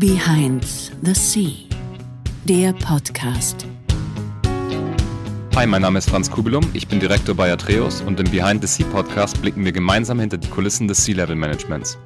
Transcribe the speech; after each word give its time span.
Behind 0.00 0.64
the 1.02 1.12
Sea, 1.12 1.68
der 2.46 2.72
Podcast. 2.72 3.66
Hi, 5.54 5.66
mein 5.66 5.82
Name 5.82 5.98
ist 5.98 6.08
Franz 6.08 6.30
Kubelum, 6.30 6.70
ich 6.72 6.88
bin 6.88 7.00
Direktor 7.00 7.34
bei 7.34 7.52
Atreus 7.52 8.00
und 8.00 8.18
im 8.18 8.30
Behind 8.30 8.66
the 8.66 8.66
Sea 8.66 8.86
Podcast 8.90 9.42
blicken 9.42 9.62
wir 9.62 9.72
gemeinsam 9.72 10.18
hinter 10.18 10.38
die 10.38 10.48
Kulissen 10.48 10.88
des 10.88 11.04
Sea-Level 11.04 11.36
Managements. 11.36 11.98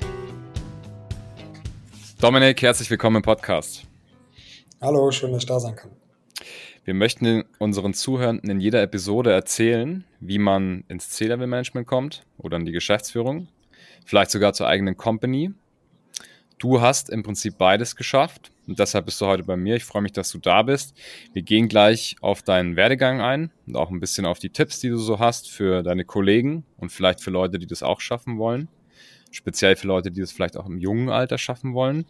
Dominik, 2.21 2.63
herzlich 2.63 2.91
willkommen 2.91 3.19
im 3.19 3.23
Podcast. 3.23 3.85
Hallo, 4.81 5.13
schön, 5.13 5.31
dass 5.31 5.45
ich 5.45 5.49
da 5.49 5.61
sein 5.61 5.77
kann. 5.77 5.93
Wir 6.85 6.95
möchten 6.95 7.45
unseren 7.61 7.95
Zuhörenden 7.95 8.51
in 8.51 8.59
jeder 8.59 8.83
Episode 8.83 9.31
erzählen, 9.31 10.03
wie 10.19 10.41
man 10.41 10.83
ins 10.89 11.11
C-Level-Management 11.11 11.87
kommt 11.87 12.27
oder 12.39 12.57
in 12.57 12.65
die 12.65 12.73
Geschäftsführung, 12.73 13.47
vielleicht 14.05 14.33
sogar 14.33 14.53
zur 14.53 14.67
eigenen 14.67 14.97
Company 14.97 15.53
Du 16.59 16.81
hast 16.81 17.11
im 17.11 17.23
Prinzip 17.23 17.59
beides 17.59 17.97
geschafft 17.97 18.53
und 18.67 18.79
deshalb 18.79 19.07
bist 19.07 19.21
du 19.21 19.27
heute 19.27 19.43
bei 19.43 19.57
mir. 19.57 19.77
Ich 19.77 19.85
freue 19.85 20.03
mich, 20.03 20.13
dass 20.13 20.31
du 20.31 20.39
da 20.39 20.63
bist. 20.63 20.97
Wir 21.33 21.43
gehen 21.43 21.69
gleich 21.69 22.17
auf 22.21 22.43
deinen 22.43 22.77
Werdegang 22.77 23.21
ein 23.21 23.51
und 23.67 23.77
auch 23.77 23.91
ein 23.91 24.01
bisschen 24.01 24.25
auf 24.25 24.39
die 24.39 24.51
Tipps, 24.51 24.81
die 24.81 24.89
du 24.89 24.97
so 24.97 25.19
hast 25.19 25.51
für 25.51 25.83
deine 25.83 26.05
Kollegen 26.05 26.65
und 26.77 26.91
vielleicht 26.91 27.21
für 27.21 27.31
Leute, 27.31 27.59
die 27.59 27.67
das 27.67 27.83
auch 27.83 28.01
schaffen 28.01 28.39
wollen. 28.39 28.69
Speziell 29.31 29.75
für 29.77 29.89
Leute, 29.89 30.11
die 30.11 30.21
das 30.21 30.33
vielleicht 30.33 30.57
auch 30.57 30.67
im 30.67 30.79
jungen 30.79 31.09
Alter 31.09 31.39
schaffen 31.39 31.75
wollen. 31.75 32.07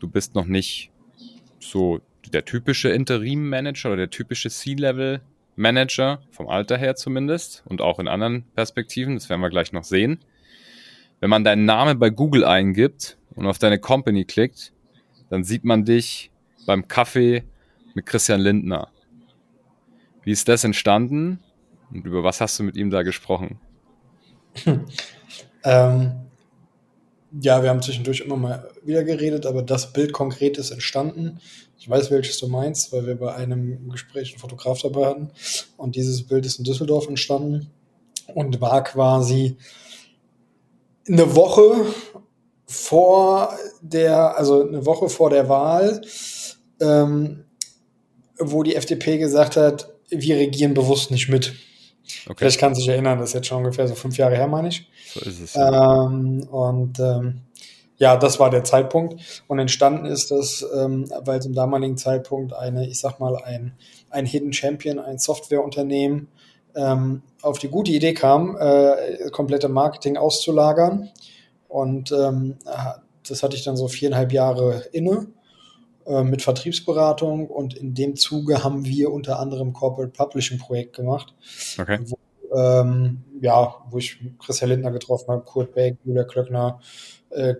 Du 0.00 0.08
bist 0.08 0.34
noch 0.34 0.46
nicht 0.46 0.90
so 1.60 2.00
der 2.32 2.44
typische 2.44 2.88
Interim-Manager 2.88 3.88
oder 3.88 3.96
der 3.98 4.10
typische 4.10 4.48
C-Level-Manager, 4.48 6.22
vom 6.30 6.48
Alter 6.48 6.78
her 6.78 6.96
zumindest 6.96 7.62
und 7.66 7.82
auch 7.82 7.98
in 7.98 8.08
anderen 8.08 8.44
Perspektiven. 8.54 9.14
Das 9.14 9.28
werden 9.28 9.42
wir 9.42 9.50
gleich 9.50 9.72
noch 9.72 9.84
sehen. 9.84 10.18
Wenn 11.20 11.30
man 11.30 11.44
deinen 11.44 11.66
Namen 11.66 11.98
bei 11.98 12.10
Google 12.10 12.44
eingibt, 12.44 13.18
und 13.34 13.46
auf 13.46 13.58
deine 13.58 13.78
Company 13.78 14.24
klickt, 14.24 14.72
dann 15.30 15.44
sieht 15.44 15.64
man 15.64 15.84
dich 15.84 16.30
beim 16.66 16.88
Kaffee 16.88 17.44
mit 17.94 18.06
Christian 18.06 18.40
Lindner. 18.40 18.88
Wie 20.24 20.32
ist 20.32 20.48
das 20.48 20.64
entstanden 20.64 21.40
und 21.90 22.06
über 22.06 22.22
was 22.22 22.40
hast 22.40 22.58
du 22.58 22.62
mit 22.62 22.76
ihm 22.76 22.90
da 22.90 23.02
gesprochen? 23.02 23.58
ähm, 25.64 26.12
ja, 27.40 27.62
wir 27.62 27.70
haben 27.70 27.82
zwischendurch 27.82 28.20
immer 28.20 28.36
mal 28.36 28.70
wieder 28.84 29.04
geredet, 29.04 29.46
aber 29.46 29.62
das 29.62 29.92
Bild 29.92 30.12
konkret 30.12 30.58
ist 30.58 30.70
entstanden. 30.70 31.40
Ich 31.78 31.88
weiß, 31.88 32.10
welches 32.10 32.38
du 32.38 32.48
meinst, 32.48 32.92
weil 32.92 33.06
wir 33.06 33.16
bei 33.16 33.34
einem 33.34 33.88
Gespräch 33.88 34.32
einen 34.32 34.38
Fotograf 34.38 34.80
dabei 34.82 35.06
hatten. 35.06 35.30
Und 35.76 35.96
dieses 35.96 36.26
Bild 36.26 36.46
ist 36.46 36.58
in 36.58 36.64
Düsseldorf 36.64 37.08
entstanden 37.08 37.70
und 38.34 38.60
war 38.60 38.84
quasi 38.84 39.56
eine 41.08 41.34
Woche 41.34 41.86
vor 42.72 43.56
der, 43.82 44.36
also 44.36 44.66
eine 44.66 44.86
Woche 44.86 45.08
vor 45.08 45.30
der 45.30 45.48
Wahl, 45.48 46.00
ähm, 46.80 47.44
wo 48.38 48.62
die 48.62 48.74
FDP 48.74 49.18
gesagt 49.18 49.56
hat, 49.56 49.92
wir 50.08 50.36
regieren 50.36 50.74
bewusst 50.74 51.10
nicht 51.10 51.28
mit. 51.28 51.54
Okay. 52.24 52.34
Vielleicht 52.38 52.58
kann 52.58 52.74
sich 52.74 52.88
erinnern, 52.88 53.18
das 53.18 53.30
ist 53.30 53.34
jetzt 53.34 53.46
schon 53.46 53.58
ungefähr 53.58 53.86
so 53.86 53.94
fünf 53.94 54.16
Jahre 54.16 54.36
her, 54.36 54.46
meine 54.46 54.68
ich. 54.68 54.88
So 55.12 55.20
ist 55.20 55.40
es. 55.40 55.54
Ähm, 55.54 56.46
und 56.50 56.98
ähm, 56.98 57.42
ja, 57.98 58.16
das 58.16 58.40
war 58.40 58.50
der 58.50 58.64
Zeitpunkt. 58.64 59.44
Und 59.46 59.58
entstanden 59.58 60.06
ist 60.06 60.30
das, 60.30 60.66
ähm, 60.74 61.10
weil 61.24 61.40
zum 61.40 61.54
damaligen 61.54 61.96
Zeitpunkt 61.96 62.52
eine, 62.54 62.88
ich 62.88 62.98
sag 62.98 63.20
mal, 63.20 63.36
ein, 63.36 63.74
ein 64.10 64.26
Hidden 64.26 64.52
Champion, 64.52 64.98
ein 64.98 65.18
Softwareunternehmen 65.18 66.28
ähm, 66.74 67.22
auf 67.42 67.58
die 67.58 67.68
gute 67.68 67.92
Idee 67.92 68.14
kam, 68.14 68.56
äh, 68.58 69.30
komplette 69.30 69.68
Marketing 69.68 70.16
auszulagern 70.16 71.10
und 71.72 72.12
ähm, 72.12 72.56
das 73.26 73.42
hatte 73.42 73.56
ich 73.56 73.64
dann 73.64 73.76
so 73.76 73.88
viereinhalb 73.88 74.32
Jahre 74.32 74.84
inne 74.92 75.28
äh, 76.04 76.22
mit 76.22 76.42
Vertriebsberatung 76.42 77.46
und 77.46 77.74
in 77.74 77.94
dem 77.94 78.14
Zuge 78.16 78.62
haben 78.62 78.84
wir 78.84 79.10
unter 79.10 79.38
anderem 79.38 79.72
Corporate 79.72 80.12
Publishing 80.12 80.58
Projekt 80.58 80.94
gemacht. 80.94 81.34
Okay. 81.78 81.98
Wo, 82.04 82.18
ähm, 82.54 83.24
ja, 83.40 83.74
wo 83.88 83.96
ich 83.96 84.18
Christian 84.38 84.70
Lindner 84.70 84.90
getroffen 84.90 85.28
habe, 85.28 85.44
Kurt 85.44 85.74
Beck, 85.74 85.96
Julia 86.04 86.24
Klöckner, 86.24 86.78
äh, 87.30 87.54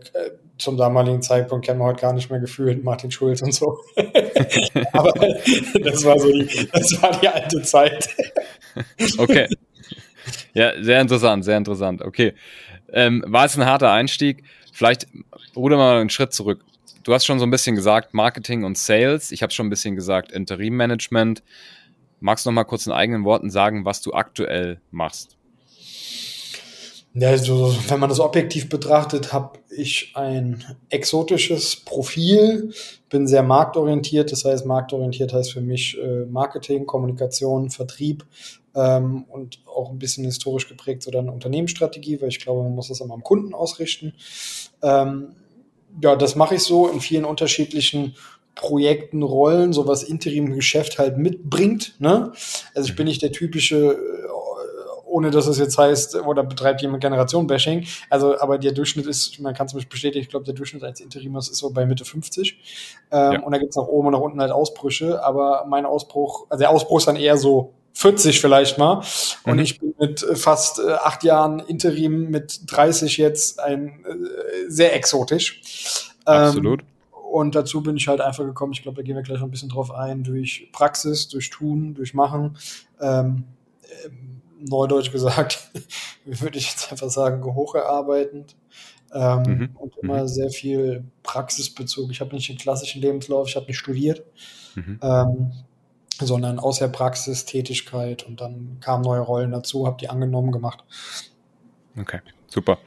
zum 0.59 0.77
damaligen 0.77 1.23
Zeitpunkt 1.23 1.65
kennen 1.65 1.81
wir 1.81 1.87
heute 1.87 2.03
gar 2.03 2.12
nicht 2.12 2.31
mehr 2.31 2.39
gefühlt, 2.39 2.84
Martin 2.84 3.11
Schulz 3.11 3.41
und 3.41 3.55
so. 3.55 3.79
Aber 4.93 5.12
das 5.83 6.05
war 6.05 6.19
so 6.19 6.31
die, 6.31 6.69
das 6.71 7.00
war 7.00 7.19
die 7.19 7.29
alte 7.29 7.62
Zeit. 7.62 8.09
okay. 9.17 9.49
Ja, 10.55 10.73
sehr 10.83 11.00
interessant, 11.00 11.44
sehr 11.44 11.56
interessant. 11.56 12.03
Okay. 12.03 12.34
Ähm, 12.93 13.25
war 13.27 13.45
es 13.45 13.57
ein 13.57 13.67
harter 13.67 13.91
Einstieg? 13.91 14.45
Vielleicht 14.73 15.07
ruder 15.57 15.77
mal 15.77 16.01
einen 16.01 16.11
Schritt 16.11 16.33
zurück. 16.33 16.65
Du 17.03 17.13
hast 17.13 17.27
schon 17.27 17.39
so 17.39 17.45
ein 17.45 17.51
bisschen 17.51 17.75
gesagt, 17.75 18.15
Marketing 18.15 18.65
und 18.65 18.79
Sales. 18.79 19.33
Ich 19.33 19.43
habe 19.43 19.53
schon 19.53 19.67
ein 19.67 19.71
bisschen 19.71 19.97
gesagt, 19.97 20.31
Interim-Management. 20.31 21.43
Magst 22.21 22.47
du 22.47 22.51
noch 22.51 22.55
mal 22.55 22.65
kurz 22.65 22.87
in 22.87 22.93
eigenen 22.93 23.25
Worten 23.25 23.51
sagen, 23.51 23.85
was 23.85 24.01
du 24.01 24.13
aktuell 24.13 24.81
machst? 24.91 25.37
Ja, 27.15 27.29
also, 27.29 27.75
wenn 27.89 28.01
man 28.01 28.09
das 28.09 28.21
objektiv 28.21 28.71
betrachtet, 28.71 29.35
habe 29.35 29.59
ich 29.69 30.13
ein 30.15 30.65
exotisches 30.89 31.77
Profil, 31.77 32.73
bin 33.11 33.27
sehr 33.27 33.43
marktorientiert. 33.43 34.33
Das 34.33 34.47
heißt, 34.47 34.65
marktorientiert 34.65 35.33
heißt 35.33 35.53
für 35.53 35.61
mich 35.61 35.99
äh, 35.99 36.25
Marketing, 36.25 36.87
Kommunikation, 36.87 37.69
Vertrieb 37.69 38.25
ähm, 38.75 39.25
und 39.28 39.60
auch 39.66 39.91
ein 39.91 39.99
bisschen 39.99 40.25
historisch 40.25 40.69
geprägt 40.69 41.03
so 41.03 41.10
dann 41.10 41.28
Unternehmensstrategie, 41.28 42.21
weil 42.21 42.28
ich 42.28 42.41
glaube, 42.41 42.62
man 42.62 42.75
muss 42.75 42.88
das 42.88 43.00
immer 43.00 43.15
am 43.15 43.22
Kunden 43.22 43.55
ausrichten. 43.55 44.15
Ähm, 44.83 45.34
ja, 46.03 46.16
das 46.16 46.37
mache 46.37 46.55
ich 46.55 46.62
so 46.62 46.88
in 46.88 47.00
vielen 47.00 47.25
unterschiedlichen 47.25 48.15
Projekten, 48.55 49.22
Rollen, 49.22 49.72
so 49.72 49.87
was 49.87 50.03
Interim-Geschäft 50.03 50.99
halt 50.99 51.16
mitbringt. 51.16 51.94
Ne? 51.99 52.32
Also 52.75 52.88
ich 52.88 52.97
bin 52.97 53.06
nicht 53.06 53.22
der 53.22 53.32
typische 53.32 53.99
ohne 55.12 55.31
dass 55.31 55.47
es 55.47 55.59
jetzt 55.59 55.77
heißt, 55.77 56.16
oder 56.16 56.43
betreibt 56.43 56.81
jemand 56.81 57.03
Generation-Bashing. 57.03 57.87
Also, 58.09 58.41
aber 58.41 58.56
der 58.56 58.72
Durchschnitt 58.72 59.06
ist, 59.06 59.38
man 59.41 59.53
kann 59.53 59.66
es 59.66 59.75
mich 59.75 59.88
bestätigen, 59.88 60.22
ich 60.22 60.31
glaube, 60.31 60.47
der 60.47 60.55
Durchschnitt 60.55 60.82
als 60.82 61.00
Interimers 61.00 61.50
ist 61.50 61.59
so 61.59 61.71
bei 61.71 61.84
Mitte 61.84 62.06
50. 62.06 62.59
Ähm, 63.11 63.32
ja. 63.32 63.43
Und 63.43 63.53
da 63.53 63.59
gibt 63.59 63.71
es 63.71 63.77
nach 63.77 63.87
oben 63.87 64.06
und 64.06 64.15
nach 64.15 64.21
unten 64.21 64.41
halt 64.41 64.50
Ausbrüche, 64.50 65.22
aber 65.22 65.66
mein 65.69 65.84
Ausbruch, 65.84 66.47
also 66.49 66.61
der 66.61 66.71
Ausbruch 66.71 66.99
ist 66.99 67.09
dann 67.09 67.16
eher 67.16 67.37
so 67.37 67.75
40 67.95 68.41
vielleicht 68.41 68.79
mal. 68.79 69.05
Und 69.45 69.55
mhm. 69.55 69.61
ich 69.61 69.79
bin 69.79 69.95
mit 69.99 70.21
fast 70.35 70.79
äh, 70.79 70.93
acht 70.93 71.25
Jahren 71.25 71.61
Interim, 71.61 72.31
mit 72.31 72.61
30 72.67 73.17
jetzt 73.17 73.61
ein 73.61 74.05
äh, 74.05 74.69
sehr 74.69 74.95
exotisch. 74.95 75.61
Ähm, 76.27 76.35
Absolut. 76.35 76.83
Ähm, 76.83 76.87
und 77.33 77.55
dazu 77.55 77.83
bin 77.83 77.97
ich 77.97 78.09
halt 78.09 78.21
einfach 78.21 78.45
gekommen, 78.45 78.73
ich 78.73 78.83
glaube, 78.83 78.97
da 78.97 79.03
gehen 79.03 79.17
wir 79.17 79.23
gleich 79.23 79.39
noch 79.39 79.47
ein 79.47 79.51
bisschen 79.51 79.71
drauf 79.71 79.91
ein, 79.91 80.23
durch 80.23 80.69
Praxis, 80.73 81.29
durch 81.29 81.49
Tun, 81.49 81.95
durch 81.95 82.13
Machen. 82.13 82.59
Ähm, 83.01 83.45
neudeutsch 84.61 85.13
gesagt, 85.13 85.71
würde 86.25 86.59
ich 86.59 86.71
jetzt 86.71 86.93
einfach 86.93 87.11
sagen, 87.11 87.43
hocherarbeitend. 87.43 88.55
Ähm, 89.15 89.43
mhm. 89.43 89.71
Und 89.77 89.97
immer 89.99 90.23
mhm. 90.23 90.29
sehr 90.29 90.51
viel 90.51 91.05
Praxisbezug. 91.23 92.11
Ich 92.11 92.21
habe 92.21 92.35
nicht 92.35 92.49
den 92.49 92.57
klassischen 92.57 93.03
Lebenslauf, 93.03 93.49
ich 93.49 93.57
habe 93.57 93.67
nicht 93.67 93.79
studiert, 93.79 94.25
mhm. 94.75 94.99
ähm, 95.03 95.53
sondern 96.27 96.59
aus 96.59 96.78
der 96.78 96.88
Praxis 96.88 97.44
Tätigkeit 97.44 98.22
und 98.25 98.41
dann 98.41 98.78
kamen 98.81 99.03
neue 99.05 99.21
Rollen 99.21 99.50
dazu, 99.50 99.87
habe 99.87 99.97
die 100.00 100.09
angenommen 100.09 100.53
gemacht. 100.53 100.84
Okay, 101.99 102.21
super. 102.49 102.78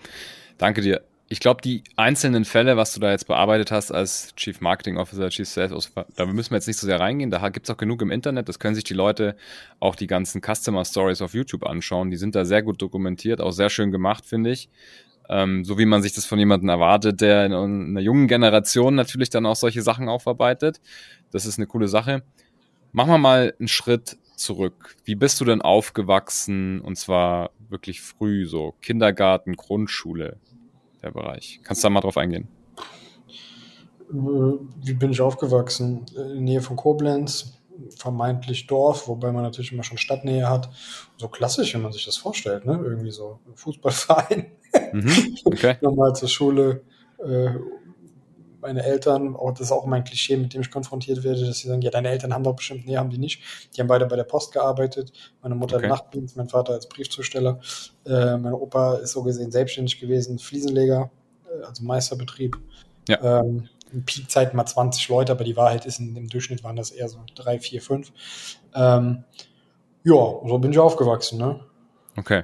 Danke 0.58 0.82
dir 0.82 1.02
ich 1.28 1.40
glaube, 1.40 1.62
die 1.62 1.84
einzelnen 1.96 2.46
Fälle, 2.46 2.78
was 2.78 2.94
du 2.94 3.00
da 3.00 3.10
jetzt 3.10 3.26
bearbeitet 3.26 3.72
hast 3.72 3.92
als 3.92 4.36
Chief 4.36 4.62
Marketing 4.62 4.98
Officer, 4.98 5.30
Chief 5.30 5.48
Sales 5.48 5.72
Officer, 5.72 6.06
da 6.16 6.26
müssen 6.28 6.52
wir 6.52 6.58
jetzt 6.58 6.68
nicht 6.68 6.78
so 6.78 6.86
sehr 6.86 7.00
reingehen. 7.00 7.32
Da 7.32 7.50
gibt 7.50 7.68
es 7.68 7.74
auch 7.74 7.78
genug 7.78 8.02
im 8.04 8.12
Internet. 8.12 8.48
Das 8.48 8.60
können 8.60 8.76
sich 8.76 8.84
die 8.84 8.94
Leute 8.94 9.36
auch 9.80 9.96
die 9.96 10.06
ganzen 10.06 10.42
Customer 10.42 10.86
Stories 10.86 11.22
auf 11.22 11.34
YouTube 11.34 11.66
anschauen. 11.66 12.12
Die 12.12 12.18
sind 12.18 12.36
da 12.36 12.46
sehr 12.46 12.62
gut 12.62 12.80
dokumentiert, 12.82 13.42
auch 13.42 13.52
sehr 13.52 13.72
schön 13.72 13.92
gemacht, 13.92 14.26
finde 14.26 14.52
ich. 14.52 14.70
Ähm, 15.28 15.66
so 15.66 15.80
wie 15.80 15.88
man 15.88 16.04
sich 16.04 16.14
das 16.14 16.26
von 16.28 16.38
jemandem 16.38 16.70
erwartet, 16.70 17.22
der 17.22 17.48
in 17.48 17.54
einer 17.54 18.02
jungen 18.02 18.28
Generation 18.28 18.94
natürlich 18.94 19.32
dann 19.32 19.48
auch 19.48 19.56
solche 19.56 19.82
Sachen 19.82 20.08
aufarbeitet. 20.08 20.80
Das 21.32 21.48
ist 21.48 21.58
eine 21.58 21.66
coole 21.66 21.88
Sache. 21.88 22.22
Machen 22.96 23.10
wir 23.10 23.18
mal 23.18 23.54
einen 23.60 23.68
Schritt 23.68 24.18
zurück. 24.38 24.96
Wie 25.04 25.16
bist 25.16 25.42
du 25.42 25.46
denn 25.46 25.62
aufgewachsen? 25.62 26.80
Und 26.80 26.98
zwar 26.98 27.50
wirklich 27.68 28.00
früh, 28.02 28.46
so 28.46 28.74
Kindergarten, 28.82 29.58
Grundschule 29.58 30.38
der 31.04 31.12
Bereich. 31.12 31.60
Kannst 31.66 31.84
du 31.84 31.88
da 31.88 31.90
mal 31.90 32.00
drauf 32.00 32.16
eingehen? 32.16 32.48
Wie 34.10 34.94
bin 34.94 35.12
ich 35.12 35.20
aufgewachsen? 35.20 36.06
In 36.16 36.16
der 36.16 36.36
Nähe 36.36 36.62
von 36.62 36.78
Koblenz, 36.78 37.60
vermeintlich 37.98 38.66
Dorf, 38.66 39.10
wobei 39.10 39.34
man 39.34 39.44
natürlich 39.44 39.74
immer 39.74 39.84
schon 39.84 39.98
Stadtnähe 39.98 40.50
hat. 40.50 40.70
So 41.18 41.28
klassisch, 41.28 41.74
wenn 41.74 41.82
man 41.82 41.92
sich 41.92 42.06
das 42.06 42.16
vorstellt, 42.16 42.66
ne? 42.66 42.80
Irgendwie 42.82 43.12
so 43.12 43.40
Fußballverein. 43.56 44.54
Mhm, 44.94 45.36
okay. 45.44 45.76
Nochmal 45.82 46.16
zur 46.16 46.30
Schule, 46.30 46.82
äh, 47.20 47.56
meine 48.66 48.84
Eltern, 48.84 49.36
auch 49.36 49.52
das 49.52 49.62
ist 49.62 49.72
auch 49.72 49.86
mein 49.86 50.04
Klischee, 50.04 50.38
mit 50.38 50.54
dem 50.54 50.62
ich 50.62 50.72
konfrontiert 50.72 51.24
werde, 51.24 51.46
dass 51.46 51.60
sie 51.60 51.68
sagen, 51.68 51.82
ja, 51.82 51.92
deine 51.92 52.10
Eltern 52.10 52.34
haben 52.34 52.44
doch 52.44 52.56
bestimmt, 52.56 52.86
nee, 52.86 52.98
haben 52.98 53.10
die 53.10 53.18
nicht. 53.18 53.42
Die 53.76 53.82
haben 53.82 53.88
beide 53.88 54.06
bei 54.06 54.16
der 54.16 54.24
Post 54.24 54.54
gearbeitet. 54.54 55.12
Meine 55.42 55.56
Mutter 55.56 55.78
okay. 55.78 55.88
Nachtdienst, 55.88 56.36
mein 56.36 56.50
Vater 56.50 56.74
als 56.74 56.90
Briefzusteller. 56.90 57.60
Äh, 58.06 58.38
mein 58.38 58.54
Opa 58.54 58.96
ist 58.96 59.12
so 59.12 59.24
gesehen 59.24 59.52
selbstständig 59.52 60.00
gewesen, 60.00 60.40
Fliesenleger, 60.40 61.12
äh, 61.48 61.64
also 61.64 61.84
Meisterbetrieb. 61.84 62.58
Ja. 63.08 63.42
Ähm, 63.42 63.70
in 63.94 64.04
Peakzeiten 64.04 64.58
mal 64.58 64.66
20 64.66 65.08
Leute, 65.10 65.32
aber 65.32 65.44
die 65.44 65.56
Wahrheit 65.56 65.86
ist, 65.86 66.00
in, 66.00 66.16
im 66.16 66.28
Durchschnitt 66.28 66.64
waren 66.64 66.76
das 66.76 66.90
eher 66.90 67.08
so 67.08 67.20
drei, 67.36 67.60
vier, 67.60 67.82
fünf. 67.82 68.12
Ähm, 68.74 69.24
ja, 70.04 70.14
so 70.14 70.58
bin 70.58 70.72
ich 70.72 70.80
aufgewachsen, 70.80 71.38
ne? 71.38 71.60
Okay. 72.18 72.44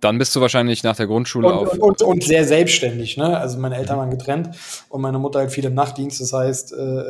Dann 0.00 0.18
bist 0.18 0.34
du 0.36 0.40
wahrscheinlich 0.40 0.82
nach 0.84 0.96
der 0.96 1.06
Grundschule 1.06 1.48
und, 1.48 1.54
auf. 1.54 1.72
Und, 1.72 1.80
und, 1.80 2.02
und, 2.02 2.24
sehr 2.24 2.44
selbstständig, 2.44 3.16
ne? 3.16 3.36
Also 3.36 3.58
meine 3.58 3.76
Eltern 3.76 3.98
waren 3.98 4.10
getrennt 4.10 4.50
und 4.88 5.00
meine 5.00 5.18
Mutter 5.18 5.40
halt 5.40 5.50
viel 5.50 5.64
im 5.64 5.74
Nachtdienst. 5.74 6.20
Das 6.20 6.32
heißt, 6.32 6.72
äh, 6.72 7.02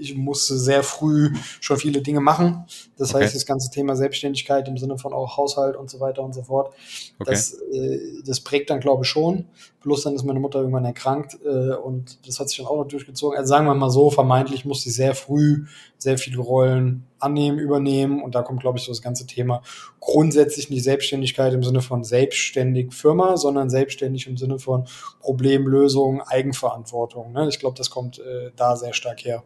ich 0.00 0.16
musste 0.16 0.58
sehr 0.58 0.82
früh 0.82 1.32
schon 1.60 1.76
viele 1.76 2.02
Dinge 2.02 2.20
machen. 2.20 2.64
Das 2.96 3.14
okay. 3.14 3.24
heißt, 3.24 3.34
das 3.34 3.46
ganze 3.46 3.70
Thema 3.70 3.96
Selbstständigkeit 3.96 4.68
im 4.68 4.76
Sinne 4.76 4.98
von 4.98 5.12
auch 5.12 5.36
Haushalt 5.36 5.76
und 5.76 5.90
so 5.90 6.00
weiter 6.00 6.22
und 6.22 6.34
so 6.34 6.42
fort, 6.42 6.74
okay. 7.18 7.30
das, 7.30 7.54
äh, 7.72 7.98
das 8.24 8.40
prägt 8.40 8.70
dann, 8.70 8.80
glaube 8.80 9.04
ich, 9.04 9.08
schon. 9.08 9.46
Plus 9.80 10.02
dann 10.02 10.14
ist 10.14 10.24
meine 10.24 10.40
Mutter 10.40 10.60
irgendwann 10.60 10.84
erkrankt 10.84 11.38
äh, 11.44 11.74
und 11.74 12.26
das 12.26 12.40
hat 12.40 12.48
sich 12.48 12.58
dann 12.58 12.66
auch 12.66 12.76
noch 12.76 12.88
durchgezogen. 12.88 13.36
Also 13.36 13.48
sagen 13.48 13.66
wir 13.66 13.74
mal 13.74 13.90
so, 13.90 14.10
vermeintlich 14.10 14.64
musste 14.64 14.88
ich 14.88 14.94
sehr 14.94 15.14
früh 15.14 15.66
sehr 16.04 16.18
viele 16.18 16.38
Rollen 16.38 17.06
annehmen, 17.18 17.58
übernehmen 17.58 18.22
und 18.22 18.34
da 18.34 18.42
kommt, 18.42 18.60
glaube 18.60 18.78
ich, 18.78 18.84
so 18.84 18.92
das 18.92 19.02
ganze 19.02 19.26
Thema 19.26 19.62
grundsätzlich 19.98 20.70
nicht 20.70 20.84
Selbstständigkeit 20.84 21.52
im 21.52 21.64
Sinne 21.64 21.80
von 21.80 22.04
selbstständig 22.04 22.92
Firma, 22.92 23.36
sondern 23.36 23.70
selbstständig 23.70 24.26
im 24.26 24.36
Sinne 24.36 24.58
von 24.58 24.84
Problemlösung, 25.20 26.20
Eigenverantwortung. 26.20 27.32
Ne? 27.32 27.48
Ich 27.48 27.58
glaube, 27.58 27.76
das 27.76 27.90
kommt 27.90 28.18
äh, 28.18 28.52
da 28.54 28.76
sehr 28.76 28.92
stark 28.92 29.24
her. 29.24 29.42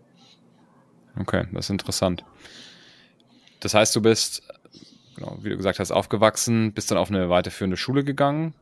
Okay, 1.20 1.47
das 1.53 1.67
ist 1.67 1.70
interessant. 1.70 2.25
Das 3.61 3.75
heißt, 3.75 3.94
du 3.97 4.03
bist, 4.03 4.43
genau, 5.17 5.38
wie 5.43 5.50
du 5.50 5.56
gesagt 5.56 5.79
hast, 5.79 5.91
aufgewachsen, 5.91 6.73
bist 6.73 6.91
dann 6.91 6.99
auf 6.99 7.11
eine 7.11 7.29
weiterführende 7.29 7.76
Schule 7.76 8.05
gegangen 8.05 8.55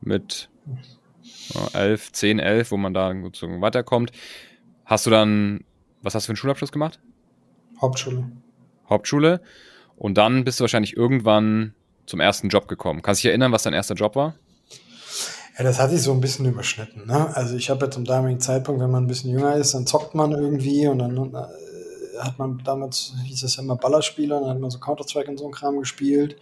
mit 0.00 0.48
elf, 1.72 2.12
zehn, 2.12 2.38
elf, 2.38 2.70
wo 2.70 2.76
man 2.76 2.92
da 2.92 3.14
sozusagen 3.14 3.60
weiterkommt. 3.60 4.12
Hast 4.84 5.06
du 5.06 5.10
dann, 5.10 5.64
was 6.02 6.14
hast 6.14 6.24
du 6.24 6.26
für 6.26 6.32
einen 6.32 6.36
Schulabschluss 6.36 6.72
gemacht? 6.72 7.00
Hauptschule. 7.80 8.30
Hauptschule. 8.88 9.40
Und 9.96 10.18
dann 10.18 10.44
bist 10.44 10.60
du 10.60 10.64
wahrscheinlich 10.64 10.96
irgendwann 10.96 11.74
zum 12.06 12.20
ersten 12.20 12.48
Job 12.48 12.68
gekommen. 12.68 13.02
Kannst 13.02 13.20
du 13.20 13.22
dich 13.22 13.30
erinnern, 13.30 13.52
was 13.52 13.64
dein 13.64 13.72
erster 13.72 13.94
Job 13.94 14.14
war? 14.16 14.34
Ja, 15.58 15.64
das 15.64 15.80
hat 15.80 15.90
sich 15.90 16.02
so 16.02 16.12
ein 16.12 16.20
bisschen 16.20 16.44
überschnitten. 16.44 17.06
Ne? 17.06 17.34
Also 17.34 17.56
ich 17.56 17.70
habe 17.70 17.86
ja 17.86 17.90
zum 17.90 18.04
damaligen 18.04 18.40
Zeitpunkt, 18.40 18.80
wenn 18.80 18.90
man 18.90 19.04
ein 19.04 19.06
bisschen 19.06 19.30
jünger 19.30 19.56
ist, 19.56 19.72
dann 19.72 19.86
zockt 19.86 20.14
man 20.14 20.32
irgendwie 20.32 20.86
und 20.86 20.98
dann 20.98 21.16
äh, 21.16 21.46
hat 22.20 22.38
man 22.38 22.62
damals, 22.64 23.14
hieß 23.24 23.42
es 23.42 23.56
ja 23.56 23.62
immer 23.62 23.76
Ballerspieler, 23.76 24.40
dann 24.40 24.50
hat 24.50 24.60
man 24.60 24.70
so 24.70 24.78
Counter-Strike 24.78 25.30
und 25.30 25.38
so 25.38 25.46
ein 25.46 25.52
Kram 25.52 25.78
gespielt. 25.78 26.36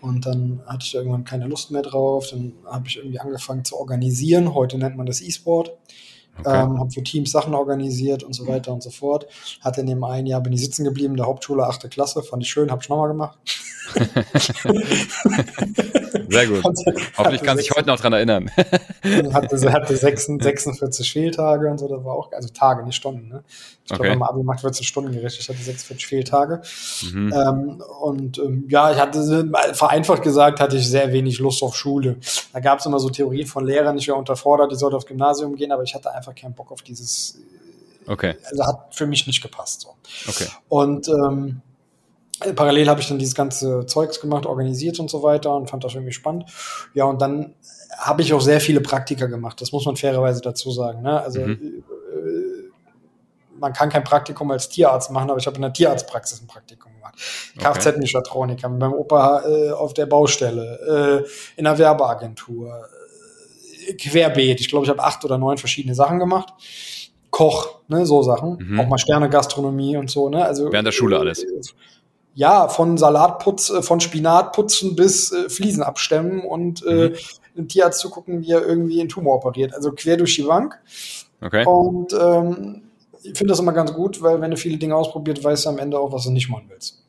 Und 0.00 0.26
dann 0.26 0.60
hatte 0.66 0.84
ich 0.84 0.92
da 0.92 0.98
irgendwann 0.98 1.24
keine 1.24 1.46
Lust 1.46 1.70
mehr 1.70 1.82
drauf. 1.82 2.28
Dann 2.30 2.52
habe 2.66 2.86
ich 2.86 2.96
irgendwie 2.96 3.18
angefangen 3.18 3.64
zu 3.64 3.76
organisieren. 3.76 4.54
Heute 4.54 4.78
nennt 4.78 4.96
man 4.96 5.06
das 5.06 5.20
E-Sport. 5.20 5.72
Okay. 6.38 6.62
Ähm, 6.62 6.78
habe 6.78 6.90
für 6.90 7.02
Teams 7.02 7.32
Sachen 7.32 7.54
organisiert 7.54 8.22
und 8.22 8.32
so 8.32 8.46
weiter 8.46 8.72
und 8.72 8.82
so 8.82 8.90
fort. 8.90 9.26
Hatte 9.60 9.80
in 9.80 9.88
dem 9.88 10.04
einen 10.04 10.26
Jahr 10.26 10.40
bin 10.40 10.52
ich 10.52 10.60
sitzen 10.60 10.84
geblieben, 10.84 11.16
der 11.16 11.26
Hauptschule, 11.26 11.64
achte 11.66 11.88
Klasse, 11.88 12.22
fand 12.22 12.44
ich 12.44 12.50
schön, 12.50 12.70
habe 12.70 12.80
ich 12.80 12.88
nochmal 12.88 13.08
gemacht. 13.08 13.38
Sehr 16.28 16.46
gut. 16.46 16.64
Hatte, 16.64 16.94
Hoffentlich 17.16 17.42
kann 17.42 17.56
sich 17.56 17.70
heute 17.70 17.86
noch 17.86 18.00
dran 18.00 18.12
erinnern. 18.12 18.50
hatte, 19.32 19.72
hatte 19.72 19.96
46 19.96 21.12
Fehltage 21.12 21.70
und 21.70 21.78
so, 21.78 21.88
das 21.88 22.04
war 22.04 22.14
auch, 22.14 22.30
also 22.32 22.48
Tage, 22.48 22.84
nicht 22.84 22.96
Stunden. 22.96 23.28
Ne? 23.28 23.44
Ich 23.84 23.92
okay. 23.92 24.02
glaube, 24.02 24.18
man 24.18 24.28
Abi 24.28 24.42
macht, 24.42 24.62
wird 24.62 24.78
es 24.78 24.84
Stunden 24.84 25.12
gerichtet. 25.12 25.42
Ich 25.42 25.48
hatte 25.48 25.62
46 25.62 26.06
Fehltage. 26.06 26.60
Mhm. 27.10 27.32
Ähm, 27.32 27.82
und 28.00 28.38
ähm, 28.38 28.66
ja, 28.68 28.92
ich 28.92 28.98
hatte, 28.98 29.50
vereinfacht 29.72 30.22
gesagt, 30.22 30.60
hatte 30.60 30.76
ich 30.76 30.88
sehr 30.88 31.12
wenig 31.12 31.38
Lust 31.38 31.62
auf 31.62 31.74
Schule. 31.74 32.16
Da 32.52 32.60
gab 32.60 32.80
es 32.80 32.86
immer 32.86 33.00
so 33.00 33.08
Theorien 33.08 33.46
von 33.46 33.64
Lehrern, 33.64 33.96
ich 33.96 34.08
wäre 34.08 34.18
unterfordert, 34.18 34.72
ich 34.72 34.78
sollte 34.78 34.96
aufs 34.96 35.06
Gymnasium 35.06 35.56
gehen, 35.56 35.72
aber 35.72 35.82
ich 35.82 35.94
hatte 35.94 36.14
einfach 36.14 36.34
keinen 36.34 36.54
Bock 36.54 36.70
auf 36.72 36.82
dieses. 36.82 37.38
Okay. 38.06 38.36
Also 38.50 38.64
hat 38.64 38.94
für 38.94 39.06
mich 39.06 39.26
nicht 39.26 39.42
gepasst. 39.42 39.82
So. 39.82 39.94
Okay. 40.28 40.46
Und 40.68 41.08
ähm, 41.08 41.62
Parallel 42.54 42.88
habe 42.88 43.00
ich 43.00 43.08
dann 43.08 43.18
dieses 43.18 43.34
ganze 43.34 43.86
Zeugs 43.86 44.20
gemacht, 44.20 44.46
organisiert 44.46 45.00
und 45.00 45.10
so 45.10 45.22
weiter 45.22 45.54
und 45.54 45.68
fand 45.68 45.84
das 45.84 45.94
irgendwie 45.94 46.12
spannend. 46.12 46.44
Ja, 46.94 47.04
und 47.04 47.20
dann 47.20 47.54
habe 47.96 48.22
ich 48.22 48.32
auch 48.32 48.40
sehr 48.40 48.60
viele 48.60 48.80
Praktika 48.80 49.26
gemacht. 49.26 49.60
Das 49.60 49.72
muss 49.72 49.84
man 49.86 49.96
fairerweise 49.96 50.40
dazu 50.40 50.70
sagen. 50.70 51.02
Ne? 51.02 51.20
Also 51.20 51.40
mhm. 51.40 51.82
äh, 52.14 52.58
man 53.58 53.72
kann 53.72 53.88
kein 53.88 54.04
Praktikum 54.04 54.50
als 54.52 54.68
Tierarzt 54.68 55.10
machen, 55.10 55.30
aber 55.30 55.38
ich 55.38 55.46
habe 55.46 55.56
in 55.56 55.62
der 55.62 55.72
Tierarztpraxis 55.72 56.40
ein 56.40 56.46
Praktikum 56.46 56.92
gemacht. 56.94 57.14
Okay. 57.56 57.64
Kfz-Mechatroniker, 57.64 58.68
beim 58.68 58.92
Opa 58.92 59.42
äh, 59.44 59.70
auf 59.70 59.94
der 59.94 60.06
Baustelle, 60.06 61.24
äh, 61.26 61.58
in 61.58 61.64
der 61.64 61.76
Werbeagentur, 61.76 62.86
äh, 63.88 63.94
querbeet. 63.94 64.60
Ich 64.60 64.68
glaube, 64.68 64.84
ich 64.84 64.90
habe 64.90 65.02
acht 65.02 65.24
oder 65.24 65.38
neun 65.38 65.58
verschiedene 65.58 65.96
Sachen 65.96 66.20
gemacht. 66.20 66.52
Koch, 67.30 67.80
ne, 67.88 68.06
so 68.06 68.22
Sachen. 68.22 68.58
Mhm. 68.58 68.80
Auch 68.80 68.86
mal 68.86 68.98
Sterne-Gastronomie 68.98 69.96
und 69.96 70.08
so. 70.08 70.28
Ne? 70.28 70.44
Also, 70.44 70.70
Während 70.70 70.86
der 70.86 70.92
Schule 70.92 71.18
alles 71.18 71.44
ja, 72.38 72.68
von 72.68 72.96
Salatputz, 72.96 73.68
äh, 73.68 73.82
von 73.82 73.98
Spinatputzen 73.98 74.94
bis 74.94 75.32
äh, 75.32 75.48
Fliesen 75.48 75.82
abstemmen 75.82 76.42
und 76.42 76.86
äh, 76.86 77.08
mhm. 77.08 77.16
einem 77.56 77.68
Tierarzt 77.68 77.98
zu 77.98 78.10
gucken, 78.10 78.42
wie 78.42 78.52
er 78.52 78.64
irgendwie 78.64 79.00
einen 79.00 79.08
Tumor 79.08 79.34
operiert. 79.34 79.74
Also 79.74 79.90
quer 79.90 80.16
durch 80.16 80.36
die 80.36 80.44
Bank. 80.44 80.78
Okay. 81.40 81.66
Und 81.66 82.12
ähm, 82.12 82.82
ich 83.24 83.36
finde 83.36 83.50
das 83.50 83.58
immer 83.58 83.72
ganz 83.72 83.92
gut, 83.92 84.22
weil 84.22 84.40
wenn 84.40 84.52
du 84.52 84.56
viele 84.56 84.78
Dinge 84.78 84.94
ausprobiert, 84.94 85.42
weißt 85.42 85.64
du 85.64 85.70
am 85.70 85.78
Ende 85.78 85.98
auch, 85.98 86.12
was 86.12 86.24
du 86.24 86.30
nicht 86.30 86.48
machen 86.48 86.66
willst. 86.68 87.02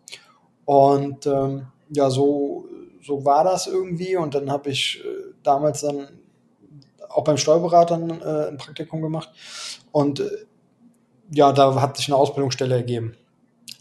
Und 0.66 1.28
ähm, 1.28 1.68
ja, 1.92 2.10
so, 2.10 2.66
so 3.04 3.24
war 3.24 3.44
das 3.44 3.68
irgendwie. 3.68 4.16
Und 4.16 4.34
dann 4.34 4.52
habe 4.52 4.72
ich 4.72 5.00
äh, 5.06 5.34
damals 5.44 5.82
dann 5.82 6.08
auch 7.08 7.24
beim 7.24 7.38
Steuerberater 7.38 8.00
äh, 8.00 8.48
ein 8.48 8.58
Praktikum 8.58 9.04
gemacht. 9.04 9.30
Und 9.92 10.22
äh, 10.22 10.30
ja, 11.32 11.52
da 11.52 11.80
hat 11.80 11.98
sich 11.98 12.08
eine 12.08 12.18
Ausbildungsstelle 12.18 12.74
ergeben. 12.74 13.14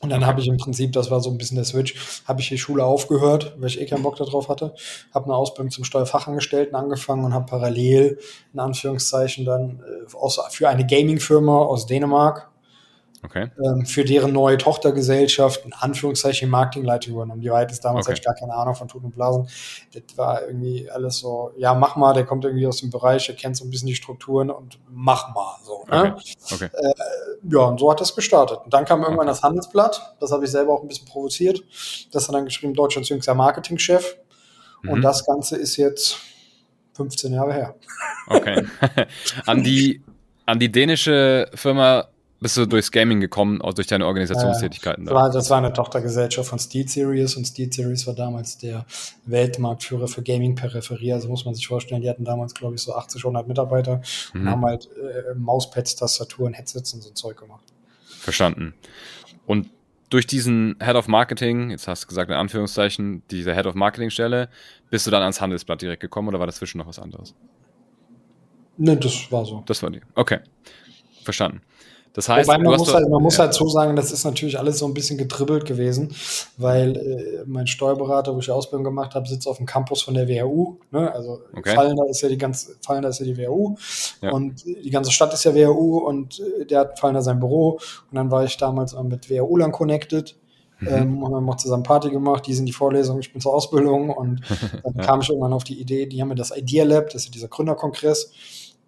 Und 0.00 0.11
dann 0.11 0.25
habe 0.25 0.41
ich 0.41 0.47
im 0.47 0.59
Prinzip, 0.59 0.93
das 0.93 1.11
war 1.11 1.21
so 1.21 1.29
ein 1.29 1.39
bisschen 1.39 1.56
der 1.56 1.65
Switch, 1.65 2.23
habe 2.25 2.41
ich 2.41 2.49
die 2.49 2.59
Schule 2.59 2.85
aufgehört, 2.85 3.56
weil 3.59 3.69
ich 3.69 3.81
eh 3.81 3.87
keinen 3.87 4.05
Bock 4.05 4.17
darauf 4.17 4.49
hatte, 4.49 4.75
habe 5.12 5.25
eine 5.25 5.35
Ausbildung 5.35 5.73
zum 5.73 5.85
Steuerfachangestellten 5.85 6.77
angefangen 6.77 7.25
und 7.25 7.35
habe 7.35 7.47
parallel 7.47 8.19
in 8.53 8.61
Anführungszeichen 8.61 9.45
dann 9.45 9.81
äh, 9.81 10.17
aus, 10.17 10.41
für 10.50 10.69
eine 10.69 10.87
Gaming-Firma 10.87 11.59
aus 11.59 11.87
Dänemark 11.87 12.48
Okay. 13.25 13.50
Ähm, 13.65 13.85
für 13.85 14.05
deren 14.05 14.32
neue 14.32 14.59
Tochtergesellschaft 14.59 15.65
in 15.65 15.73
Anführungszeichen 15.73 16.49
Marketingleitung 16.49 17.15
übernommen. 17.15 17.41
Die 17.41 17.49
ist 17.49 17.85
damals 17.85 18.09
okay. 18.09 18.20
gar 18.25 18.35
keine 18.35 18.55
Ahnung 18.55 18.75
von 18.75 18.87
Tuten 18.87 19.06
und 19.06 19.15
Blasen. 19.15 19.49
Das 19.93 20.17
war 20.17 20.47
irgendwie 20.47 20.88
alles 20.88 21.19
so, 21.19 21.50
ja, 21.56 21.75
mach 21.75 21.97
mal, 21.97 22.12
der 22.12 22.25
kommt 22.25 22.44
irgendwie 22.44 22.67
aus 22.67 22.79
dem 22.79 22.91
Bereich, 22.91 23.26
der 23.26 23.35
kennt 23.35 23.56
so 23.56 23.65
ein 23.65 23.70
bisschen 23.70 23.88
die 23.88 23.97
Strukturen 23.97 24.50
und 24.50 24.79
mach 24.88 25.35
mal 25.35 25.56
so. 25.65 25.85
Ne? 25.91 26.17
Okay. 26.53 26.67
Äh, 26.73 26.93
ja, 27.50 27.61
und 27.61 27.81
so 27.81 27.90
hat 27.90 28.00
das 28.00 28.14
gestartet. 28.14 28.61
Und 28.64 28.73
dann 28.73 28.85
kam 28.85 29.02
irgendwann 29.02 29.26
das 29.26 29.42
Handelsblatt, 29.42 30.16
das 30.21 30.31
habe 30.31 30.45
ich 30.45 30.50
selber 30.50 30.75
auch 30.75 30.83
ein 30.83 30.88
bisschen 30.88 31.09
provoziert. 31.09 31.64
Das 32.12 32.28
hat 32.28 32.35
dann 32.35 32.45
geschrieben, 32.45 32.75
Deutschlands 32.75 33.09
jüngster 33.09 33.35
Marketingchef. 33.35 34.16
Mhm. 34.83 34.90
Und 34.90 35.02
das 35.02 35.26
Ganze 35.26 35.57
ist 35.57 35.76
jetzt 35.76 36.19
15 36.95 37.33
Jahre 37.33 37.52
her. 37.52 37.75
Okay. 38.28 38.64
an 39.47 39.64
die, 39.64 40.02
an 40.47 40.61
die 40.61 40.71
dänische 40.71 41.50
Firma 41.54 42.09
bist 42.40 42.57
du 42.57 42.66
durchs 42.66 42.92
Gaming 42.92 43.21
gekommen, 43.21 43.61
auch 43.61 43.75
durch 43.75 43.88
deine 43.88 44.07
Organisationstätigkeiten? 44.07 45.07
Äh, 45.07 45.11
da. 45.11 45.28
Das 45.28 45.50
war 45.50 45.59
eine 45.59 45.73
Tochtergesellschaft 45.73 46.49
von 46.49 46.59
Steel 46.59 46.88
Series 46.88 47.37
und 47.37 47.45
Steel 47.47 47.73
Series 47.73 48.07
war 48.07 48.14
damals 48.14 48.59
der 48.59 48.87
Weltmarktführer 49.26 50.07
für 50.07 50.23
Gaming-Peripherie. 50.23 51.12
Also 51.12 51.28
muss 51.28 51.45
man 51.45 51.54
sich 51.54 51.66
vorstellen, 51.66 52.02
die 52.02 52.09
hatten 52.09 52.25
damals, 52.25 52.54
glaube 52.54 52.76
ich, 52.76 52.83
so 52.83 52.95
80, 52.95 53.23
100 53.23 53.49
Mitarbeiter 53.49 54.02
mhm. 54.33 54.40
und 54.40 54.50
haben 54.50 54.64
halt 54.64 54.88
äh, 54.97 55.35
Mauspads, 55.35 55.97
Tastaturen, 55.97 56.54
Headsets 56.54 56.95
und 56.95 57.02
so 57.02 57.11
Zeug 57.11 57.38
gemacht. 57.38 57.64
Verstanden. 58.07 58.75
Und 59.47 59.71
durch 60.11 60.26
diesen 60.26 60.76
Head 60.83 60.95
of 60.95 61.09
Marketing, 61.09 61.71
jetzt 61.71 61.88
hast 61.88 62.04
du 62.04 62.09
gesagt 62.09 62.30
in 62.30 62.37
Anführungszeichen, 62.37 63.23
diese 63.30 63.54
Head 63.54 63.66
of 63.66 63.75
Marketing 63.75 64.11
Stelle, 64.11 64.49
bist 64.90 65.07
du 65.07 65.11
dann 65.11 65.23
ans 65.23 65.40
Handelsblatt 65.40 65.83
direkt 65.83 66.00
gekommen 66.00 66.28
oder 66.28 66.38
war 66.38 66.47
dazwischen 66.47 66.78
noch 66.78 66.87
was 66.87 66.99
anderes? 66.99 67.35
Ne, 68.76 68.97
das 68.97 69.30
war 69.33 69.45
so. 69.45 69.62
Das 69.66 69.83
war 69.83 69.90
die. 69.90 70.00
Okay. 70.14 70.38
Verstanden. 71.25 71.62
Das 72.18 72.28
heißt, 72.28 72.48
Wobei 72.48 72.58
man, 72.58 72.76
muss 72.76 72.92
halt, 72.92 73.08
man 73.08 73.22
muss 73.22 73.38
halt 73.38 73.54
so 73.54 73.68
sagen, 73.68 73.94
das 73.94 74.10
ist 74.10 74.25
natürlich 74.25 74.58
alles 74.58 74.80
so 74.80 74.87
ein 74.87 74.92
bisschen 74.92 75.18
getribbelt 75.18 75.64
gewesen, 75.64 76.12
weil 76.56 76.96
äh, 76.96 77.44
mein 77.46 77.68
Steuerberater, 77.68 78.34
wo 78.34 78.40
ich 78.40 78.46
die 78.46 78.50
Ausbildung 78.50 78.82
gemacht 78.82 79.14
habe, 79.14 79.28
sitzt 79.28 79.46
auf 79.46 79.58
dem 79.58 79.66
Campus 79.66 80.02
von 80.02 80.14
der 80.14 80.26
WHU. 80.26 80.78
Ne? 80.90 81.14
Also 81.14 81.42
okay. 81.56 81.76
Fallender 81.76 82.08
ist 82.10 82.20
ja 82.20 82.28
die 82.28 82.37
ganze, 82.37 82.75
Fallender 82.84 83.10
ist 83.10 83.20
ja 83.20 83.25
die 83.25 83.38
WHU 83.38 83.76
ja. 84.20 84.32
und 84.32 84.64
die 84.66 84.90
ganze 84.90 85.12
Stadt 85.12 85.32
ist 85.32 85.44
ja 85.44 85.54
WHU 85.54 85.98
und 85.98 86.40
äh, 86.40 86.66
der 86.66 86.80
hat 86.80 86.98
Fallender 86.98 87.22
sein 87.22 87.38
Büro 87.38 87.78
und 88.10 88.14
dann 88.16 88.32
war 88.32 88.42
ich 88.42 88.56
damals 88.56 89.00
mit 89.00 89.30
WHU 89.30 89.56
lang 89.56 89.70
connected. 89.70 90.34
Mhm. 90.80 90.88
Ähm, 90.88 91.25
haben 91.25 91.30
wir 91.30 91.40
noch 91.40 91.56
zusammen 91.56 91.84
Party 91.84 92.10
gemacht, 92.10 92.48
die 92.48 92.54
sind 92.54 92.66
die 92.66 92.72
Vorlesungen, 92.72 93.20
ich 93.20 93.32
bin 93.32 93.40
zur 93.40 93.54
Ausbildung 93.54 94.10
und 94.10 94.40
dann 94.82 94.94
ja. 94.96 95.04
kam 95.04 95.20
ich 95.20 95.28
irgendwann 95.28 95.52
auf 95.52 95.62
die 95.62 95.80
Idee, 95.80 96.06
die 96.06 96.20
haben 96.20 96.30
mir 96.30 96.34
das 96.34 96.50
Idea 96.50 96.84
Lab, 96.84 97.10
das 97.10 97.22
ist 97.22 97.26
ja 97.26 97.32
dieser 97.32 97.48
Gründerkongress, 97.48 98.32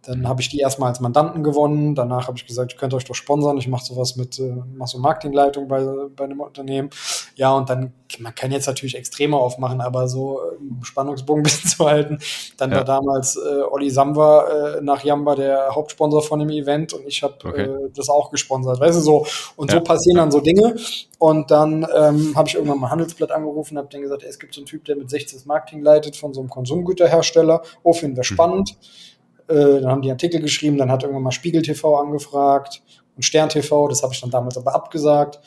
Dann 0.02 0.26
habe 0.26 0.40
ich 0.40 0.48
die 0.48 0.60
erstmal 0.60 0.88
als 0.88 1.00
Mandanten 1.00 1.44
gewonnen. 1.44 1.94
Danach 1.94 2.26
habe 2.26 2.38
ich 2.38 2.46
gesagt, 2.46 2.72
ihr 2.72 2.78
könnt 2.78 2.94
euch 2.94 3.04
doch 3.04 3.14
sponsern. 3.14 3.58
Ich 3.58 3.68
mache 3.68 3.84
sowas 3.84 4.16
mit, 4.16 4.38
äh, 4.38 4.56
mache 4.74 4.88
so 4.88 4.98
Marketingleitung 4.98 5.68
bei, 5.68 5.84
bei 6.16 6.24
einem 6.24 6.40
Unternehmen. 6.40 6.88
Ja, 7.36 7.52
und 7.52 7.68
dann, 7.68 7.92
man 8.18 8.34
kann 8.34 8.50
jetzt 8.50 8.66
natürlich 8.66 8.96
Extreme 8.96 9.36
aufmachen, 9.36 9.82
aber 9.82 10.08
so 10.08 10.40
äh, 10.40 10.84
Spannungsbogen 10.84 11.40
ein 11.40 11.42
bisschen 11.42 11.68
zu 11.68 11.84
halten. 11.84 12.18
Dann 12.56 12.70
ja. 12.70 12.78
war 12.78 12.84
damals 12.84 13.36
äh, 13.36 13.62
Olli 13.70 13.90
Samba 13.90 14.78
äh, 14.78 14.80
nach 14.80 15.04
Jamba 15.04 15.34
der 15.34 15.74
Hauptsponsor 15.74 16.22
von 16.22 16.38
dem 16.38 16.48
Event 16.48 16.94
und 16.94 17.06
ich 17.06 17.22
habe 17.22 17.34
okay. 17.44 17.62
äh, 17.64 17.90
das 17.94 18.08
auch 18.08 18.30
gesponsert. 18.30 18.80
Weißt 18.80 18.96
du 18.96 19.02
so? 19.02 19.26
Und 19.56 19.70
ja. 19.70 19.78
so 19.78 19.84
passieren 19.84 20.16
dann 20.16 20.30
so 20.30 20.40
Dinge. 20.40 20.76
Und 21.18 21.50
dann 21.50 21.86
ähm, 21.94 22.32
habe 22.34 22.48
ich 22.48 22.54
irgendwann 22.54 22.78
mal 22.78 22.90
Handelsblatt 22.90 23.30
angerufen, 23.32 23.76
habe 23.76 23.88
denen 23.88 24.04
gesagt, 24.04 24.22
ey, 24.22 24.30
es 24.30 24.38
gibt 24.38 24.54
so 24.54 24.62
einen 24.62 24.66
Typ, 24.66 24.86
der 24.86 24.96
mit 24.96 25.10
16 25.10 25.40
das 25.40 25.44
Marketing 25.44 25.82
leitet 25.82 26.16
von 26.16 26.32
so 26.32 26.40
einem 26.40 26.48
Konsumgüterhersteller. 26.48 27.60
Oh, 27.82 27.92
finden 27.92 28.16
wir 28.16 28.24
spannend. 28.24 28.76
Mhm 28.80 29.09
äh, 29.50 29.80
dann 29.80 29.90
haben 29.90 30.02
die 30.02 30.10
Artikel 30.10 30.40
geschrieben, 30.40 30.78
dann 30.78 30.90
hat 30.90 31.02
irgendwann 31.02 31.22
mal 31.22 31.32
Spiegel 31.32 31.62
TV 31.62 31.96
angefragt 31.96 32.82
und 33.16 33.22
Stern 33.24 33.48
TV, 33.48 33.88
das 33.88 34.02
habe 34.02 34.14
ich 34.14 34.20
dann 34.20 34.30
damals 34.30 34.56
aber 34.56 34.74
abgesagt, 34.74 35.40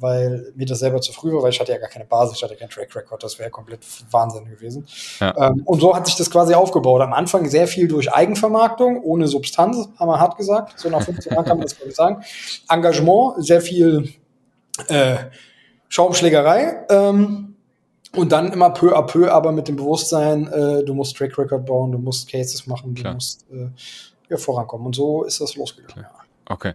weil 0.00 0.52
mir 0.56 0.66
das 0.66 0.78
selber 0.80 1.00
zu 1.00 1.12
früh 1.12 1.32
war, 1.32 1.42
weil 1.42 1.50
ich 1.50 1.60
hatte 1.60 1.72
ja 1.72 1.78
gar 1.78 1.88
keine 1.88 2.06
Basis, 2.06 2.38
ich 2.38 2.42
hatte 2.42 2.56
keinen 2.56 2.70
Track 2.70 2.96
Record, 2.96 3.22
das 3.22 3.38
wäre 3.38 3.50
komplett 3.50 3.80
Wahnsinn 4.10 4.46
gewesen. 4.46 4.86
Ja. 5.20 5.34
Ähm, 5.36 5.62
und 5.64 5.80
so 5.80 5.94
hat 5.94 6.06
sich 6.06 6.16
das 6.16 6.30
quasi 6.30 6.54
aufgebaut. 6.54 7.02
Am 7.02 7.12
Anfang 7.12 7.48
sehr 7.48 7.66
viel 7.66 7.86
durch 7.86 8.12
Eigenvermarktung, 8.12 9.02
ohne 9.02 9.28
Substanz, 9.28 9.88
haben 9.98 10.08
wir 10.08 10.18
hart 10.18 10.38
gesagt. 10.38 10.78
So 10.78 10.88
nach 10.88 11.02
15 11.02 11.32
Jahren 11.32 11.44
kann 11.44 11.58
man 11.58 11.66
das 11.66 11.76
glaube 11.76 11.90
ich 11.90 11.96
sagen. 11.96 12.24
Engagement, 12.68 13.44
sehr 13.44 13.60
viel 13.60 14.12
äh, 14.88 15.16
Schaumschlägerei. 15.88 16.86
Ähm, 16.88 17.49
und 18.16 18.32
dann 18.32 18.52
immer 18.52 18.70
peu 18.70 18.96
à 18.96 19.02
peu, 19.02 19.30
aber 19.30 19.52
mit 19.52 19.68
dem 19.68 19.76
Bewusstsein, 19.76 20.48
äh, 20.48 20.84
du 20.84 20.94
musst 20.94 21.16
Track 21.16 21.38
Record 21.38 21.64
bauen, 21.66 21.92
du 21.92 21.98
musst 21.98 22.28
Cases 22.28 22.66
machen, 22.66 22.94
du 22.94 23.02
Klar. 23.02 23.14
musst 23.14 23.46
äh, 23.52 23.68
ja, 24.28 24.36
vorankommen. 24.36 24.86
Und 24.86 24.96
so 24.96 25.22
ist 25.24 25.40
das 25.40 25.56
losgegangen. 25.56 26.04
Ja. 26.04 26.10
Okay. 26.46 26.74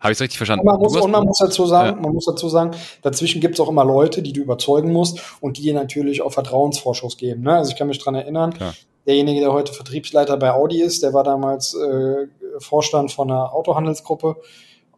Habe 0.00 0.12
ich 0.12 0.18
es 0.18 0.22
richtig 0.22 0.36
verstanden? 0.36 0.68
Und 0.68 0.72
man, 0.72 0.80
muss, 0.80 0.96
und 0.96 1.10
man 1.10 1.24
muss 1.24 1.38
dazu 1.38 1.66
sagen, 1.66 1.96
ja. 1.96 2.02
man 2.02 2.12
muss 2.12 2.26
dazu 2.26 2.48
sagen, 2.48 2.72
dazwischen 3.02 3.40
gibt 3.40 3.54
es 3.54 3.60
auch 3.60 3.68
immer 3.68 3.84
Leute, 3.84 4.22
die 4.22 4.32
du 4.32 4.42
überzeugen 4.42 4.92
musst 4.92 5.20
und 5.40 5.56
die 5.56 5.62
dir 5.62 5.74
natürlich 5.74 6.22
auch 6.22 6.32
Vertrauensvorschuss 6.32 7.16
geben. 7.16 7.42
Ne? 7.42 7.56
Also 7.56 7.72
ich 7.72 7.76
kann 7.76 7.88
mich 7.88 7.98
dran 7.98 8.14
erinnern, 8.14 8.52
Klar. 8.52 8.74
derjenige, 9.06 9.40
der 9.40 9.52
heute 9.52 9.72
Vertriebsleiter 9.72 10.36
bei 10.36 10.52
Audi 10.52 10.82
ist, 10.82 11.02
der 11.02 11.14
war 11.14 11.24
damals 11.24 11.74
äh, 11.74 12.28
Vorstand 12.58 13.10
von 13.10 13.30
einer 13.30 13.52
Autohandelsgruppe 13.52 14.36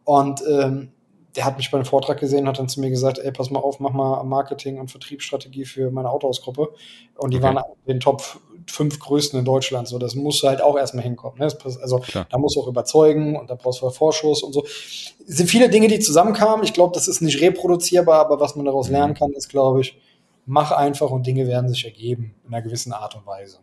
und 0.04 0.42
ähm, 0.46 0.92
der 1.36 1.44
hat 1.44 1.56
mich 1.56 1.70
beim 1.70 1.84
Vortrag 1.84 2.18
gesehen, 2.18 2.48
hat 2.48 2.58
dann 2.58 2.68
zu 2.68 2.80
mir 2.80 2.90
gesagt, 2.90 3.18
ey, 3.18 3.30
pass 3.30 3.50
mal 3.50 3.60
auf, 3.60 3.80
mach 3.80 3.92
mal 3.92 4.22
Marketing 4.24 4.78
und 4.78 4.90
Vertriebsstrategie 4.90 5.64
für 5.64 5.90
meine 5.90 6.10
Autohausgruppe. 6.10 6.70
Und 7.16 7.32
die 7.32 7.38
okay. 7.38 7.54
waren 7.54 7.64
den 7.86 8.00
Top 8.00 8.22
fünf 8.66 8.98
größten 8.98 9.38
in 9.38 9.44
Deutschland. 9.44 9.88
So, 9.88 9.98
das 9.98 10.14
muss 10.14 10.42
halt 10.42 10.60
auch 10.60 10.76
erstmal 10.76 11.04
hinkommen. 11.04 11.38
Ne? 11.38 11.48
Also 11.64 11.98
Klar. 11.98 12.26
da 12.30 12.38
muss 12.38 12.56
auch 12.56 12.66
überzeugen 12.66 13.36
und 13.36 13.50
da 13.50 13.54
brauchst 13.54 13.82
du 13.82 13.90
Vorschuss 13.90 14.42
und 14.42 14.52
so. 14.52 14.64
Es 14.64 15.14
sind 15.26 15.48
viele 15.48 15.68
Dinge, 15.68 15.88
die 15.88 16.00
zusammenkamen. 16.00 16.64
Ich 16.64 16.72
glaube, 16.72 16.94
das 16.94 17.08
ist 17.08 17.20
nicht 17.20 17.40
reproduzierbar, 17.40 18.20
aber 18.20 18.40
was 18.40 18.56
man 18.56 18.64
daraus 18.66 18.88
mhm. 18.88 18.94
lernen 18.94 19.14
kann, 19.14 19.32
ist, 19.32 19.48
glaube 19.48 19.80
ich, 19.80 19.98
mach 20.46 20.72
einfach 20.72 21.10
und 21.10 21.26
Dinge 21.26 21.46
werden 21.46 21.68
sich 21.68 21.84
ergeben 21.84 22.34
in 22.46 22.54
einer 22.54 22.62
gewissen 22.62 22.92
Art 22.92 23.14
und 23.14 23.26
Weise. 23.26 23.58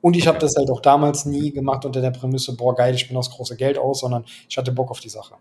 Und 0.00 0.14
ich 0.14 0.22
okay. 0.22 0.28
habe 0.28 0.38
das 0.38 0.54
halt 0.56 0.70
auch 0.70 0.80
damals 0.80 1.24
nie 1.24 1.50
gemacht 1.50 1.84
unter 1.84 2.00
der 2.00 2.12
Prämisse, 2.12 2.54
boah, 2.54 2.74
geil, 2.74 2.94
ich 2.94 3.08
bin 3.08 3.16
aufs 3.16 3.30
große 3.30 3.56
Geld 3.56 3.78
aus, 3.78 4.00
sondern 4.00 4.24
ich 4.48 4.56
hatte 4.56 4.70
Bock 4.70 4.90
auf 4.90 5.00
die 5.00 5.08
Sache. 5.08 5.34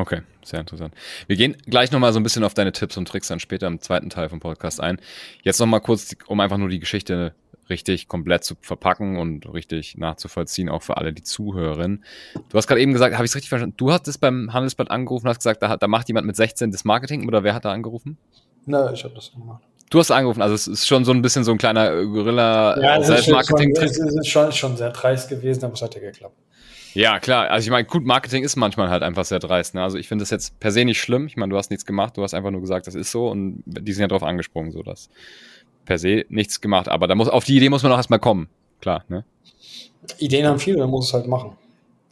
Okay, 0.00 0.22
sehr 0.42 0.60
interessant. 0.60 0.94
Wir 1.26 1.36
gehen 1.36 1.58
gleich 1.66 1.92
nochmal 1.92 2.14
so 2.14 2.20
ein 2.20 2.22
bisschen 2.22 2.42
auf 2.42 2.54
deine 2.54 2.72
Tipps 2.72 2.96
und 2.96 3.06
Tricks 3.06 3.28
dann 3.28 3.38
später 3.38 3.66
im 3.66 3.82
zweiten 3.82 4.08
Teil 4.08 4.30
vom 4.30 4.40
Podcast 4.40 4.80
ein. 4.80 4.98
Jetzt 5.42 5.60
nochmal 5.60 5.82
kurz, 5.82 6.16
um 6.26 6.40
einfach 6.40 6.56
nur 6.56 6.70
die 6.70 6.80
Geschichte 6.80 7.34
richtig 7.68 8.08
komplett 8.08 8.42
zu 8.42 8.54
verpacken 8.62 9.18
und 9.18 9.52
richtig 9.52 9.98
nachzuvollziehen, 9.98 10.70
auch 10.70 10.82
für 10.82 10.96
alle, 10.96 11.12
die 11.12 11.22
zuhören. 11.22 12.02
Du 12.48 12.56
hast 12.56 12.66
gerade 12.66 12.80
eben 12.80 12.94
gesagt, 12.94 13.14
habe 13.14 13.26
ich 13.26 13.30
es 13.30 13.34
richtig 13.34 13.50
verstanden? 13.50 13.76
Du 13.76 13.92
hast 13.92 14.08
es 14.08 14.16
beim 14.16 14.54
Handelsblatt 14.54 14.90
angerufen 14.90 15.26
und 15.26 15.28
hast 15.28 15.40
gesagt, 15.40 15.62
da, 15.62 15.76
da 15.76 15.86
macht 15.86 16.08
jemand 16.08 16.26
mit 16.26 16.34
16 16.34 16.72
das 16.72 16.84
Marketing 16.84 17.28
oder 17.28 17.44
wer 17.44 17.52
hat 17.52 17.66
da 17.66 17.72
angerufen? 17.72 18.16
Na, 18.64 18.90
ich 18.94 19.04
habe 19.04 19.14
das 19.14 19.32
gemacht. 19.32 19.62
Du 19.90 19.98
hast 19.98 20.10
angerufen, 20.10 20.40
also 20.40 20.54
es 20.54 20.66
ist 20.66 20.86
schon 20.86 21.04
so 21.04 21.12
ein 21.12 21.20
bisschen 21.20 21.44
so 21.44 21.52
ein 21.52 21.58
kleiner 21.58 22.06
Gorilla 22.06 22.80
ja, 22.80 22.96
es 22.98 23.08
ist, 23.10 23.26
schon, 23.26 23.38
es 23.38 23.98
ist 23.98 24.28
schon, 24.28 24.50
schon 24.50 24.76
sehr 24.78 24.92
dreist 24.92 25.28
gewesen, 25.28 25.62
aber 25.64 25.74
es 25.74 25.82
hat 25.82 25.94
ja 25.94 26.00
geklappt. 26.00 26.36
Ja, 26.94 27.18
klar. 27.20 27.50
Also 27.50 27.66
ich 27.66 27.70
meine, 27.70 27.86
gut, 27.86 28.04
Marketing 28.04 28.42
ist 28.42 28.56
manchmal 28.56 28.90
halt 28.90 29.02
einfach 29.02 29.24
sehr 29.24 29.38
dreist. 29.38 29.74
Ne? 29.74 29.82
Also 29.82 29.98
ich 29.98 30.08
finde 30.08 30.22
das 30.22 30.30
jetzt 30.30 30.58
per 30.60 30.72
se 30.72 30.84
nicht 30.84 31.00
schlimm. 31.00 31.26
Ich 31.26 31.36
meine, 31.36 31.50
du 31.50 31.56
hast 31.56 31.70
nichts 31.70 31.86
gemacht, 31.86 32.16
du 32.16 32.22
hast 32.22 32.34
einfach 32.34 32.50
nur 32.50 32.60
gesagt, 32.60 32.86
das 32.86 32.94
ist 32.94 33.10
so 33.10 33.28
und 33.28 33.62
die 33.66 33.92
sind 33.92 34.02
ja 34.02 34.08
drauf 34.08 34.22
angesprungen, 34.22 34.72
so 34.72 34.82
dass 34.82 35.08
per 35.84 35.98
se 35.98 36.24
nichts 36.28 36.60
gemacht. 36.60 36.88
Aber 36.88 37.06
da 37.06 37.14
muss, 37.14 37.28
auf 37.28 37.44
die 37.44 37.56
Idee 37.56 37.70
muss 37.70 37.82
man 37.82 37.92
auch 37.92 37.96
erstmal 37.96 38.18
kommen. 38.18 38.48
Klar, 38.80 39.04
ne? 39.08 39.24
Ideen 40.18 40.46
haben 40.46 40.58
viele, 40.58 40.78
man 40.78 40.90
muss 40.90 41.08
es 41.08 41.14
halt 41.14 41.26
machen. 41.26 41.56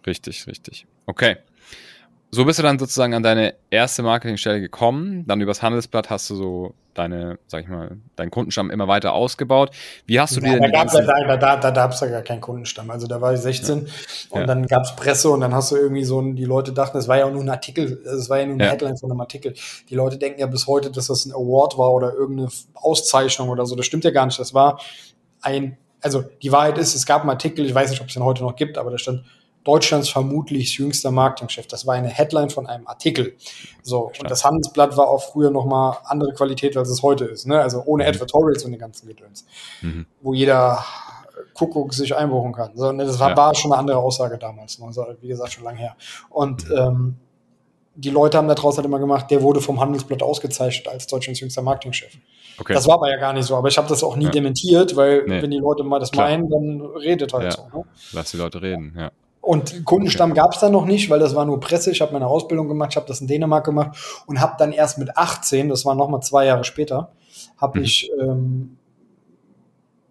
Richtig, 0.07 0.47
richtig. 0.47 0.87
Okay 1.07 1.39
so 2.31 2.45
bist 2.45 2.59
du 2.59 2.63
dann 2.63 2.79
sozusagen 2.79 3.15
an 3.15 3.23
deine 3.23 3.55
erste 3.71 4.03
Marketingstelle 4.03 4.61
gekommen. 4.61 5.27
Dann 5.27 5.41
übers 5.41 5.63
Handelsblatt 5.63 6.11
hast 6.11 6.29
du 6.29 6.37
so 6.37 6.75
deine, 6.93 7.39
sag 7.47 7.63
ich 7.63 7.69
mal, 7.69 7.97
deinen 8.17 8.31
Kundenstamm 8.31 8.71
immer 8.71 8.89
weiter 8.89 9.13
ausgebaut. 9.13 9.71
Wie 10.05 10.21
hast 10.21 10.37
du 10.37 10.41
ja, 10.41 10.55
dir 10.55 10.61
da 10.61 10.69
gab's 10.69 10.93
ja, 10.93 11.03
da, 11.03 11.57
da, 11.57 11.71
da, 11.71 11.89
es 11.89 12.01
ja 12.01 12.09
gar 12.09 12.23
keinen 12.23 12.41
Kundenstamm. 12.41 12.91
Also 12.91 13.07
da 13.07 13.21
war 13.21 13.33
ich 13.33 13.41
16 13.41 13.79
ja. 13.79 13.93
und 14.31 14.41
ja. 14.41 14.47
dann 14.47 14.67
gab's 14.67 14.95
Presse 14.97 15.31
und 15.31 15.41
dann 15.41 15.55
hast 15.55 15.71
du 15.71 15.77
irgendwie 15.77 16.05
so, 16.05 16.21
die 16.21 16.45
Leute 16.45 16.73
dachten, 16.73 16.99
es 16.99 17.09
war 17.09 17.19
ja 17.19 17.25
auch 17.25 17.33
nur 17.33 17.43
ein 17.43 17.49
Artikel, 17.49 18.03
es 18.05 18.29
war 18.29 18.41
ja 18.41 18.47
nur 18.47 18.57
eine 18.57 18.69
Headline 18.69 18.97
von 18.99 19.11
einem 19.11 19.21
Artikel. 19.21 19.55
Die 19.89 19.95
Leute 19.95 20.19
denken 20.19 20.41
ja 20.41 20.47
bis 20.47 20.67
heute, 20.67 20.91
dass 20.91 21.07
das 21.07 21.25
ein 21.25 21.33
Award 21.33 21.79
war 21.79 21.93
oder 21.93 22.13
irgendeine 22.13 22.51
Auszeichnung 22.75 23.49
oder 23.49 23.65
so. 23.65 23.75
Das 23.75 23.87
stimmt 23.87 24.05
ja 24.05 24.11
gar 24.11 24.27
nicht. 24.27 24.39
Das 24.39 24.53
war 24.53 24.81
ein, 25.41 25.79
also 26.03 26.25
die 26.43 26.53
Wahrheit 26.53 26.77
ist, 26.79 26.95
es 26.95 27.07
gab 27.07 27.23
einen 27.23 27.31
Artikel, 27.31 27.65
ich 27.65 27.75
weiß 27.75 27.91
nicht, 27.91 28.01
ob 28.01 28.09
es 28.09 28.15
den 28.15 28.25
heute 28.25 28.43
noch 28.43 28.57
gibt, 28.57 28.77
aber 28.77 28.91
da 28.91 28.99
stand 28.99 29.25
Deutschlands 29.69 30.09
vermutlich 30.09 30.79
jüngster 30.79 31.11
Marketingchef. 31.11 31.67
Das 31.67 31.87
war 31.87 31.95
eine 31.95 32.09
Headline 32.09 32.49
von 32.49 32.67
einem 32.67 32.87
Artikel. 32.87 33.37
So, 33.83 34.11
und 34.19 34.31
das 34.31 34.43
Handelsblatt 34.43 34.97
war 34.97 35.09
auch 35.09 35.23
früher 35.23 35.51
nochmal 35.51 35.99
andere 36.05 36.33
Qualität, 36.33 36.75
als 36.79 36.89
es 36.89 37.03
heute 37.03 37.27
ist. 37.27 37.47
Ne? 37.47 37.61
Also 37.61 37.83
ohne 37.85 38.05
mhm. 38.05 38.09
Advertorials 38.09 38.65
und 38.65 38.71
den 38.71 38.81
ganzen 38.81 39.07
Gedöns. 39.07 39.45
Mhm. 39.83 40.07
Wo 40.23 40.33
jeder 40.33 40.83
Kuckuck 41.53 41.93
sich 41.93 42.17
einbuchen 42.17 42.55
kann. 42.55 42.71
So, 42.77 42.93
ne, 42.93 43.05
das 43.05 43.19
war, 43.19 43.31
ja. 43.31 43.37
war, 43.37 43.55
schon 43.55 43.71
eine 43.71 43.79
andere 43.81 43.99
Aussage 43.99 44.39
damals. 44.39 44.79
Ne? 44.79 44.87
Also, 44.87 45.05
wie 45.21 45.29
gesagt, 45.29 45.53
schon 45.53 45.65
lange 45.65 45.79
her. 45.79 45.97
Und 46.31 46.67
mhm. 46.71 46.77
ähm, 46.77 47.17
die 47.95 48.11
Leute 48.11 48.39
haben 48.39 48.49
daraus 48.49 48.79
halt 48.79 48.87
immer 48.87 48.99
gemacht, 48.99 49.31
der 49.31 49.43
wurde 49.43 49.61
vom 49.61 49.81
Handelsblatt 49.81 50.23
ausgezeichnet 50.23 50.89
als 50.89 51.07
Deutschlands 51.09 51.41
jüngster 51.41 51.61
Marketingchef. 51.61 52.17
Okay. 52.59 52.73
Das 52.73 52.89
war 52.89 52.95
aber 52.95 53.11
ja 53.11 53.19
gar 53.19 53.35
nicht 53.35 53.45
so, 53.45 53.55
aber 53.55 53.69
ich 53.69 53.77
habe 53.77 53.89
das 53.89 54.03
auch 54.03 54.17
nie 54.17 54.25
ja. 54.25 54.31
dementiert, 54.31 54.97
weil 54.97 55.25
nee. 55.27 55.43
wenn 55.43 55.51
die 55.51 55.59
Leute 55.59 55.85
mal 55.85 55.99
das 55.99 56.11
Klar. 56.11 56.31
meinen, 56.31 56.49
dann 56.49 56.81
redet 56.81 57.35
halt 57.35 57.45
ja. 57.45 57.51
so. 57.51 57.65
Ne? 57.77 57.85
Lass 58.13 58.31
die 58.31 58.39
Leute 58.39 58.63
reden, 58.63 58.95
ja. 58.97 59.11
Und 59.49 59.87
Kundenstamm 59.87 60.33
okay. 60.33 60.41
gab 60.41 60.53
es 60.53 60.61
dann 60.61 60.73
noch 60.73 60.85
nicht, 60.85 61.09
weil 61.09 61.21
das 61.21 61.35
war 61.35 61.47
nur 61.47 61.59
Presse. 61.59 61.91
Ich 61.91 62.03
habe 62.03 62.13
meine 62.13 62.27
Ausbildung 62.27 62.69
gemacht, 62.69 62.91
ich 62.91 62.97
habe 62.97 63.07
das 63.07 63.23
in 63.23 63.29
Dänemark 63.29 63.65
gemacht 63.65 63.97
und 64.27 64.43
habe 64.43 64.57
dann 64.59 64.73
erst 64.73 64.99
mit 64.99 65.17
18, 65.17 65.71
das 65.71 65.87
war 65.87 65.95
nochmal 65.95 66.21
zwei 66.21 66.45
Jahre 66.45 66.65
später, 66.65 67.13
habe 67.57 67.79
mhm. 67.79 67.85
ich 67.87 68.11
ähm, 68.21 68.77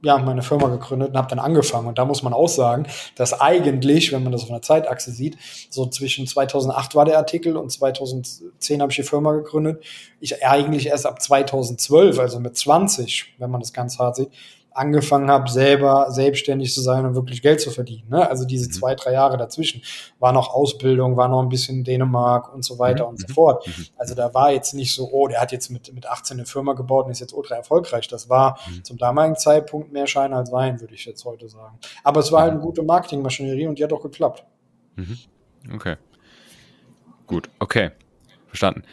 ja, 0.01 0.17
meine 0.17 0.41
Firma 0.41 0.69
gegründet 0.69 1.09
und 1.09 1.17
habe 1.17 1.27
dann 1.27 1.37
angefangen. 1.37 1.85
Und 1.87 1.99
da 1.99 2.05
muss 2.05 2.23
man 2.23 2.33
auch 2.33 2.47
sagen, 2.47 2.87
dass 3.15 3.39
eigentlich, 3.39 4.11
wenn 4.11 4.23
man 4.23 4.31
das 4.31 4.41
auf 4.41 4.49
einer 4.49 4.63
Zeitachse 4.63 5.11
sieht, 5.11 5.37
so 5.69 5.85
zwischen 5.85 6.25
2008 6.25 6.95
war 6.95 7.05
der 7.05 7.19
Artikel 7.19 7.57
und 7.57 7.71
2010 7.71 8.81
habe 8.81 8.91
ich 8.91 8.95
die 8.95 9.03
Firma 9.03 9.33
gegründet. 9.33 9.83
Ich 10.19 10.43
eigentlich 10.43 10.87
erst 10.87 11.05
ab 11.05 11.21
2012, 11.21 12.17
also 12.17 12.39
mit 12.39 12.57
20, 12.57 13.35
wenn 13.37 13.51
man 13.51 13.61
das 13.61 13.71
ganz 13.71 13.99
hart 13.99 14.15
sieht, 14.15 14.29
angefangen 14.77 15.29
habe, 15.29 15.49
selber 15.49 16.11
selbstständig 16.11 16.73
zu 16.73 16.81
sein 16.81 17.05
und 17.05 17.15
wirklich 17.15 17.41
Geld 17.41 17.59
zu 17.59 17.71
verdienen. 17.71 18.09
Ne? 18.09 18.29
Also 18.29 18.45
diese 18.45 18.67
mhm. 18.67 18.73
zwei, 18.73 18.95
drei 18.95 19.13
Jahre 19.13 19.37
dazwischen 19.37 19.81
war 20.19 20.31
noch 20.31 20.53
Ausbildung, 20.53 21.17
war 21.17 21.27
noch 21.27 21.41
ein 21.41 21.49
bisschen 21.49 21.83
Dänemark 21.83 22.53
und 22.53 22.63
so 22.63 22.77
weiter 22.77 23.05
mhm. 23.05 23.09
und 23.09 23.19
so 23.19 23.27
fort. 23.33 23.67
Mhm. 23.67 23.85
Also 23.97 24.13
da 24.13 24.33
war 24.33 24.51
jetzt 24.51 24.73
nicht 24.73 24.93
so, 24.93 25.09
oh, 25.11 25.27
der 25.27 25.41
hat 25.41 25.51
jetzt 25.51 25.69
mit, 25.69 25.93
mit 25.93 26.07
18 26.07 26.37
eine 26.37 26.45
Firma 26.45 26.73
gebaut 26.73 27.05
und 27.05 27.11
ist 27.11 27.19
jetzt 27.19 27.33
ultra 27.33 27.55
erfolgreich. 27.55 28.07
Das 28.07 28.29
war 28.29 28.59
zum 28.83 28.97
damaligen 28.97 29.35
Zeitpunkt 29.35 29.91
mehr 29.91 30.07
Schein 30.07 30.33
als 30.33 30.51
Wein, 30.51 30.79
würde 30.79 30.93
ich 30.93 31.05
jetzt 31.05 31.25
heute 31.25 31.49
sagen. 31.49 31.79
Aber 32.03 32.19
es 32.19 32.31
war 32.31 32.41
halt 32.41 32.51
eine 32.51 32.61
gute 32.61 32.83
Marketingmaschinerie 32.83 33.67
und 33.67 33.79
die 33.79 33.83
hat 33.83 33.91
auch 33.93 34.03
geklappt. 34.03 34.45
Okay. 35.73 35.95
Gut, 37.25 37.49
okay. 37.59 37.91
Verstanden 38.47 38.83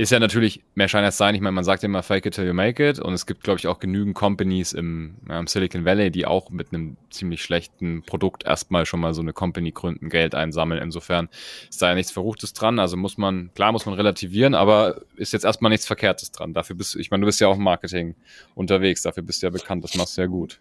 ist 0.00 0.10
ja 0.10 0.18
natürlich 0.18 0.62
mehr 0.74 0.88
Schein 0.88 1.04
als 1.04 1.18
sein. 1.18 1.34
Ich 1.34 1.42
meine, 1.42 1.52
man 1.52 1.64
sagt 1.64 1.84
immer 1.84 2.02
fake 2.02 2.24
it 2.24 2.34
till 2.34 2.46
you 2.46 2.54
make 2.54 2.88
it. 2.88 2.98
Und 2.98 3.12
es 3.12 3.26
gibt, 3.26 3.44
glaube 3.44 3.58
ich, 3.58 3.66
auch 3.66 3.78
genügend 3.78 4.14
Companies 4.14 4.72
im, 4.72 5.16
im, 5.28 5.46
Silicon 5.46 5.84
Valley, 5.84 6.10
die 6.10 6.24
auch 6.24 6.48
mit 6.48 6.72
einem 6.72 6.96
ziemlich 7.10 7.42
schlechten 7.42 8.02
Produkt 8.02 8.44
erstmal 8.44 8.86
schon 8.86 9.00
mal 9.00 9.12
so 9.12 9.20
eine 9.20 9.34
Company 9.34 9.72
gründen, 9.72 10.08
Geld 10.08 10.34
einsammeln. 10.34 10.80
Insofern 10.82 11.28
ist 11.68 11.82
da 11.82 11.90
ja 11.90 11.94
nichts 11.94 12.12
Verruchtes 12.12 12.54
dran. 12.54 12.78
Also 12.78 12.96
muss 12.96 13.18
man, 13.18 13.50
klar 13.54 13.72
muss 13.72 13.84
man 13.84 13.94
relativieren, 13.94 14.54
aber 14.54 15.02
ist 15.16 15.34
jetzt 15.34 15.44
erstmal 15.44 15.68
nichts 15.68 15.86
Verkehrtes 15.86 16.32
dran. 16.32 16.54
Dafür 16.54 16.76
bist 16.76 16.96
ich 16.96 17.10
meine, 17.10 17.20
du 17.20 17.26
bist 17.26 17.40
ja 17.40 17.48
auch 17.48 17.56
im 17.56 17.62
Marketing 17.62 18.14
unterwegs. 18.54 19.02
Dafür 19.02 19.22
bist 19.22 19.42
du 19.42 19.48
ja 19.48 19.50
bekannt. 19.50 19.84
Das 19.84 19.94
machst 19.96 20.16
du 20.16 20.22
ja 20.22 20.26
gut. 20.28 20.60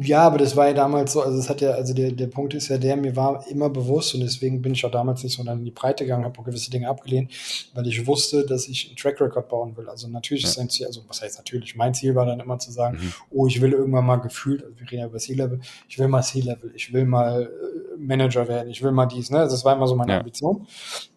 Ja, 0.00 0.20
aber 0.20 0.38
das 0.38 0.56
war 0.56 0.68
ja 0.68 0.74
damals 0.74 1.12
so, 1.12 1.22
also 1.22 1.38
es 1.38 1.48
hat 1.50 1.60
ja, 1.60 1.72
also 1.72 1.92
der, 1.92 2.12
der 2.12 2.26
Punkt 2.26 2.54
ist 2.54 2.68
ja 2.68 2.78
der, 2.78 2.96
mir 2.96 3.16
war 3.16 3.46
immer 3.48 3.68
bewusst 3.68 4.14
und 4.14 4.20
deswegen 4.20 4.62
bin 4.62 4.72
ich 4.72 4.84
auch 4.86 4.90
damals 4.90 5.22
nicht 5.22 5.36
so 5.36 5.42
in 5.42 5.64
die 5.64 5.70
Breite 5.70 6.04
gegangen, 6.04 6.24
habe 6.24 6.38
auch 6.38 6.44
gewisse 6.44 6.70
Dinge 6.70 6.88
abgelehnt, 6.88 7.30
weil 7.74 7.86
ich 7.86 8.06
wusste, 8.06 8.46
dass 8.46 8.66
ich 8.68 8.86
einen 8.86 8.96
Track 8.96 9.20
Record 9.20 9.48
bauen 9.48 9.76
will. 9.76 9.88
Also 9.88 10.08
natürlich 10.08 10.44
ja. 10.44 10.48
ist 10.48 10.58
ein 10.58 10.70
Ziel, 10.70 10.86
also 10.86 11.02
was 11.06 11.20
heißt 11.20 11.36
natürlich, 11.36 11.76
mein 11.76 11.92
Ziel 11.92 12.14
war 12.14 12.24
dann 12.24 12.40
immer 12.40 12.58
zu 12.58 12.70
sagen, 12.70 12.98
mhm. 12.98 13.12
oh, 13.30 13.46
ich 13.46 13.60
will 13.60 13.72
irgendwann 13.72 14.06
mal 14.06 14.16
gefühlt, 14.16 14.62
also 14.62 14.74
wir 14.78 14.90
reden 14.90 15.00
ja 15.00 15.06
über 15.06 15.18
C-Level, 15.18 15.60
ich 15.88 15.98
will 15.98 16.08
mal 16.08 16.22
C-Level, 16.22 16.72
ich 16.74 16.92
will 16.92 17.04
mal 17.04 17.42
äh, 17.42 17.98
Manager 17.98 18.48
werden, 18.48 18.70
ich 18.70 18.82
will 18.82 18.92
mal 18.92 19.06
dies, 19.06 19.30
ne? 19.30 19.38
Das 19.38 19.64
war 19.64 19.76
immer 19.76 19.86
so 19.86 19.96
meine 19.96 20.12
ja. 20.12 20.18
Ambition. 20.18 20.66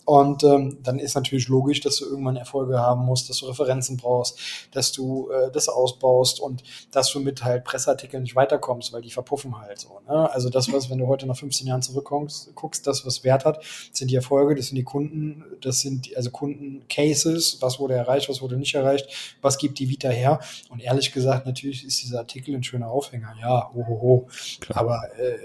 Und 0.06 0.44
ähm, 0.44 0.78
dann 0.84 1.00
ist 1.00 1.16
natürlich 1.16 1.48
logisch, 1.48 1.80
dass 1.82 1.98
du 1.98 2.06
irgendwann 2.06 2.36
Erfolge 2.36 2.80
haben 2.80 3.06
musst, 3.06 3.30
dass 3.30 3.38
du 3.38 3.46
Referenzen 3.48 3.98
brauchst, 3.98 4.38
dass 4.72 4.92
du 4.92 5.30
äh, 5.30 5.52
das 5.52 5.70
ausbaust 5.70 6.40
und 6.40 6.64
dass 6.92 7.12
du 7.12 7.20
mit 7.20 7.44
halt 7.44 7.64
Presseartikeln 7.64 8.24
nicht 8.24 8.36
weiterkommst, 8.36 8.94
weil 8.94 9.02
die 9.02 9.12
verpuffen 9.12 9.60
halt 9.60 9.80
so. 9.80 10.00
Ne? 10.08 10.32
Also 10.32 10.50
das, 10.50 10.72
was, 10.74 10.90
wenn 10.90 10.98
du 10.98 11.08
heute 11.08 11.28
nach 11.28 11.38
15 11.38 11.68
Jahren 11.68 11.82
zurückkommst, 11.82 12.56
guckst, 12.56 12.88
das, 12.88 13.06
was 13.06 13.24
Wert 13.24 13.46
hat, 13.46 13.64
sind 13.92 14.10
die 14.10 14.16
Erfolge, 14.16 14.56
das 14.56 14.68
sind 14.68 14.76
die 14.76 14.84
Kunden, 14.84 15.44
das 15.62 15.82
sind 15.82 16.08
die, 16.08 16.18
also 16.18 16.32
Kundencases, 16.32 17.62
was 17.62 17.80
wurde 17.80 17.94
erreicht, 17.94 18.30
was 18.30 18.42
wurde 18.42 18.58
nicht 18.58 18.74
erreicht, 18.74 19.08
was 19.42 19.58
gibt 19.58 19.80
die 19.80 19.90
Vita 19.90 20.10
her. 20.10 20.40
Und 20.70 20.82
ehrlich 20.82 21.12
gesagt, 21.12 21.46
natürlich 21.46 21.86
ist 21.86 22.02
dieser 22.02 22.20
Artikel 22.20 22.56
ein 22.56 22.64
schöner 22.64 22.90
Aufhänger, 22.90 23.36
ja, 23.40 23.72
hohoho. 23.74 24.28
Aber 24.70 25.02
äh, 25.20 25.38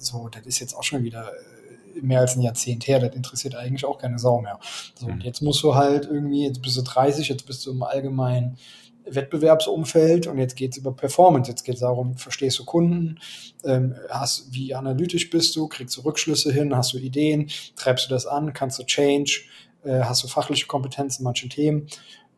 so, 0.00 0.28
das 0.28 0.46
ist 0.46 0.58
jetzt 0.58 0.74
auch 0.74 0.82
schon 0.82 1.04
wieder 1.04 1.28
äh, 1.28 1.51
mehr 2.00 2.20
als 2.20 2.36
ein 2.36 2.42
Jahrzehnt 2.42 2.86
her, 2.86 2.98
das 2.98 3.14
interessiert 3.14 3.54
eigentlich 3.54 3.84
auch 3.84 3.98
keine 3.98 4.18
Sau 4.18 4.40
mehr. 4.40 4.58
So, 4.98 5.06
und 5.06 5.16
mhm. 5.16 5.20
jetzt 5.22 5.42
musst 5.42 5.62
du 5.62 5.74
halt 5.74 6.06
irgendwie, 6.06 6.44
jetzt 6.46 6.62
bist 6.62 6.76
du 6.76 6.82
30, 6.82 7.28
jetzt 7.28 7.46
bist 7.46 7.66
du 7.66 7.72
im 7.72 7.82
allgemeinen 7.82 8.56
Wettbewerbsumfeld 9.04 10.26
und 10.26 10.38
jetzt 10.38 10.56
geht 10.56 10.72
es 10.72 10.78
über 10.78 10.92
Performance, 10.92 11.50
jetzt 11.50 11.64
geht 11.64 11.74
es 11.74 11.80
darum, 11.80 12.16
verstehst 12.16 12.58
du 12.58 12.64
Kunden, 12.64 13.18
ähm, 13.64 13.94
hast, 14.08 14.52
wie 14.52 14.74
analytisch 14.74 15.30
bist 15.30 15.56
du, 15.56 15.68
kriegst 15.68 15.96
du 15.96 16.02
Rückschlüsse 16.02 16.52
hin, 16.52 16.76
hast 16.76 16.92
du 16.92 16.98
Ideen, 16.98 17.50
treibst 17.76 18.06
du 18.06 18.10
das 18.10 18.26
an, 18.26 18.52
kannst 18.52 18.78
du 18.78 18.84
Change, 18.84 19.42
äh, 19.84 20.00
hast 20.00 20.22
du 20.22 20.28
fachliche 20.28 20.66
Kompetenzen 20.66 21.22
in 21.22 21.24
manchen 21.24 21.50
Themen. 21.50 21.88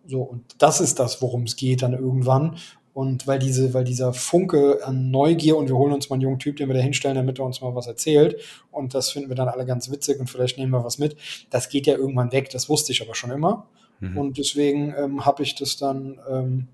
So, 0.07 0.23
und 0.23 0.45
das 0.59 0.81
ist 0.81 0.99
das, 0.99 1.23
worum 1.23 1.45
es 1.45 1.57
geht 1.57 1.83
dann 1.83 1.93
irgendwann. 1.93 2.57
Und 2.95 3.27
weil 3.27 3.41
diese, 3.41 3.75
weil 3.75 3.83
dieser 3.83 4.13
Funke 4.13 4.79
an 4.85 5.11
Neugier 5.11 5.57
und 5.57 5.69
wir 5.69 5.77
holen 5.77 5.93
uns 5.93 6.09
mal 6.09 6.15
einen 6.15 6.23
jungen 6.23 6.39
Typ, 6.39 6.57
den 6.57 6.69
wir 6.69 6.77
da 6.77 6.81
hinstellen, 6.81 7.17
damit 7.17 7.41
er 7.41 7.45
uns 7.45 7.61
mal 7.61 7.75
was 7.75 7.89
erzählt. 7.89 8.41
Und 8.71 8.95
das 8.95 9.11
finden 9.11 9.29
wir 9.29 9.35
dann 9.35 9.49
alle 9.49 9.67
ganz 9.67 9.91
witzig 9.91 10.21
und 10.21 10.31
vielleicht 10.31 10.59
nehmen 10.59 10.71
wir 10.71 10.85
was 10.85 10.99
mit. 10.99 11.17
Das 11.51 11.69
geht 11.69 11.89
ja 11.89 11.97
irgendwann 11.97 12.31
weg. 12.31 12.51
Das 12.51 12.69
wusste 12.69 12.93
ich 12.93 13.03
aber 13.03 13.17
schon 13.17 13.33
immer. 13.33 13.67
Mhm. 13.99 14.17
Und 14.17 14.39
deswegen 14.39 14.95
ähm, 14.97 15.27
habe 15.27 15.43
ich 15.43 15.57
das 15.57 15.77
dann, 15.77 16.21
ähm, 16.31 16.69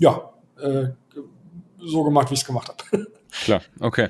ja, 0.00 0.32
äh, 0.60 0.88
so 1.80 2.02
gemacht, 2.02 2.30
wie 2.30 2.34
ich 2.34 2.40
es 2.40 2.46
gemacht 2.46 2.68
habe. 2.68 3.06
Klar, 3.30 3.62
okay. 3.78 4.08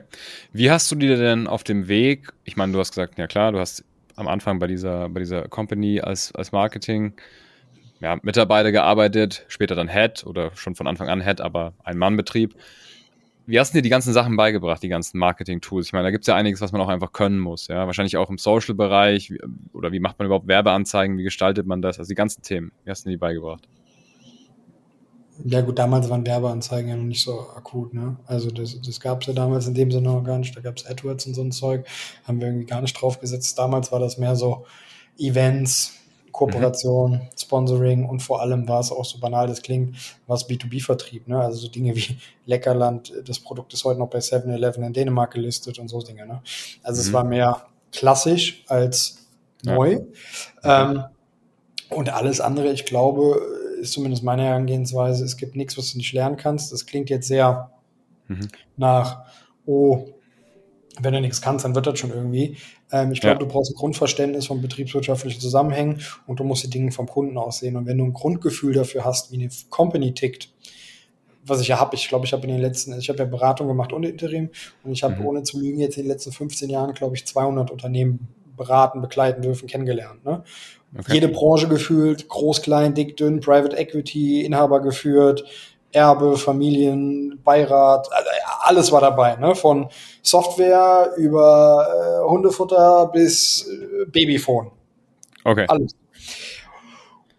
Wie 0.53 0.71
hast 0.71 0.91
du 0.91 0.95
dir 0.95 1.19
denn 1.19 1.47
auf 1.47 1.63
dem 1.63 1.89
Weg, 1.89 2.33
ich 2.45 2.57
meine, 2.57 2.73
du 2.73 2.79
hast 2.79 2.93
gesagt, 2.93 3.19
ja 3.19 3.27
klar, 3.27 3.53
du 3.53 3.59
hast 3.59 3.85
am 4.17 4.29
Anfang 4.29 4.59
bei 4.59 4.67
dieser, 4.67 5.09
bei 5.09 5.21
dieser 5.21 5.49
Company 5.49 6.01
als, 6.01 6.35
als 6.35 6.53
Marketing 6.53 7.13
ja, 8.01 8.19
Mitarbeiter 8.23 8.73
gearbeitet, 8.73 9.45
später 9.49 9.75
dann 9.75 9.89
Head 9.89 10.25
oder 10.27 10.51
schon 10.55 10.75
von 10.75 10.87
Anfang 10.87 11.09
an 11.09 11.23
Head, 11.23 11.41
aber 11.41 11.75
ein 11.85 11.99
Mannbetrieb. 11.99 12.55
Wie 13.47 13.59
hast 13.59 13.73
du 13.73 13.79
dir 13.79 13.83
die 13.83 13.89
ganzen 13.89 14.13
Sachen 14.13 14.37
beigebracht, 14.37 14.83
die 14.83 14.89
ganzen 14.89 15.19
Marketing-Tools? 15.19 15.87
Ich 15.87 15.93
meine, 15.95 16.05
da 16.05 16.11
gibt 16.11 16.25
es 16.25 16.29
ja 16.29 16.35
einiges, 16.35 16.61
was 16.61 16.71
man 16.71 16.83
auch 16.83 16.89
einfach 16.89 17.13
können 17.13 17.39
muss. 17.39 17.69
Ja, 17.69 17.87
wahrscheinlich 17.87 18.19
auch 18.19 18.29
im 18.29 18.37
Social-Bereich 18.37 19.33
oder 19.73 19.91
wie 19.91 20.01
macht 20.01 20.19
man 20.19 20.27
überhaupt 20.27 20.47
Werbeanzeigen? 20.49 21.17
Wie 21.17 21.23
gestaltet 21.23 21.67
man 21.67 21.81
das? 21.81 21.99
Also 21.99 22.11
die 22.11 22.15
ganzen 22.15 22.43
Themen. 22.43 22.73
Wie 22.85 22.91
hast 22.91 23.05
du 23.05 23.09
dir 23.09 23.15
die 23.15 23.19
beigebracht? 23.19 23.67
Ja 25.45 25.61
gut, 25.61 25.79
damals 25.79 26.11
waren 26.11 26.27
Werbeanzeigen 26.27 26.91
ja 26.91 26.97
noch 26.97 27.05
nicht 27.05 27.23
so 27.23 27.41
akut, 27.55 27.95
ne? 27.95 28.17
Also 28.27 28.51
das, 28.51 28.81
das 28.83 29.01
gab 29.01 29.21
es 29.23 29.29
ja 29.29 29.33
damals 29.33 29.69
in 29.69 29.75
dem 29.75 29.91
Sinne 29.91 30.09
noch 30.09 30.25
gar 30.25 30.39
nicht. 30.39 30.55
Da 30.57 30.61
gab 30.61 30.77
es 30.77 30.85
AdWords 30.85 31.27
und 31.27 31.35
so 31.35 31.43
ein 31.43 31.53
Zeug, 31.53 31.87
haben 32.25 32.41
wir 32.41 32.49
irgendwie 32.49 32.67
gar 32.67 32.83
nicht 32.83 33.01
draufgesetzt. 33.01 33.59
Damals 33.59 33.93
war 33.93 34.01
das 34.01 34.19
mehr 34.19 34.35
so 34.35 34.67
Events, 35.17 35.95
Kooperation, 36.39 37.13
mhm. 37.13 37.21
Sponsoring 37.37 38.05
und 38.05 38.21
vor 38.21 38.41
allem 38.41 38.69
war 38.69 38.79
es 38.79 38.93
auch 38.93 39.05
so 39.05 39.19
banal, 39.19 39.49
das 39.49 39.61
klingt, 39.61 39.97
war 40.29 40.37
es 40.37 40.49
B2B-Vertrieb. 40.49 41.27
Ne? 41.27 41.41
Also 41.41 41.59
so 41.59 41.69
Dinge 41.69 41.97
wie 41.97 42.17
Leckerland, 42.47 43.13
das 43.27 43.41
Produkt 43.41 43.75
ist 43.75 43.85
heute 43.85 43.99
noch 43.99 44.09
bei 44.09 44.21
7-Eleven 44.21 44.85
in 44.85 44.93
Dänemark 44.93 45.33
gelistet 45.33 45.81
und 45.81 45.89
so 45.89 46.01
Dinge. 46.01 46.27
Ne? 46.27 46.41
Also 46.85 47.03
mhm. 47.03 47.07
es 47.09 47.13
war 47.13 47.25
mehr 47.25 47.67
klassisch 47.91 48.65
als 48.69 49.27
neu. 49.65 49.99
Ja. 50.63 50.91
Ähm, 50.93 51.05
und 51.91 52.11
alles 52.11 52.41
andere, 52.41 52.71
ich 52.71 52.85
glaube, 52.85 53.41
ist 53.81 53.93
zumindest 53.93 54.23
meine 54.23 54.45
Herangehensweise, 54.45 55.25
es 55.25 55.37
gibt 55.37 55.57
nichts, 55.57 55.77
was 55.77 55.91
du 55.91 55.99
nicht 55.99 56.13
lernen 56.13 56.37
kannst. 56.37 56.71
Das 56.73 56.87
klingt 56.87 57.11
jetzt 57.11 57.27
sehr 57.27 57.73
mhm. 58.29 58.47
nach, 58.77 59.25
oh, 59.67 60.07
wenn 61.01 61.13
du 61.13 61.21
nichts 61.21 61.41
kannst, 61.41 61.65
dann 61.65 61.75
wird 61.75 61.87
das 61.87 61.99
schon 61.99 62.11
irgendwie. 62.11 62.57
Ähm, 62.91 63.13
ich 63.13 63.21
glaube, 63.21 63.35
ja. 63.35 63.39
du 63.39 63.47
brauchst 63.47 63.73
ein 63.73 63.77
Grundverständnis 63.77 64.47
von 64.47 64.61
betriebswirtschaftlichen 64.61 65.41
Zusammenhängen 65.41 66.01
und 66.27 66.41
du 66.41 66.45
musst 66.45 66.65
die 66.65 66.71
Dinge 66.71 66.93
vom 66.93 67.07
Kunden 67.07 67.37
aussehen. 67.39 67.77
Und 67.77 67.87
wenn 67.87 67.99
du 67.99 68.05
ein 68.05 68.13
Grundgefühl 68.13 68.75
dafür 68.75 69.05
hast, 69.05 69.33
wie 69.33 69.37
eine 69.37 69.49
Company 69.71 70.15
tickt, 70.15 70.51
was 71.45 71.61
ich 71.61 71.69
ja 71.69 71.81
habe, 71.81 71.95
ich 71.95 72.09
glaube, 72.09 72.27
ich 72.27 72.33
habe 72.33 72.43
in 72.43 72.51
den 72.51 72.61
letzten, 72.61 72.99
ich 72.99 73.09
habe 73.09 73.21
ja 73.21 73.25
Beratung 73.25 73.69
gemacht 73.69 73.93
und 73.93 74.05
Interim 74.05 74.51
und 74.85 74.93
ich 74.93 75.03
habe 75.03 75.17
mhm. 75.17 75.27
ohne 75.27 75.43
zu 75.43 75.59
lügen 75.59 75.79
jetzt 75.79 75.97
in 75.97 76.05
den 76.05 76.11
letzten 76.11 76.33
15 76.33 76.69
Jahren, 76.69 76.93
glaube 76.95 77.17
ich, 77.17 77.27
200 77.27 77.71
Unternehmen 77.71 78.29
beraten, 78.57 79.01
begleiten 79.01 79.41
dürfen, 79.41 79.69
kennengelernt. 79.69 80.25
Ne? 80.25 80.43
Okay. 80.99 81.15
Jede 81.15 81.29
Branche 81.29 81.69
gefühlt, 81.69 82.29
groß, 82.29 82.63
klein, 82.63 82.95
dick, 82.95 83.17
dünn, 83.17 83.41
Private 83.41 83.77
Equity, 83.77 84.45
Inhaber 84.45 84.81
geführt, 84.81 85.45
Erbe, 85.93 86.37
Familien, 86.37 87.41
Beirat, 87.43 88.09
alles 88.61 88.93
war 88.93 89.01
dabei, 89.01 89.37
ne? 89.37 89.55
Von 89.55 89.89
Software 90.23 91.13
über 91.17 91.87
äh, 91.89 92.29
Hundefutter 92.29 93.11
bis 93.13 93.67
äh, 93.67 94.05
Babyphone. 94.07 94.71
Okay. 95.45 95.65
Alles. 95.69 95.95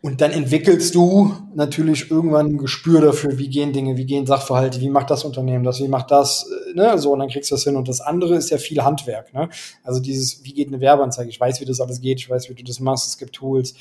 Und 0.02 0.22
dann 0.22 0.32
entwickelst 0.32 0.96
du 0.96 1.34
natürlich 1.54 2.10
irgendwann 2.10 2.48
ein 2.48 2.58
Gespür 2.58 3.02
dafür, 3.02 3.38
wie 3.38 3.50
gehen 3.50 3.74
Dinge, 3.74 3.98
wie 3.98 4.06
gehen 4.06 4.26
Sachverhalte, 4.26 4.80
wie 4.80 4.90
macht 4.90 5.12
das 5.12 5.26
Unternehmen 5.26 5.66
das, 5.66 5.82
wie 5.82 5.90
macht 5.90 6.10
das, 6.10 6.50
äh, 6.50 6.74
ne, 6.74 6.98
so, 6.98 7.12
und 7.12 7.20
dann 7.20 7.28
kriegst 7.28 7.52
du 7.52 7.56
das 7.56 7.66
hin. 7.66 7.76
Und 7.76 7.90
das 7.90 8.00
andere 8.00 8.36
ist 8.36 8.50
ja 8.50 8.58
viel 8.58 8.82
Handwerk, 8.82 9.34
ne? 9.34 9.50
Also 9.84 10.00
dieses, 10.00 10.44
wie 10.46 10.54
geht 10.54 10.70
eine 10.70 10.80
Werbeanzeige? 10.80 11.30
Ich 11.30 11.40
weiß, 11.40 11.60
wie 11.60 11.66
das 11.66 11.82
alles 11.82 12.00
geht, 12.00 12.20
ich 12.20 12.30
weiß, 12.30 12.50
wie 12.50 12.54
du 12.54 12.64
das 12.64 12.80
machst, 12.80 13.10
es 13.10 13.18
gibt 13.18 13.34
Tools, 13.34 13.74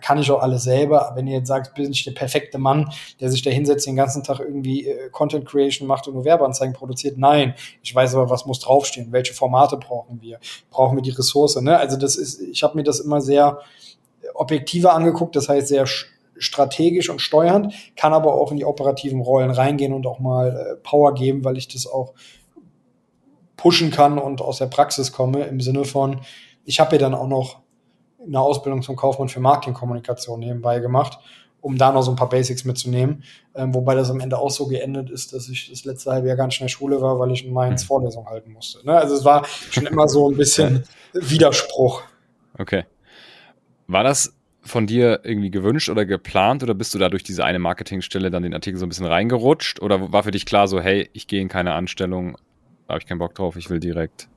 kann 0.00 0.18
ich 0.18 0.30
auch 0.30 0.42
alles 0.42 0.64
selber. 0.64 1.12
Wenn 1.14 1.26
ihr 1.26 1.38
jetzt 1.38 1.48
sagt, 1.48 1.74
bin 1.74 1.90
ich 1.90 2.04
der 2.04 2.12
perfekte 2.12 2.58
Mann, 2.58 2.90
der 3.20 3.30
sich 3.30 3.42
da 3.42 3.50
hinsetzt, 3.50 3.86
den 3.86 3.96
ganzen 3.96 4.22
Tag 4.22 4.40
irgendwie 4.40 4.86
äh, 4.86 5.10
Content 5.10 5.46
Creation 5.46 5.86
macht 5.86 6.08
und 6.08 6.14
nur 6.14 6.24
Werbeanzeigen 6.24 6.74
produziert. 6.74 7.18
Nein, 7.18 7.54
ich 7.82 7.94
weiß 7.94 8.14
aber, 8.14 8.30
was 8.30 8.46
muss 8.46 8.60
draufstehen, 8.60 9.12
welche 9.12 9.34
Formate 9.34 9.76
brauchen 9.76 10.20
wir, 10.20 10.38
brauchen 10.70 10.96
wir 10.96 11.02
die 11.02 11.10
Ressource. 11.10 11.60
Ne? 11.60 11.76
Also 11.76 11.96
das 11.96 12.16
ist, 12.16 12.40
ich 12.40 12.62
habe 12.62 12.76
mir 12.76 12.84
das 12.84 13.00
immer 13.00 13.20
sehr 13.20 13.60
objektiver 14.34 14.94
angeguckt, 14.94 15.36
das 15.36 15.48
heißt 15.48 15.68
sehr 15.68 15.86
strategisch 16.38 17.10
und 17.10 17.20
steuernd, 17.20 17.74
kann 17.96 18.14
aber 18.14 18.34
auch 18.34 18.50
in 18.50 18.56
die 18.56 18.64
operativen 18.64 19.20
Rollen 19.20 19.50
reingehen 19.50 19.92
und 19.92 20.06
auch 20.06 20.18
mal 20.20 20.48
äh, 20.48 20.76
Power 20.76 21.14
geben, 21.14 21.44
weil 21.44 21.58
ich 21.58 21.68
das 21.68 21.86
auch 21.86 22.14
pushen 23.56 23.90
kann 23.90 24.18
und 24.18 24.40
aus 24.40 24.58
der 24.58 24.66
Praxis 24.66 25.12
komme 25.12 25.44
im 25.44 25.60
Sinne 25.60 25.84
von, 25.84 26.20
ich 26.64 26.80
habe 26.80 26.96
ja 26.96 26.98
dann 26.98 27.14
auch 27.14 27.28
noch 27.28 27.60
eine 28.26 28.40
Ausbildung 28.40 28.82
zum 28.82 28.96
Kaufmann 28.96 29.28
für 29.28 29.40
Marketingkommunikation 29.40 30.40
nebenbei 30.40 30.80
gemacht, 30.80 31.18
um 31.60 31.76
da 31.76 31.92
noch 31.92 32.02
so 32.02 32.10
ein 32.12 32.16
paar 32.16 32.28
Basics 32.28 32.64
mitzunehmen. 32.64 33.24
Ähm, 33.54 33.74
wobei 33.74 33.94
das 33.94 34.10
am 34.10 34.20
Ende 34.20 34.38
auch 34.38 34.50
so 34.50 34.66
geendet 34.66 35.10
ist, 35.10 35.32
dass 35.32 35.48
ich 35.48 35.70
das 35.70 35.84
letzte 35.84 36.12
halbe 36.12 36.28
Jahr 36.28 36.38
in 36.38 36.50
der 36.60 36.68
Schule 36.68 37.00
war, 37.00 37.18
weil 37.18 37.30
ich 37.32 37.44
in 37.44 37.52
Mainz 37.52 37.82
mhm. 37.82 37.86
Vorlesung 37.88 38.26
halten 38.26 38.52
musste. 38.52 38.84
Ne? 38.86 38.96
Also 38.96 39.14
es 39.14 39.24
war 39.24 39.44
schon 39.46 39.86
immer 39.86 40.08
so 40.08 40.30
ein 40.30 40.36
bisschen 40.36 40.84
Widerspruch. 41.12 42.02
Okay. 42.58 42.84
War 43.86 44.04
das 44.04 44.34
von 44.62 44.86
dir 44.86 45.20
irgendwie 45.24 45.50
gewünscht 45.50 45.88
oder 45.88 46.04
geplant 46.04 46.62
oder 46.62 46.74
bist 46.74 46.94
du 46.94 46.98
da 46.98 47.08
durch 47.08 47.22
diese 47.22 47.44
eine 47.44 47.58
Marketingstelle 47.58 48.30
dann 48.30 48.42
den 48.42 48.54
Artikel 48.54 48.78
so 48.78 48.86
ein 48.86 48.90
bisschen 48.90 49.06
reingerutscht 49.06 49.80
oder 49.80 50.12
war 50.12 50.22
für 50.22 50.30
dich 50.30 50.46
klar 50.46 50.68
so, 50.68 50.80
hey, 50.80 51.08
ich 51.12 51.26
gehe 51.26 51.40
in 51.40 51.48
keine 51.48 51.72
Anstellung, 51.72 52.36
da 52.86 52.94
habe 52.94 52.98
ich 53.00 53.06
keinen 53.06 53.18
Bock 53.18 53.34
drauf, 53.34 53.56
ich 53.56 53.70
will 53.70 53.80
direkt 53.80 54.28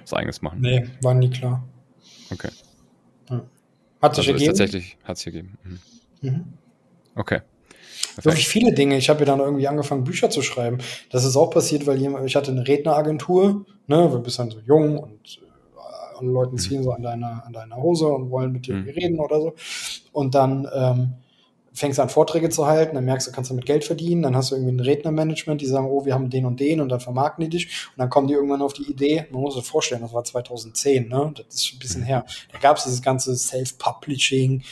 was 0.00 0.12
eigenes 0.12 0.42
machen? 0.42 0.60
Nee, 0.60 0.88
war 1.02 1.14
nie 1.14 1.30
klar. 1.30 1.62
Okay. 2.30 2.48
Hat 4.00 4.14
sich 4.14 4.28
also 4.28 4.32
ergeben? 4.32 4.56
Tatsächlich 4.56 4.96
hat 5.04 5.18
sich 5.18 5.26
ergeben. 5.26 5.58
Mhm. 5.64 6.30
Mhm. 6.30 6.44
Okay. 7.14 7.40
Perfekt. 8.14 8.24
Wirklich 8.24 8.48
viele 8.48 8.72
Dinge. 8.72 8.96
Ich 8.96 9.08
habe 9.08 9.20
ja 9.20 9.26
dann 9.26 9.40
irgendwie 9.40 9.68
angefangen, 9.68 10.04
Bücher 10.04 10.30
zu 10.30 10.42
schreiben. 10.42 10.78
Das 11.10 11.24
ist 11.24 11.36
auch 11.36 11.50
passiert, 11.50 11.86
weil 11.86 11.98
jemand, 11.98 12.26
ich 12.26 12.36
hatte 12.36 12.50
eine 12.50 12.66
Redneragentur, 12.66 13.64
ne, 13.86 14.12
wir 14.12 14.18
bist 14.18 14.38
dann 14.38 14.50
so 14.50 14.58
jung 14.60 14.98
und 14.98 15.40
äh, 15.40 16.18
alle 16.18 16.30
Leute 16.30 16.52
mhm. 16.52 16.58
ziehen 16.58 16.80
mhm. 16.80 16.84
so 16.84 16.92
an 16.92 17.02
deiner, 17.02 17.44
an 17.46 17.52
deiner 17.52 17.76
Hose 17.76 18.06
und 18.08 18.30
wollen 18.30 18.52
mit 18.52 18.66
dir 18.66 18.74
mhm. 18.74 18.88
reden 18.88 19.20
oder 19.20 19.40
so. 19.40 19.54
Und 20.12 20.34
dann 20.34 20.68
ähm, 20.72 21.14
fängst 21.78 22.00
an, 22.00 22.08
Vorträge 22.08 22.50
zu 22.50 22.66
halten, 22.66 22.94
dann 22.94 23.04
merkst 23.04 23.28
du, 23.28 23.32
kannst 23.32 23.50
damit 23.50 23.66
Geld 23.66 23.84
verdienen, 23.84 24.22
dann 24.22 24.36
hast 24.36 24.50
du 24.50 24.56
irgendwie 24.56 24.74
ein 24.74 24.80
Rednermanagement, 24.80 25.60
die 25.60 25.66
sagen, 25.66 25.88
oh, 25.88 26.04
wir 26.04 26.14
haben 26.14 26.30
den 26.30 26.44
und 26.44 26.60
den 26.60 26.80
und 26.80 26.88
dann 26.88 27.00
vermarkten 27.00 27.44
die 27.44 27.50
dich 27.50 27.66
und 27.66 27.98
dann 27.98 28.10
kommen 28.10 28.26
die 28.26 28.34
irgendwann 28.34 28.62
auf 28.62 28.72
die 28.72 28.90
Idee, 28.90 29.26
man 29.30 29.40
muss 29.40 29.54
sich 29.54 29.64
vorstellen, 29.64 30.02
das 30.02 30.12
war 30.12 30.24
2010, 30.24 31.08
ne? 31.08 31.32
das 31.36 31.54
ist 31.54 31.66
schon 31.66 31.76
ein 31.76 31.80
bisschen 31.80 32.02
her, 32.02 32.24
da 32.52 32.58
gab 32.58 32.76
es 32.76 32.84
dieses 32.84 33.02
ganze 33.02 33.36
Self-Publishing, 33.36 34.62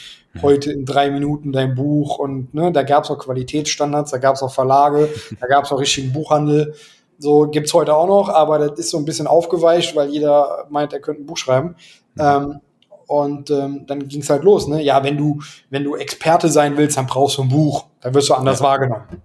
heute 0.41 0.71
in 0.71 0.85
drei 0.85 1.09
Minuten 1.09 1.51
dein 1.51 1.73
Buch 1.73 2.19
und 2.19 2.53
ne, 2.53 2.71
da 2.71 2.83
gab 2.83 3.03
es 3.03 3.09
auch 3.09 3.17
Qualitätsstandards, 3.17 4.11
da 4.11 4.17
gab 4.17 4.35
es 4.35 4.43
auch 4.43 4.53
Verlage, 4.53 5.09
da 5.39 5.47
gab 5.47 5.65
es 5.65 5.71
auch 5.71 5.79
richtigen 5.79 6.13
Buchhandel, 6.13 6.75
so 7.17 7.47
gibt's 7.47 7.73
heute 7.73 7.95
auch 7.95 8.07
noch, 8.07 8.29
aber 8.29 8.59
das 8.59 8.77
ist 8.77 8.91
so 8.91 8.97
ein 8.97 9.05
bisschen 9.05 9.27
aufgeweicht, 9.27 9.95
weil 9.95 10.09
jeder 10.09 10.67
meint, 10.69 10.93
er 10.93 10.99
könnte 10.99 11.23
ein 11.23 11.25
Buch 11.25 11.37
schreiben. 11.37 11.75
Mhm. 12.15 12.21
Ähm, 12.21 12.59
und 13.07 13.49
ähm, 13.49 13.85
dann 13.87 14.07
ging's 14.07 14.29
halt 14.29 14.43
los, 14.43 14.67
ne? 14.67 14.83
Ja, 14.83 15.03
wenn 15.03 15.17
du, 15.17 15.41
wenn 15.69 15.83
du 15.83 15.95
Experte 15.95 16.49
sein 16.49 16.77
willst, 16.77 16.97
dann 16.97 17.07
brauchst 17.07 17.37
du 17.37 17.43
ein 17.43 17.49
Buch. 17.49 17.87
Dann 18.01 18.13
wirst 18.13 18.29
du 18.29 18.33
anders 18.33 18.59
ja. 18.59 18.65
wahrgenommen. 18.65 19.07
Ja, 19.09 19.17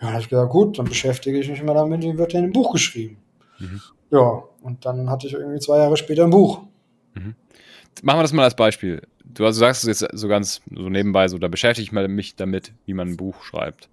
dann 0.00 0.12
habe 0.12 0.22
ich 0.22 0.28
gesagt, 0.28 0.50
gut, 0.50 0.78
dann 0.78 0.86
beschäftige 0.86 1.38
ich 1.38 1.48
mich 1.48 1.62
mal 1.62 1.74
damit, 1.74 2.02
wie 2.02 2.16
wird 2.16 2.34
denn 2.34 2.44
ein 2.44 2.52
Buch 2.52 2.72
geschrieben? 2.72 3.16
Mhm. 3.58 3.80
Ja, 4.10 4.42
und 4.62 4.84
dann 4.84 5.10
hatte 5.10 5.26
ich 5.26 5.32
irgendwie 5.32 5.58
zwei 5.58 5.78
Jahre 5.78 5.96
später 5.96 6.24
ein 6.24 6.30
Buch. 6.30 6.60
Mhm. 7.14 7.34
Machen 8.02 8.18
wir 8.18 8.22
das 8.22 8.32
mal 8.32 8.44
als 8.44 8.54
Beispiel. 8.54 9.02
Du 9.24 9.44
also 9.44 9.58
sagst 9.58 9.84
es 9.84 10.00
jetzt 10.00 10.18
so 10.18 10.28
ganz 10.28 10.60
so 10.74 10.88
nebenbei, 10.88 11.28
so 11.28 11.38
da 11.38 11.48
beschäftige 11.48 11.84
ich 11.84 12.08
mich 12.08 12.36
damit, 12.36 12.72
wie 12.86 12.94
man 12.94 13.08
ein 13.08 13.16
Buch 13.16 13.42
schreibt. 13.42 13.88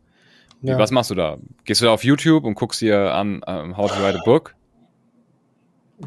Ja. 0.61 0.77
Was 0.77 0.91
machst 0.91 1.11
du 1.11 1.15
da? 1.15 1.37
Gehst 1.63 1.81
du 1.81 1.85
da 1.85 1.91
auf 1.91 2.03
YouTube 2.03 2.43
und 2.43 2.55
guckst 2.55 2.81
dir 2.81 3.13
an, 3.13 3.35
um, 3.35 3.43
ähm, 3.47 3.77
How 3.77 3.91
to 3.91 4.01
Write 4.01 4.19
a 4.19 4.23
Book? 4.23 4.54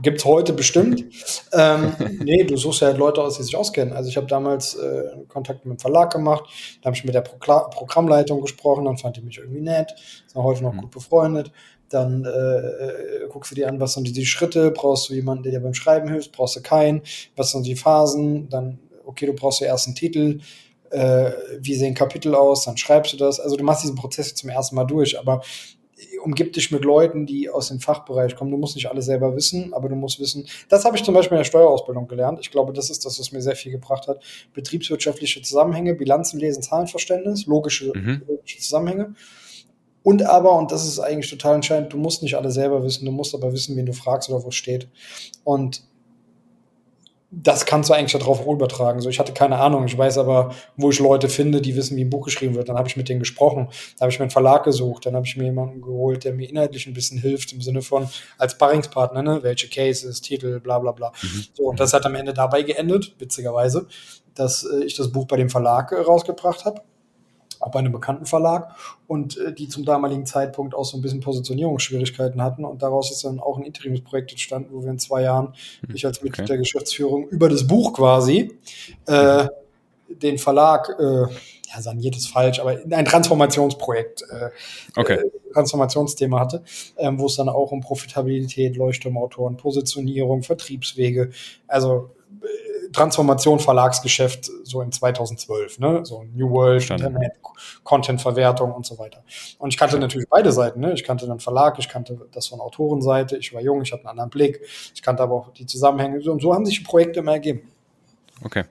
Gibt's 0.03 0.25
heute 0.25 0.53
bestimmt. 0.53 1.05
ähm, 1.53 1.95
nee, 2.21 2.45
du 2.45 2.57
suchst 2.57 2.83
ja 2.83 2.89
halt 2.89 2.99
Leute 2.99 3.23
aus, 3.23 3.39
die 3.39 3.43
sich 3.43 3.57
auskennen. 3.57 3.95
Also 3.95 4.11
ich 4.11 4.17
habe 4.17 4.27
damals 4.27 4.75
äh, 4.75 5.05
Kontakt 5.29 5.65
mit 5.65 5.79
dem 5.79 5.81
Verlag 5.81 6.13
gemacht, 6.13 6.45
da 6.83 6.87
habe 6.89 6.97
ich 6.97 7.05
mit 7.05 7.15
der 7.15 7.23
Pro 7.23 7.39
Programmleitung 7.71 8.43
gesprochen, 8.43 8.85
dann 8.85 8.99
fand 8.99 9.17
die 9.17 9.23
mich 9.23 9.39
irgendwie 9.39 9.63
nett, 9.63 9.95
sind 10.27 10.43
heute 10.43 10.63
noch 10.63 10.75
mhm. 10.75 10.83
gut 10.83 10.91
befreundet. 10.91 11.53
Dann 11.89 12.27
äh, 12.27 12.29
äh, 12.29 13.29
guckst 13.31 13.51
du 13.51 13.55
dir 13.55 13.69
an, 13.69 13.81
was 13.81 13.95
sind 13.95 14.07
die, 14.07 14.13
die 14.13 14.27
Schritte, 14.27 14.71
brauchst 14.73 15.09
du 15.09 15.15
jemanden, 15.15 15.45
der 15.45 15.53
dir 15.53 15.61
beim 15.61 15.73
Schreiben 15.73 16.11
hilft, 16.11 16.33
brauchst 16.33 16.57
du 16.57 16.61
keinen, 16.61 17.01
was 17.35 17.53
sind 17.53 17.65
die 17.65 17.77
Phasen, 17.77 18.51
dann, 18.51 18.79
okay, 19.07 19.25
du 19.25 19.33
brauchst 19.33 19.61
ja 19.61 19.69
erst 19.69 19.87
einen 19.87 19.97
Titel, 19.97 20.41
äh, 20.91 21.31
wie 21.61 21.75
sehen 21.75 21.95
Kapitel 21.95 22.35
aus, 22.35 22.65
dann 22.65 22.77
schreibst 22.77 23.15
du 23.15 23.17
das. 23.17 23.41
Also 23.41 23.57
du 23.57 23.65
machst 23.65 23.85
diesen 23.85 23.97
Prozess 23.97 24.35
zum 24.35 24.51
ersten 24.51 24.77
Mal 24.77 24.85
durch, 24.85 25.19
aber 25.19 25.43
umgib 26.23 26.53
dich 26.53 26.71
mit 26.71 26.85
Leuten, 26.85 27.27
die 27.27 27.51
aus 27.51 27.69
dem 27.69 27.81
Fachbereich 27.81 28.37
kommen. 28.37 28.51
Du 28.51 28.57
musst 28.57 28.77
nicht 28.77 28.91
alles 28.91 29.07
selber 29.07 29.35
wissen, 29.35 29.73
aber 29.73 29.89
du 29.89 29.97
musst 29.97 30.21
wissen. 30.21 30.47
Das 30.69 30.85
habe 30.85 30.97
ich 30.97 31.05
zum 31.05 31.15
Beispiel 31.15 31.37
in 31.37 31.41
der 31.41 31.45
Steuerausbildung 31.45 32.09
gelernt. 32.09 32.39
Ich 32.41 32.51
glaube, 32.51 32.73
das 32.73 32.91
ist 32.91 33.05
das, 33.05 33.19
was 33.19 33.33
mir 33.33 33.43
sehr 33.43 33.57
viel 33.57 33.73
gebracht 33.73 34.09
hat. 34.09 34.23
Betriebswirtschaftliche 34.55 35.43
Zusammenhänge, 35.43 35.95
Bilanzen 35.95 36.39
lesen, 36.39 36.63
Zahlenverständnis, 36.63 37.47
logische, 37.47 37.93
mhm. 37.95 38.23
logische 38.27 38.59
Zusammenhänge. 38.59 39.15
Und 40.03 40.23
aber, 40.23 40.57
und 40.57 40.73
das 40.73 40.87
ist 40.87 41.01
eigentlich 41.01 41.31
total 41.31 41.57
entscheidend, 41.57 41.93
du 41.93 41.99
musst 41.99 42.23
nicht 42.23 42.37
alles 42.37 42.55
selber 42.55 42.83
wissen, 42.83 43.05
du 43.05 43.13
musst 43.13 43.35
aber 43.35 43.53
wissen, 43.53 43.77
wen 43.77 43.87
du 43.87 43.93
fragst 43.93 44.31
oder 44.31 44.43
wo 44.43 44.49
es 44.49 44.55
steht. 44.55 44.89
Und 45.45 45.83
das 47.31 47.67
kannst 47.67 47.91
du 47.91 47.95
eigentlich 47.95 48.19
darauf 48.19 48.41
auch 48.41 48.53
übertragen. 48.53 49.01
So, 49.01 49.11
ich 49.11 49.19
hatte 49.19 49.35
keine 49.35 49.59
Ahnung. 49.59 49.85
Ich 49.85 49.97
weiß 49.97 50.17
aber, 50.17 50.55
wo 50.77 50.91
ich 50.91 50.99
Leute 50.99 51.29
finde, 51.29 51.61
die 51.61 51.77
wissen, 51.77 51.97
wie 51.97 52.05
ein 52.05 52.11
Buch 52.11 52.25
geschrieben 52.25 52.55
wird. 52.55 52.71
Dann 52.71 52.79
habe 52.79 52.89
ich 52.89 52.97
mit 52.97 53.09
denen 53.09 53.21
gesprochen. 53.21 53.67
Dann 53.67 54.07
habe 54.07 54.11
ich 54.11 54.19
mir 54.19 54.25
einen 54.25 54.31
Verlag 54.31 54.65
gesucht. 54.65 55.05
Dann 55.05 55.15
habe 55.15 55.27
ich 55.27 55.37
mir 55.37 55.45
jemanden 55.45 55.83
geholt, 55.83 56.25
der 56.25 56.33
mir 56.33 56.49
inhaltlich 56.49 56.87
ein 56.87 56.95
bisschen 56.95 57.19
hilft, 57.19 57.53
im 57.53 57.61
Sinne 57.61 57.83
von 57.83 58.09
als 58.39 58.57
Barringspartner, 58.57 59.23
ne? 59.23 59.43
welche 59.43 59.69
Cases, 59.69 60.21
Titel, 60.23 60.59
bla 60.61 60.79
bla 60.79 60.93
bla. 60.93 61.13
Mhm. 61.23 61.45
So, 61.53 61.65
und 61.65 61.81
das 61.81 61.93
hat 61.93 62.07
am 62.07 62.15
Ende 62.15 62.33
dabei 62.33 62.63
geendet, 62.63 63.15
witzigerweise, 63.19 63.87
dass 64.35 64.65
äh, 64.65 64.85
ich 64.85 64.95
das 64.95 65.13
Buch 65.13 65.27
bei 65.27 65.37
dem 65.37 65.51
Verlag 65.51 65.93
äh, 65.93 65.97
rausgebracht 65.97 66.65
habe 66.65 66.81
auch 67.61 67.71
bei 67.71 67.79
einem 67.79 67.93
bekannten 67.93 68.27
Verlag 68.27 68.75
und 69.07 69.39
äh, 69.39 69.53
die 69.53 69.69
zum 69.69 69.85
damaligen 69.85 70.27
Zeitpunkt 70.27 70.75
auch 70.75 70.85
so 70.85 70.97
ein 70.97 71.03
bisschen 71.03 71.21
Positionierungsschwierigkeiten 71.21 72.43
hatten 72.43 72.65
und 72.65 72.83
daraus 72.83 73.11
ist 73.11 73.25
dann 73.25 73.41
auch 73.41 73.59
ein 73.59 73.65
Interimsprojekt 73.65 74.33
entstanden, 74.33 74.71
wo 74.73 74.83
wir 74.83 74.91
in 74.91 74.99
zwei 74.99 75.23
Jahren, 75.23 75.55
hm, 75.87 75.95
ich 75.95 76.07
als 76.07 76.23
Mitglied 76.23 76.45
okay. 76.45 76.49
der 76.49 76.59
Geschäftsführung 76.59 77.29
über 77.29 77.49
das 77.49 77.67
Buch 77.67 77.93
quasi 77.95 78.59
äh, 79.07 79.47
den 80.09 80.39
Verlag, 80.39 80.97
äh, 80.99 81.27
ja, 81.71 81.83
saniert 81.83 82.17
ist 82.17 82.29
falsch, 82.29 82.61
aber 82.61 82.79
ein 82.91 83.05
Transformationsprojekt, 83.05 84.23
äh, 84.31 84.51
okay. 84.97 85.15
äh, 85.15 85.53
Transformationsthema 85.53 86.41
hatte, 86.41 86.63
ähm, 86.97 87.19
wo 87.19 87.27
es 87.27 87.37
dann 87.37 87.49
auch 87.49 87.73
um 87.73 87.81
Profitabilität, 87.81 88.77
Leuchtturmautoren, 88.77 89.57
Positionierung, 89.57 90.43
Vertriebswege, 90.43 91.31
also 91.67 92.11
Transformation 92.99 93.61
Verlagsgeschäft 93.61 94.51
so 94.65 94.83
in 94.83 94.91
2012, 94.91 95.79
ne? 95.79 96.05
So 96.05 96.25
New 96.35 96.51
World. 96.51 96.91
Internet, 96.91 97.33
Content-Verwertung 97.85 98.73
und 98.73 98.85
so 98.85 98.99
weiter. 98.99 99.23
Und 99.59 99.73
ich 99.73 99.79
kannte 99.79 99.99
natürlich 99.99 100.29
beide 100.29 100.51
Seiten, 100.51 100.81
ne? 100.81 100.93
Ich 100.93 101.05
kannte 101.05 101.27
den 101.27 101.39
Verlag, 101.39 101.79
ich 101.79 101.89
kannte 101.89 102.19
das 102.33 102.49
von 102.49 102.61
Autorenseite, 102.61 103.37
ich 103.37 103.55
war 103.55 103.61
jung, 103.61 103.83
ich 103.83 103.93
hatte 103.93 104.03
einen 104.03 104.11
anderen 104.11 104.31
Blick, 104.31 104.61
ich 104.95 105.03
kannte 105.03 105.23
aber 105.23 105.35
auch 105.35 105.53
die 105.53 105.67
Zusammenhänge 105.67 106.19
und 106.31 106.43
so 106.43 106.53
haben 106.53 106.67
sich 106.67 106.83
Projekte 106.83 107.21
immer 107.21 107.33
ergeben. 107.33 107.63
Okay. 108.43 108.65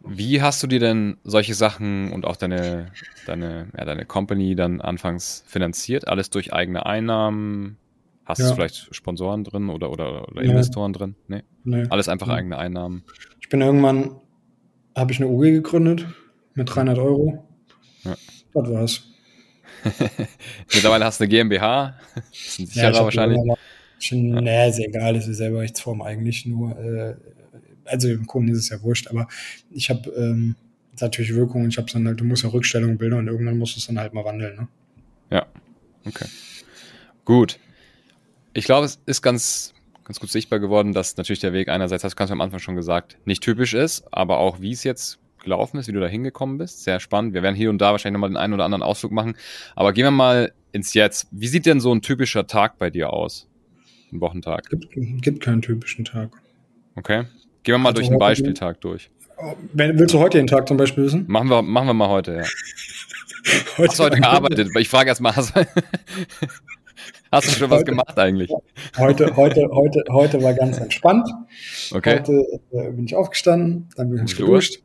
Wie 0.00 0.40
hast 0.40 0.62
du 0.62 0.66
dir 0.66 0.80
denn 0.80 1.18
solche 1.24 1.54
Sachen 1.54 2.12
und 2.12 2.24
auch 2.24 2.36
deine, 2.36 2.90
deine, 3.26 3.68
ja, 3.76 3.84
deine 3.84 4.04
Company 4.06 4.54
dann 4.54 4.80
anfangs 4.80 5.44
finanziert? 5.46 6.08
Alles 6.08 6.30
durch 6.30 6.52
eigene 6.52 6.86
Einnahmen? 6.86 7.76
Hast 8.24 8.38
ja. 8.38 8.48
du 8.48 8.54
vielleicht 8.54 8.94
Sponsoren 8.94 9.44
drin 9.44 9.68
oder, 9.68 9.90
oder, 9.90 10.28
oder 10.28 10.42
Investoren 10.42 10.92
nee. 10.92 10.98
drin? 10.98 11.14
Nee. 11.28 11.42
nee. 11.64 11.86
Alles 11.90 12.08
einfach 12.08 12.28
nee. 12.28 12.34
eigene 12.34 12.56
Einnahmen. 12.56 13.04
Ich 13.40 13.48
bin 13.50 13.60
irgendwann, 13.60 14.16
habe 14.96 15.12
ich 15.12 15.20
eine 15.20 15.28
UG 15.28 15.42
gegründet 15.42 16.06
mit 16.54 16.74
300 16.74 16.98
Euro. 16.98 17.46
Ja. 18.04 18.16
Das 18.54 18.70
war's. 18.70 19.02
Mittlerweile 20.72 21.04
hast 21.04 21.20
du 21.20 21.24
eine 21.24 21.28
GmbH. 21.28 21.98
Das 22.14 22.24
ist 22.32 22.58
ein 22.60 22.66
sicherer 22.66 22.92
ja, 22.92 23.04
wahrscheinlich. 23.04 23.40
Schon, 23.98 24.34
ja. 24.34 24.40
Nee, 24.40 24.68
ist 24.70 24.78
egal, 24.78 25.14
das 25.14 25.28
ist 25.28 25.36
selber 25.36 25.60
Rechtsform 25.60 26.00
eigentlich 26.00 26.46
nur. 26.46 26.78
Äh, 26.78 27.16
also 27.84 28.08
im 28.08 28.26
Kunden 28.26 28.50
ist 28.52 28.58
es 28.58 28.68
ja 28.70 28.82
wurscht, 28.82 29.08
aber 29.08 29.28
ich 29.70 29.90
habe 29.90 30.08
ähm, 30.12 30.56
natürlich 30.98 31.34
Wirkung 31.34 31.64
und 31.64 31.68
ich 31.68 31.76
habe 31.76 31.90
dann 31.92 32.06
halt, 32.06 32.18
du 32.18 32.24
musst 32.24 32.42
ja 32.42 32.48
Rückstellungen 32.48 32.96
bilden 32.96 33.18
und 33.18 33.26
irgendwann 33.26 33.58
musst 33.58 33.76
du 33.76 33.80
es 33.80 33.86
dann 33.86 33.98
halt 33.98 34.14
mal 34.14 34.24
wandeln. 34.24 34.56
Ne? 34.56 34.68
Ja, 35.30 35.46
okay. 36.06 36.26
Gut 37.26 37.58
ich 38.54 38.64
glaube, 38.64 38.86
es 38.86 39.00
ist 39.06 39.22
ganz, 39.22 39.74
ganz 40.04 40.20
gut 40.20 40.30
sichtbar 40.30 40.60
geworden, 40.60 40.92
dass 40.92 41.16
natürlich 41.16 41.40
der 41.40 41.52
Weg 41.52 41.68
einerseits, 41.68 42.04
hast 42.04 42.18
du 42.18 42.24
am 42.24 42.40
Anfang 42.40 42.60
schon 42.60 42.76
gesagt, 42.76 43.18
nicht 43.24 43.42
typisch 43.42 43.74
ist, 43.74 44.04
aber 44.12 44.38
auch 44.38 44.60
wie 44.60 44.72
es 44.72 44.84
jetzt 44.84 45.18
gelaufen 45.42 45.78
ist, 45.78 45.88
wie 45.88 45.92
du 45.92 46.00
da 46.00 46.06
hingekommen 46.06 46.56
bist. 46.56 46.84
Sehr 46.84 47.00
spannend. 47.00 47.34
Wir 47.34 47.42
werden 47.42 47.54
hier 47.54 47.68
und 47.68 47.78
da 47.78 47.90
wahrscheinlich 47.90 48.14
nochmal 48.14 48.30
den 48.30 48.36
einen 48.38 48.54
oder 48.54 48.64
anderen 48.64 48.82
Ausflug 48.82 49.12
machen. 49.12 49.36
Aber 49.76 49.92
gehen 49.92 50.04
wir 50.04 50.10
mal 50.10 50.52
ins 50.72 50.94
Jetzt. 50.94 51.28
Wie 51.30 51.48
sieht 51.48 51.66
denn 51.66 51.80
so 51.80 51.94
ein 51.94 52.00
typischer 52.00 52.46
Tag 52.46 52.78
bei 52.78 52.90
dir 52.90 53.12
aus? 53.12 53.46
Ein 54.12 54.20
Wochentag? 54.20 54.70
Gibt, 54.70 54.88
gibt 55.22 55.42
keinen 55.42 55.60
typischen 55.60 56.04
Tag. 56.04 56.30
Okay. 56.96 57.24
Gehen 57.62 57.74
wir 57.74 57.78
mal 57.78 57.90
also 57.90 58.00
durch 58.00 58.10
einen 58.10 58.18
Beispieltag 58.18 58.80
durch. 58.80 59.10
Willst 59.72 60.14
du 60.14 60.18
heute 60.18 60.38
den 60.38 60.46
Tag 60.46 60.68
zum 60.68 60.76
Beispiel 60.76 61.04
wissen? 61.04 61.24
Machen 61.26 61.48
wir, 61.48 61.62
machen 61.62 61.88
wir 61.88 61.94
mal 61.94 62.08
heute, 62.08 62.36
ja. 62.36 62.42
heute 63.78 63.88
hast 63.88 63.98
du 63.98 64.04
heute 64.04 64.16
gearbeitet? 64.20 64.70
Ich 64.78 64.88
frage 64.88 65.08
erst 65.08 65.20
mal. 65.20 65.34
Hast 67.34 67.48
du 67.48 67.52
schon 67.52 67.70
was 67.70 67.84
gemacht 67.84 68.16
eigentlich? 68.16 68.50
Heute, 68.96 69.34
heute, 69.36 69.68
heute, 69.72 70.04
heute 70.08 70.42
war 70.42 70.54
ganz 70.54 70.78
entspannt. 70.78 71.28
Okay. 71.90 72.18
Heute 72.18 72.32
äh, 72.70 72.92
bin 72.92 73.06
ich 73.06 73.16
aufgestanden, 73.16 73.88
dann 73.96 74.10
bin 74.10 74.24
ich 74.24 74.36
geduscht. 74.36 74.82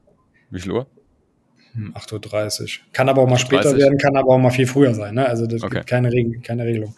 Wie 0.50 0.60
viel 0.60 0.72
Uhr? 0.72 0.88
8.30 1.76 1.76
hm, 1.76 2.64
Uhr. 2.64 2.68
Kann 2.92 3.10
aber 3.10 3.22
auch 3.22 3.30
mal 3.30 3.38
später 3.38 3.78
werden, 3.78 4.00
kann 4.00 4.18
aber 4.18 4.34
auch 4.34 4.40
mal 4.40 4.50
viel 4.50 4.66
früher 4.66 4.96
sein. 4.96 5.14
Ne? 5.14 5.28
Also 5.28 5.46
das 5.46 5.62
okay. 5.62 5.76
gibt 5.76 5.88
keine, 5.88 6.12
Regel, 6.12 6.42
keine 6.42 6.66
Regelung. 6.66 6.96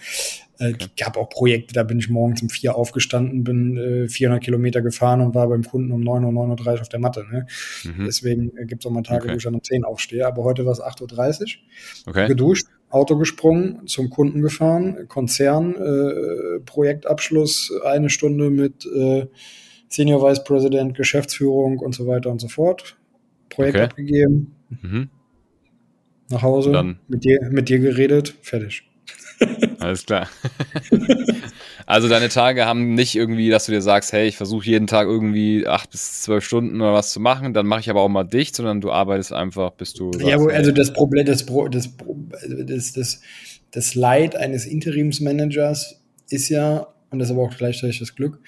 Äh, 0.58 0.74
okay. 0.74 0.88
gab 0.98 1.18
auch 1.18 1.28
Projekte, 1.28 1.74
da 1.74 1.84
bin 1.84 2.00
ich 2.00 2.10
morgens 2.10 2.42
um 2.42 2.50
vier 2.50 2.76
aufgestanden, 2.76 3.44
bin 3.44 3.78
äh, 3.78 4.08
400 4.08 4.42
Kilometer 4.42 4.82
gefahren 4.82 5.20
und 5.20 5.36
war 5.36 5.50
beim 5.50 5.64
Kunden 5.64 5.92
um 5.92 6.02
9 6.02 6.24
Uhr, 6.24 6.32
9.30 6.32 6.76
Uhr 6.76 6.82
auf 6.82 6.90
der 6.90 7.00
Matte. 7.00 7.26
Ne? 7.30 7.46
Mhm. 7.84 8.06
Deswegen 8.06 8.58
äh, 8.58 8.66
gibt 8.66 8.84
es 8.84 8.90
auch 8.90 8.94
mal 8.94 9.04
Tage, 9.04 9.24
okay. 9.24 9.34
wo 9.34 9.38
ich 9.38 9.44
dann 9.44 9.56
um 9.56 9.64
10 9.64 9.84
aufstehe. 9.84 10.26
Aber 10.26 10.44
heute 10.44 10.66
war 10.66 10.72
es 10.72 10.82
8.30 10.82 11.42
Uhr. 11.42 11.48
Okay. 12.12 12.28
Geduscht, 12.28 12.68
Auto 12.92 13.18
gesprungen, 13.18 13.88
zum 13.88 14.10
Kunden 14.10 14.42
gefahren, 14.42 15.08
Konzern, 15.08 15.76
äh, 15.76 16.60
Projektabschluss, 16.66 17.74
eine 17.86 18.10
Stunde 18.10 18.50
mit 18.50 18.86
äh, 18.86 19.28
Senior 19.88 20.22
Vice 20.22 20.44
President, 20.44 20.96
Geschäftsführung 20.96 21.80
und 21.80 21.96
so 21.96 22.08
weiter 22.08 22.30
und 22.30 22.40
so 22.40 22.48
fort. 22.48 22.98
Projekt 23.50 23.76
okay. 23.76 23.84
abgegeben. 23.86 24.56
Mhm. 24.70 25.10
Nach 26.30 26.42
Hause, 26.42 26.96
mit 27.08 27.26
dir, 27.26 27.40
mit 27.52 27.68
dir 27.68 27.80
geredet, 27.80 28.36
fertig. 28.42 28.84
Alles 29.80 30.06
klar. 30.06 30.30
also 31.86 32.08
deine 32.08 32.30
Tage 32.30 32.66
haben 32.66 32.94
nicht 32.94 33.16
irgendwie, 33.16 33.50
dass 33.50 33.66
du 33.66 33.72
dir 33.72 33.82
sagst, 33.82 34.14
hey, 34.14 34.28
ich 34.28 34.38
versuche 34.38 34.66
jeden 34.66 34.88
Tag 34.88 35.08
irgendwie 35.08 35.68
acht 35.68 35.92
bis 35.92 36.22
zwölf 36.22 36.44
Stunden 36.44 36.82
oder 36.82 36.94
was 36.94 37.12
zu 37.12 37.20
machen, 37.20 37.54
dann 37.54 37.66
mache 37.66 37.82
ich 37.82 37.90
aber 37.90 38.02
auch 38.02 38.10
mal 38.10 38.24
dicht, 38.24 38.56
sondern 38.56 38.82
du 38.82 38.92
arbeitest 38.92 39.34
einfach, 39.34 39.72
bis 39.72 39.94
du. 39.94 40.12
Ja, 40.20 40.40
sagst, 40.40 40.56
also 40.56 40.72
das 40.72 40.94
Problem, 40.94 41.26
das, 41.26 41.46
das, 41.46 41.90
das, 42.66 42.94
das, 42.94 43.22
das 43.72 43.96
Leid 43.96 44.36
eines 44.36 44.66
Interimsmanagers 44.66 46.02
ist 46.30 46.50
ja, 46.50 46.88
und 47.10 47.20
das 47.20 47.30
ist 47.30 47.34
aber 47.34 47.44
auch 47.44 47.56
gleichzeitig 47.56 48.00
das 48.00 48.16
Glück, 48.16 48.40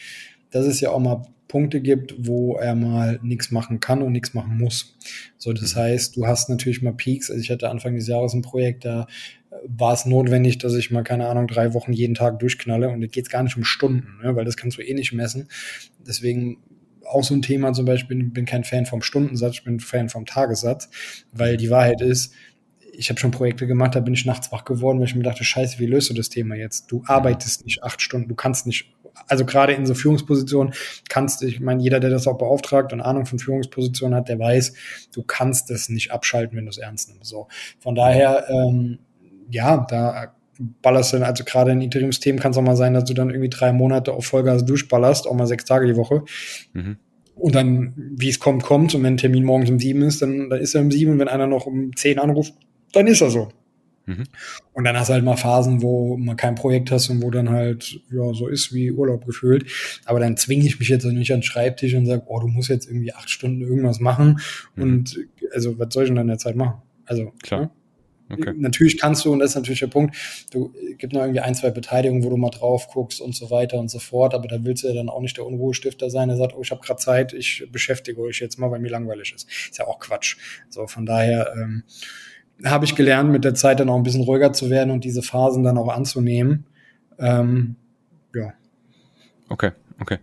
dass 0.51 0.65
es 0.65 0.79
ja 0.81 0.91
auch 0.91 0.99
mal 0.99 1.25
Punkte 1.53 1.81
gibt, 1.81 2.15
wo 2.17 2.55
er 2.55 2.73
mal 2.73 3.19
nichts 3.21 3.51
machen 3.51 3.79
kann 3.79 4.01
und 4.01 4.11
nichts 4.11 4.33
machen 4.33 4.57
muss. 4.57 4.97
So, 5.37 5.53
das 5.53 5.75
mhm. 5.75 5.79
heißt, 5.81 6.15
du 6.15 6.25
hast 6.25 6.49
natürlich 6.49 6.81
mal 6.81 6.93
Peaks. 6.93 7.29
Also 7.29 7.41
ich 7.41 7.51
hatte 7.51 7.69
Anfang 7.69 7.95
des 7.95 8.07
Jahres 8.07 8.33
ein 8.33 8.41
Projekt, 8.41 8.85
da 8.85 9.05
war 9.65 9.93
es 9.93 10.05
notwendig, 10.05 10.57
dass 10.57 10.73
ich 10.73 10.91
mal, 10.91 11.03
keine 11.03 11.27
Ahnung, 11.27 11.47
drei 11.47 11.73
Wochen 11.73 11.93
jeden 11.93 12.15
Tag 12.15 12.39
durchknalle. 12.39 12.89
Und 12.89 13.01
da 13.01 13.07
geht 13.07 13.25
es 13.25 13.29
gar 13.29 13.43
nicht 13.43 13.57
um 13.57 13.63
Stunden, 13.63 14.19
ne? 14.23 14.35
weil 14.35 14.45
das 14.45 14.57
kannst 14.57 14.77
du 14.77 14.81
eh 14.81 14.93
nicht 14.93 15.13
messen. 15.13 15.47
Deswegen 15.99 16.57
auch 17.05 17.23
so 17.23 17.33
ein 17.33 17.41
Thema 17.41 17.73
zum 17.73 17.85
Beispiel, 17.85 18.21
ich 18.21 18.33
bin 18.33 18.45
kein 18.45 18.63
Fan 18.63 18.85
vom 18.85 19.01
Stundensatz, 19.01 19.55
ich 19.55 19.63
bin 19.63 19.79
Fan 19.79 20.09
vom 20.09 20.25
Tagessatz, 20.25 20.89
weil 21.31 21.57
die 21.57 21.69
Wahrheit 21.69 22.01
ist, 22.01 22.33
ich 22.93 23.09
habe 23.09 23.19
schon 23.19 23.31
Projekte 23.31 23.67
gemacht, 23.67 23.95
da 23.95 23.99
bin 23.99 24.13
ich 24.13 24.25
nachts 24.25 24.51
wach 24.51 24.65
geworden, 24.65 24.99
weil 24.99 25.07
ich 25.07 25.15
mir 25.15 25.23
dachte, 25.23 25.43
scheiße, 25.43 25.79
wie 25.79 25.85
löst 25.85 26.09
du 26.09 26.13
das 26.13 26.29
Thema 26.29 26.55
jetzt? 26.55 26.91
Du 26.91 27.03
arbeitest 27.05 27.65
nicht 27.65 27.83
acht 27.83 28.01
Stunden, 28.01 28.29
du 28.29 28.35
kannst 28.35 28.67
nicht, 28.67 28.93
also 29.27 29.45
gerade 29.45 29.73
in 29.73 29.85
so 29.85 29.95
Führungspositionen 29.95 30.73
kannst 31.09 31.41
du, 31.41 31.47
ich 31.47 31.59
meine, 31.59 31.81
jeder, 31.81 31.99
der 31.99 32.09
das 32.09 32.27
auch 32.27 32.37
beauftragt 32.37 32.93
und 32.93 33.01
Ahnung 33.01 33.25
von 33.25 33.39
Führungspositionen 33.39 34.15
hat, 34.15 34.29
der 34.29 34.39
weiß, 34.39 34.73
du 35.13 35.23
kannst 35.23 35.69
das 35.69 35.89
nicht 35.89 36.11
abschalten, 36.11 36.55
wenn 36.55 36.65
du 36.65 36.69
es 36.69 36.77
ernst 36.77 37.09
nimmst. 37.09 37.29
So, 37.29 37.47
von 37.79 37.95
daher, 37.95 38.47
ähm, 38.49 38.99
ja, 39.49 39.85
da 39.89 40.33
ballerst 40.81 41.13
du, 41.13 41.25
also 41.25 41.43
gerade 41.43 41.71
in 41.71 41.81
Interimsthemen 41.81 42.39
kann 42.39 42.51
es 42.51 42.57
auch 42.57 42.63
mal 42.63 42.75
sein, 42.75 42.93
dass 42.93 43.05
du 43.05 43.13
dann 43.13 43.29
irgendwie 43.29 43.49
drei 43.49 43.73
Monate 43.73 44.13
auf 44.13 44.25
Vollgas 44.25 44.65
durchballerst, 44.65 45.27
auch 45.27 45.33
mal 45.33 45.47
sechs 45.47 45.65
Tage 45.65 45.87
die 45.87 45.95
Woche. 45.95 46.23
Mhm. 46.73 46.97
Und 47.35 47.55
dann, 47.55 47.93
wie 47.95 48.29
es 48.29 48.39
kommt, 48.39 48.63
kommt. 48.63 48.93
Und 48.93 49.03
wenn 49.03 49.15
ein 49.15 49.17
Termin 49.17 49.43
morgens 49.43 49.69
um 49.69 49.79
sieben 49.79 50.03
ist, 50.03 50.21
dann, 50.21 50.49
dann 50.49 50.59
ist 50.59 50.75
er 50.75 50.81
um 50.81 50.91
sieben. 50.91 51.13
Und 51.13 51.19
wenn 51.19 51.27
einer 51.27 51.47
noch 51.47 51.65
um 51.65 51.95
zehn 51.95 52.19
anruft, 52.19 52.53
dann 52.91 53.07
ist 53.07 53.21
er 53.21 53.31
so. 53.31 53.49
Mhm. 54.05 54.25
Und 54.73 54.83
dann 54.83 54.97
hast 54.97 55.09
du 55.09 55.13
halt 55.13 55.23
mal 55.23 55.37
Phasen, 55.37 55.81
wo 55.81 56.17
man 56.17 56.35
kein 56.35 56.55
Projekt 56.55 56.91
hast 56.91 57.09
und 57.09 57.23
wo 57.23 57.31
dann 57.31 57.49
halt, 57.49 57.99
ja, 58.11 58.33
so 58.33 58.47
ist 58.47 58.73
wie 58.73 58.91
Urlaub 58.91 59.25
gefühlt. 59.25 59.65
Aber 60.05 60.19
dann 60.19 60.37
zwinge 60.37 60.65
ich 60.65 60.77
mich 60.77 60.89
jetzt 60.89 61.05
nicht 61.05 61.31
an 61.31 61.39
den 61.39 61.43
Schreibtisch 61.43 61.95
und 61.95 62.05
sage, 62.05 62.23
oh, 62.27 62.39
du 62.39 62.47
musst 62.47 62.69
jetzt 62.69 62.87
irgendwie 62.87 63.13
acht 63.13 63.29
Stunden 63.29 63.61
irgendwas 63.61 63.99
machen. 63.99 64.39
Mhm. 64.75 64.83
Und 64.83 65.19
also, 65.53 65.79
was 65.79 65.91
soll 65.91 66.03
ich 66.03 66.09
denn 66.09 66.15
dann 66.15 66.25
in 66.25 66.29
der 66.29 66.37
Zeit 66.37 66.55
machen? 66.55 66.81
Also, 67.05 67.31
klar. 67.41 67.61
Ja? 67.61 67.71
Okay. 68.29 68.53
Natürlich 68.55 68.97
kannst 68.97 69.25
du, 69.25 69.31
und 69.31 69.39
das 69.39 69.51
ist 69.51 69.55
natürlich 69.55 69.79
der 69.79 69.87
Punkt, 69.87 70.15
du 70.51 70.73
gibt 70.97 71.13
noch 71.13 71.21
irgendwie 71.21 71.41
ein, 71.41 71.55
zwei 71.55 71.71
Beteiligungen, 71.71 72.23
wo 72.23 72.29
du 72.29 72.37
mal 72.37 72.49
drauf 72.49 72.87
guckst 72.87 73.21
und 73.21 73.35
so 73.35 73.51
weiter 73.51 73.77
und 73.77 73.89
so 73.89 73.99
fort, 73.99 74.33
aber 74.33 74.47
da 74.47 74.63
willst 74.63 74.83
du 74.83 74.87
ja 74.87 74.93
dann 74.93 75.09
auch 75.09 75.21
nicht 75.21 75.37
der 75.37 75.45
Unruhestifter 75.45 76.09
sein, 76.09 76.29
der 76.29 76.37
sagt, 76.37 76.55
oh, 76.55 76.61
ich 76.61 76.71
habe 76.71 76.81
gerade 76.81 76.99
Zeit, 76.99 77.33
ich 77.33 77.67
beschäftige 77.71 78.21
euch 78.21 78.39
jetzt 78.39 78.57
mal, 78.57 78.71
weil 78.71 78.79
mir 78.79 78.89
langweilig 78.89 79.33
ist. 79.35 79.47
Ist 79.49 79.77
ja 79.77 79.85
auch 79.85 79.99
Quatsch. 79.99 80.37
So, 80.69 80.87
von 80.87 81.05
daher 81.05 81.53
ähm, 81.55 81.83
habe 82.63 82.85
ich 82.85 82.95
gelernt, 82.95 83.31
mit 83.31 83.43
der 83.43 83.55
Zeit 83.55 83.79
dann 83.79 83.89
auch 83.89 83.97
ein 83.97 84.03
bisschen 84.03 84.23
ruhiger 84.23 84.53
zu 84.53 84.69
werden 84.69 84.91
und 84.91 85.03
diese 85.03 85.21
Phasen 85.21 85.63
dann 85.63 85.77
auch 85.77 85.89
anzunehmen. 85.89 86.65
Ähm, 87.19 87.75
ja. 88.33 88.53
Okay, 89.49 89.71
okay. 89.99 90.17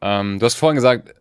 Ähm, 0.00 0.38
du 0.38 0.46
hast 0.46 0.54
vorhin 0.54 0.76
gesagt, 0.76 1.14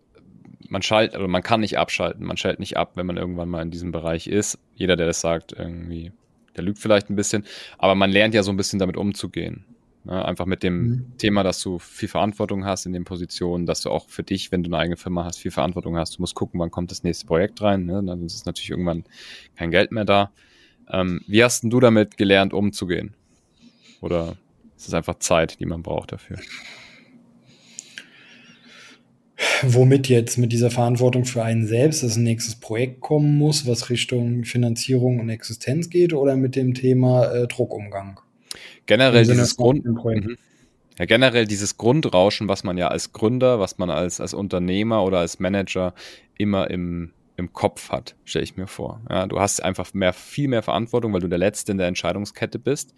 man 0.70 0.82
schaltet, 0.82 1.16
also 1.16 1.28
man 1.28 1.44
kann 1.44 1.62
nicht 1.62 1.78
abschalten, 1.78 2.26
man 2.26 2.38
schaltet 2.38 2.60
nicht 2.60 2.78
ab, 2.78 2.92
wenn 2.96 3.06
man 3.06 3.18
irgendwann 3.18 3.50
mal 3.50 3.62
in 3.62 3.72
diesem 3.72 3.92
Bereich 3.92 4.28
ist. 4.28 4.60
Jeder, 4.76 4.96
der 4.96 5.08
das 5.08 5.22
sagt, 5.22 5.54
irgendwie, 5.54 6.12
der 6.56 6.64
lügt 6.64 6.80
vielleicht 6.80 7.10
ein 7.10 7.16
bisschen, 7.16 7.46
aber 7.78 7.96
man 7.96 8.12
lernt 8.12 8.34
ja 8.34 8.44
so 8.44 8.52
ein 8.52 8.58
bisschen 8.58 8.80
damit 8.80 8.98
umzugehen. 8.98 9.66
Ne? 10.08 10.24
Einfach 10.24 10.46
mit 10.46 10.64
dem 10.64 10.90
mhm. 10.90 11.18
Thema, 11.18 11.44
dass 11.44 11.62
du 11.62 11.80
viel 11.80 12.08
Verantwortung 12.08 12.66
hast 12.66 12.86
in 12.86 12.94
den 12.94 13.04
Positionen, 13.04 13.66
dass 13.66 13.82
du 13.82 13.90
auch 13.90 14.08
für 14.08 14.24
dich, 14.24 14.52
wenn 14.52 14.64
du 14.64 14.70
eine 14.70 14.78
eigene 14.78 14.98
Firma 14.98 15.26
hast, 15.26 15.38
viel 15.38 15.52
Verantwortung 15.52 15.98
hast. 15.98 16.18
Du 16.18 16.22
musst 16.22 16.34
gucken, 16.34 16.60
wann 16.60 16.72
kommt 16.72 16.92
das 16.92 17.04
nächste 17.04 17.26
Projekt 17.26 17.62
rein. 17.62 17.86
Ne? 17.86 18.02
Dann 18.04 18.26
ist 18.26 18.46
natürlich 18.46 18.70
irgendwann 18.70 19.04
kein 19.56 19.70
Geld 19.70 19.92
mehr 19.92 20.06
da. 20.06 20.32
Ähm, 20.90 21.22
wie 21.28 21.44
hast 21.44 21.62
denn 21.62 21.70
du 21.70 21.82
damit 21.82 22.16
gelernt, 22.16 22.54
umzugehen? 22.54 23.16
Oder 24.00 24.38
ist 24.78 24.88
es 24.88 24.94
einfach 24.94 25.20
Zeit, 25.20 25.60
die 25.60 25.66
man 25.66 25.84
braucht 25.84 26.14
dafür? 26.14 26.38
Womit 29.64 30.08
jetzt 30.10 30.38
mit 30.38 30.52
dieser 30.52 30.72
Verantwortung 30.72 31.26
für 31.26 31.44
einen 31.44 31.68
selbst 31.68 32.04
das 32.04 32.18
nächstes 32.18 32.56
Projekt 32.56 33.02
kommen 33.02 33.38
muss, 33.38 33.68
was 33.68 33.90
Richtung 33.90 34.44
Finanzierung 34.44 35.20
und 35.20 35.30
Existenz 35.30 35.90
geht, 35.90 36.14
oder 36.14 36.36
mit 36.36 36.56
dem 36.56 36.74
Thema 36.74 37.32
äh, 37.32 37.48
Druckumgang? 37.48 38.20
Generell 38.86 39.26
dieses 39.26 39.58
Grund. 39.58 39.86
Mhm. 39.86 40.38
Ja, 40.98 41.06
generell 41.06 41.46
dieses 41.46 41.78
Grundrauschen, 41.78 42.48
was 42.48 42.64
man 42.64 42.78
ja 42.78 42.88
als 42.88 43.12
Gründer, 43.14 43.60
was 43.60 43.78
man 43.78 43.90
als, 43.90 44.20
als 44.20 44.34
Unternehmer 44.34 45.04
oder 45.04 45.20
als 45.20 45.40
Manager 45.40 45.94
immer 46.38 46.72
im, 46.72 47.12
im 47.36 47.54
Kopf 47.54 47.90
hat, 47.92 48.16
stelle 48.26 48.44
ich 48.44 48.58
mir 48.58 48.66
vor. 48.66 49.02
Ja, 49.10 49.28
du 49.28 49.40
hast 49.40 49.64
einfach 49.64 49.94
mehr, 49.94 50.14
viel 50.14 50.48
mehr 50.48 50.64
Verantwortung, 50.64 51.14
weil 51.14 51.20
du 51.20 51.28
der 51.28 51.38
Letzte 51.38 51.72
in 51.72 51.78
der 51.78 51.88
Entscheidungskette 51.88 52.58
bist. 52.58 52.96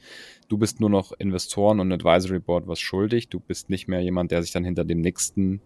Du 0.48 0.58
bist 0.58 0.80
nur 0.80 0.90
noch 0.90 1.12
Investoren 1.20 1.82
und 1.82 1.92
Advisory 1.92 2.40
Board 2.40 2.68
was 2.68 2.80
schuldig. 2.80 3.28
Du 3.28 3.42
bist 3.42 3.70
nicht 3.70 3.90
mehr 3.90 4.00
jemand, 4.00 4.32
der 4.32 4.44
sich 4.44 4.52
dann 4.52 4.64
hinter 4.64 4.86
dem 4.86 5.02
nächsten 5.02 5.62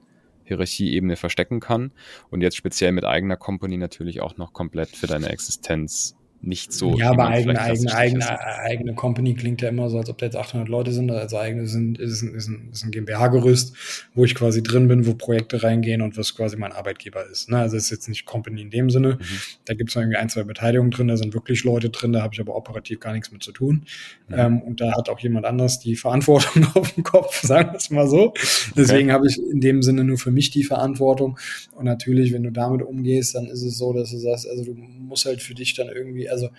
Hierarchieebene 0.45 1.15
verstecken 1.15 1.60
kann 1.60 1.91
und 2.29 2.41
jetzt 2.41 2.58
speziell 2.58 2.91
mit 2.91 3.06
eigener 3.06 3.38
Company 3.38 3.77
natürlich 3.77 4.21
auch 4.21 4.38
noch 4.38 4.53
komplett 4.53 4.89
für 4.89 5.08
deine 5.08 5.29
Existenz 5.29 6.15
nicht 6.45 6.73
so. 6.73 6.97
Ja, 6.97 7.12
aber 7.12 7.27
eigene, 7.27 7.60
eigene, 7.60 7.95
eigene, 7.95 8.39
eigene 8.41 8.93
Company 8.95 9.34
klingt 9.34 9.62
ja 9.62 9.69
immer 9.69 9.89
so, 9.89 9.97
als 9.97 10.10
ob 10.10 10.17
da 10.17 10.25
jetzt 10.25 10.36
800 10.36 10.67
Leute 10.67 10.91
sind. 10.91 11.10
Also 11.10 11.38
eigene 11.38 11.67
sind, 11.67 11.97
ist, 11.97 12.21
ein, 12.21 12.36
ist 12.36 12.47
ein, 12.49 12.69
ist 12.71 12.84
ein 12.84 12.91
GmbH-Gerüst, 12.91 13.73
wo 14.13 14.25
ich 14.25 14.36
quasi 14.36 14.62
drin 14.62 14.89
bin, 14.89 15.06
wo 15.06 15.13
Projekte 15.13 15.63
reingehen 15.63 16.01
und 16.01 16.17
was 16.17 16.36
quasi 16.36 16.58
mein 16.58 16.73
Arbeitgeber 16.73 17.25
ist. 17.29 17.49
Ne? 17.49 17.60
Also 17.60 17.77
es 17.77 17.86
ist 17.86 17.91
jetzt 17.91 18.10
nicht 18.10 18.25
Company 18.25 18.62
in 18.62 18.71
dem 18.71 18.89
Sinne. 18.89 19.19
Mhm. 19.21 19.25
Da 19.63 19.73
gibt 19.73 19.89
es 19.89 19.95
irgendwie 19.95 20.17
ein, 20.17 20.27
zwei 20.27 20.43
Beteiligungen 20.43 20.91
drin, 20.91 21.08
da 21.08 21.15
sind 21.15 21.34
wirklich 21.34 21.63
Leute 21.63 21.89
drin, 21.89 22.12
da 22.12 22.21
habe 22.21 22.34
ich 22.34 22.41
aber 22.41 22.56
operativ 22.56 22.99
gar 22.99 23.13
nichts 23.13 23.32
mit 23.32 23.41
zu 23.41 23.53
tun. 23.53 23.86
Mhm. 24.27 24.36
Ähm, 24.38 24.62
und 24.63 24.82
da 24.82 24.97
hat 24.97 25.08
auch 25.08 25.19
jemand 25.19 25.45
anders 25.45 25.79
die 25.79 25.95
Verantwortung 25.95 26.67
auf 26.73 26.91
dem 26.91 27.03
Kopf, 27.03 27.41
sagen 27.41 27.71
wir 27.71 27.77
es 27.77 27.89
mal 27.89 28.10
so. 28.10 28.34
Deswegen 28.75 29.10
okay. 29.10 29.13
habe 29.13 29.27
ich 29.27 29.39
in 29.39 29.62
dem 29.62 29.82
Sinne 29.82 30.03
nur 30.03 30.17
für 30.17 30.32
mich 30.32 30.51
die 30.51 30.65
Verantwortung. 30.65 31.39
Und 31.73 31.86
natürlich, 31.86 32.34
wenn 32.34 32.43
du 32.43 32.51
damit 32.51 32.82
umgehst, 32.82 33.36
dann 33.36 33.45
ist 33.45 33.63
es 33.63 33.77
so, 33.77 33.93
dass 33.93 34.12
du 34.12 34.17
sagst, 34.17 34.45
also 34.45 34.65
du 34.65 34.73
musst 34.73 35.25
halt 35.25 35.41
für 35.41 35.53
dich 35.53 35.73
dann 35.73 35.88
irgendwie 35.88 36.27
also 36.34 36.50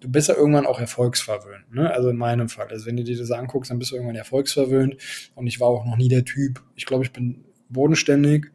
du 0.00 0.10
bist 0.10 0.28
ja 0.28 0.34
irgendwann 0.34 0.66
auch 0.66 0.80
erfolgsverwöhnt. 0.80 1.72
Ne? 1.74 1.90
Also 1.92 2.08
in 2.10 2.16
meinem 2.16 2.48
Fall. 2.48 2.68
Also 2.68 2.86
wenn 2.86 2.96
du 2.96 3.04
dir 3.04 3.16
das 3.16 3.30
anguckst, 3.30 3.70
dann 3.70 3.78
bist 3.78 3.90
du 3.90 3.96
irgendwann 3.96 4.16
erfolgsverwöhnt. 4.16 4.96
Und 5.34 5.46
ich 5.46 5.60
war 5.60 5.68
auch 5.68 5.84
noch 5.84 5.96
nie 5.96 6.08
der 6.08 6.24
Typ. 6.24 6.62
Ich 6.74 6.86
glaube, 6.86 7.04
ich 7.04 7.12
bin 7.12 7.44
bodenständig 7.68 8.46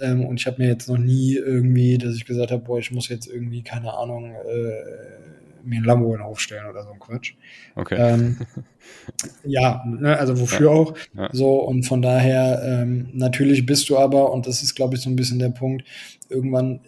ähm, 0.00 0.26
und 0.26 0.38
ich 0.38 0.46
habe 0.46 0.60
mir 0.60 0.68
jetzt 0.68 0.88
noch 0.88 0.98
nie 0.98 1.34
irgendwie, 1.34 1.96
dass 1.96 2.14
ich 2.14 2.26
gesagt 2.26 2.50
habe, 2.50 2.62
boah, 2.62 2.78
ich 2.78 2.90
muss 2.90 3.08
jetzt 3.08 3.26
irgendwie, 3.26 3.62
keine 3.62 3.94
Ahnung, 3.94 4.34
äh, 4.34 5.64
mir 5.64 5.80
ein 5.80 5.84
Lambo 5.84 6.14
in 6.14 6.20
aufstellen 6.20 6.66
oder 6.66 6.82
so 6.82 6.90
ein 6.90 6.98
Quatsch. 6.98 7.34
Okay. 7.74 7.96
Ähm, 7.98 8.38
ja, 9.44 9.82
ne, 9.86 10.18
also 10.18 10.38
wofür 10.38 10.70
ja. 10.70 10.76
auch. 10.76 10.94
Ja. 11.16 11.28
So, 11.32 11.62
und 11.62 11.84
von 11.84 12.02
daher, 12.02 12.62
ähm, 12.62 13.08
natürlich 13.12 13.66
bist 13.66 13.88
du 13.88 13.98
aber, 13.98 14.32
und 14.32 14.46
das 14.46 14.62
ist, 14.62 14.74
glaube 14.74 14.96
ich, 14.96 15.00
so 15.00 15.10
ein 15.10 15.16
bisschen 15.16 15.38
der 15.38 15.50
Punkt, 15.50 15.84
irgendwann 16.28 16.80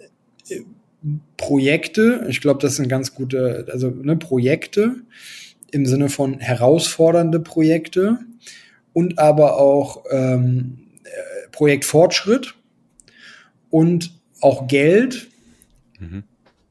äh, 0.48 0.60
Projekte, 1.36 2.26
ich 2.28 2.40
glaube, 2.40 2.60
das 2.60 2.76
sind 2.76 2.88
ganz 2.88 3.14
gute, 3.14 3.66
also 3.72 3.90
ne, 3.90 4.16
Projekte 4.16 4.96
im 5.70 5.86
Sinne 5.86 6.08
von 6.08 6.38
herausfordernde 6.40 7.40
Projekte 7.40 8.18
und 8.92 9.18
aber 9.18 9.58
auch 9.58 10.04
ähm, 10.10 10.78
äh, 11.04 11.48
Projektfortschritt 11.52 12.54
und 13.70 14.12
auch 14.40 14.66
Geld. 14.66 15.28
Mhm. 15.98 16.24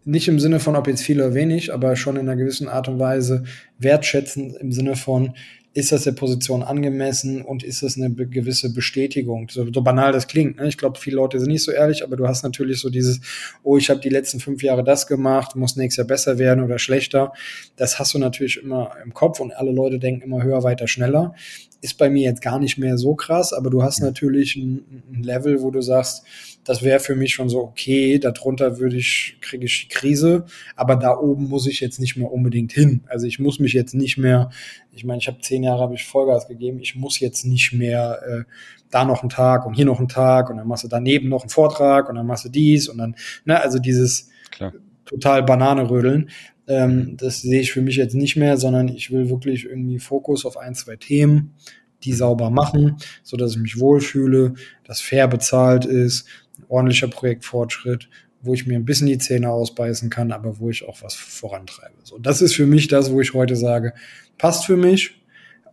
Nicht 0.06 0.28
im 0.28 0.40
Sinne 0.40 0.60
von, 0.60 0.76
ob 0.76 0.88
jetzt 0.88 1.04
viel 1.04 1.20
oder 1.20 1.34
wenig, 1.34 1.74
aber 1.74 1.96
schon 1.96 2.16
in 2.16 2.28
einer 2.28 2.36
gewissen 2.36 2.68
Art 2.68 2.88
und 2.88 3.00
Weise 3.00 3.44
wertschätzen 3.78 4.56
im 4.56 4.72
Sinne 4.72 4.96
von, 4.96 5.36
ist 5.74 5.92
das 5.92 6.04
der 6.04 6.14
Position 6.14 6.64
angemessen 6.64 7.44
und 7.44 7.64
ist 7.64 7.84
das 7.84 7.96
eine 7.96 8.12
gewisse 8.12 8.74
Bestätigung? 8.74 9.50
So, 9.50 9.68
so 9.72 9.82
banal 9.82 10.12
das 10.12 10.28
klingt. 10.28 10.58
Ne? 10.58 10.68
Ich 10.68 10.78
glaube, 10.78 10.98
viele 10.98 11.18
Leute 11.18 11.40
sind 11.40 11.50
nicht 11.50 11.64
so 11.64 11.72
ehrlich, 11.72 12.04
aber 12.04 12.16
du 12.18 12.28
hast 12.28 12.44
natürlich 12.44 12.80
so 12.80 12.90
dieses, 12.90 13.22
oh, 13.64 13.78
ich 13.78 13.90
habe 13.92 14.00
die 14.00 14.10
letzten 14.10 14.40
fünf 14.40 14.64
Jahre 14.64 14.84
das 14.84 15.06
gemacht, 15.06 15.56
muss 15.56 15.76
nächstes 15.76 15.98
Jahr 15.98 16.08
besser 16.08 16.40
werden 16.40 16.64
oder 16.64 16.80
schlechter. 16.80 17.34
Das 17.76 18.00
hast 18.00 18.16
du 18.16 18.20
natürlich 18.20 18.62
immer 18.62 18.94
im 19.04 19.14
Kopf 19.14 19.40
und 19.40 19.52
alle 19.52 19.72
Leute 19.72 20.00
denken 20.00 20.24
immer 20.24 20.42
höher, 20.42 20.64
weiter, 20.64 20.88
schneller. 20.88 21.36
Ist 21.82 21.98
bei 21.98 22.10
mir 22.10 22.24
jetzt 22.24 22.42
gar 22.42 22.60
nicht 22.60 22.78
mehr 22.78 22.98
so 22.98 23.14
krass, 23.14 23.54
aber 23.54 23.70
du 23.70 23.84
hast 23.84 24.02
natürlich 24.02 24.56
ein, 24.56 25.04
ein 25.14 25.24
Level, 25.24 25.62
wo 25.62 25.70
du 25.70 25.82
sagst, 25.82 26.26
das 26.70 26.84
wäre 26.84 27.00
für 27.00 27.16
mich 27.16 27.34
schon 27.34 27.50
so 27.50 27.64
okay. 27.64 28.20
Darunter 28.20 28.78
würde 28.78 28.96
ich, 28.96 29.38
kriege 29.42 29.66
ich 29.66 29.88
die 29.88 29.96
Krise. 29.96 30.46
Aber 30.76 30.96
da 30.98 31.18
oben 31.18 31.50
muss 31.50 31.66
ich 31.66 31.80
jetzt 31.80 32.00
nicht 32.00 32.16
mehr 32.16 32.32
unbedingt 32.32 32.74
hin. 32.74 33.02
Also 33.08 33.26
ich 33.26 33.40
muss 33.40 33.58
mich 33.58 33.74
jetzt 33.74 33.96
nicht 33.96 34.20
mehr, 34.20 34.52
ich 34.92 35.04
meine, 35.04 35.18
ich 35.18 35.28
habe 35.28 35.40
zehn 35.40 35.64
Jahre 35.64 35.82
habe 35.82 35.96
ich 35.96 36.06
Vollgas 36.06 36.48
gegeben. 36.48 36.80
Ich 36.80 36.94
muss 36.94 37.20
jetzt 37.20 37.44
nicht 37.44 37.74
mehr 37.74 38.20
äh, 38.24 38.44
da 38.92 39.04
noch 39.04 39.22
einen 39.24 39.32
Tag 39.32 39.66
und 39.66 39.74
hier 39.74 39.86
noch 39.86 39.98
einen 39.98 40.10
Tag 40.10 40.52
und 40.52 40.58
dann 40.58 40.68
machst 40.68 40.84
du 40.84 40.88
daneben 40.88 41.28
noch 41.28 41.42
einen 41.42 41.50
Vortrag 41.50 42.08
und 42.08 42.14
dann 42.14 42.28
machst 42.28 42.46
du 42.46 42.50
dies 42.50 42.88
und 42.88 43.00
dann, 43.00 43.16
ne, 43.46 43.60
also 43.60 43.80
dieses 43.80 44.30
Klar. 44.52 44.72
total 45.06 45.42
Banane 45.42 45.90
rödeln. 45.90 46.30
Ähm, 46.68 47.18
das 47.18 47.42
sehe 47.42 47.62
ich 47.62 47.72
für 47.72 47.82
mich 47.82 47.96
jetzt 47.96 48.14
nicht 48.14 48.36
mehr, 48.36 48.58
sondern 48.58 48.90
ich 48.90 49.10
will 49.10 49.32
wirklich 49.32 49.66
irgendwie 49.66 49.98
Fokus 49.98 50.46
auf 50.46 50.56
ein, 50.56 50.76
zwei 50.76 50.98
Themen, 50.98 51.56
die 52.04 52.14
sauber 52.14 52.52
machen, 52.52 52.98
so 53.24 53.38
dass 53.38 53.54
ich 53.54 53.58
mich 53.58 53.80
wohlfühle, 53.80 54.54
dass 54.84 55.02
fair 55.02 55.28
bezahlt 55.28 55.86
ist, 55.86 56.28
ordentlicher 56.68 57.08
Projektfortschritt, 57.08 58.10
wo 58.42 58.54
ich 58.54 58.68
mir 58.68 58.76
ein 58.76 58.86
bisschen 58.86 59.08
die 59.08 59.18
Zähne 59.18 59.50
ausbeißen 59.50 60.10
kann, 60.10 60.32
aber 60.32 60.60
wo 60.60 60.70
ich 60.70 60.88
auch 60.88 61.02
was 61.02 61.16
vorantreibe. 61.16 61.96
So, 62.04 62.18
das 62.18 62.42
ist 62.42 62.56
für 62.56 62.66
mich 62.66 62.88
das, 62.88 63.12
wo 63.12 63.22
ich 63.22 63.34
heute 63.34 63.56
sage, 63.56 63.94
passt 64.38 64.66
für 64.66 64.78
mich, 64.78 65.22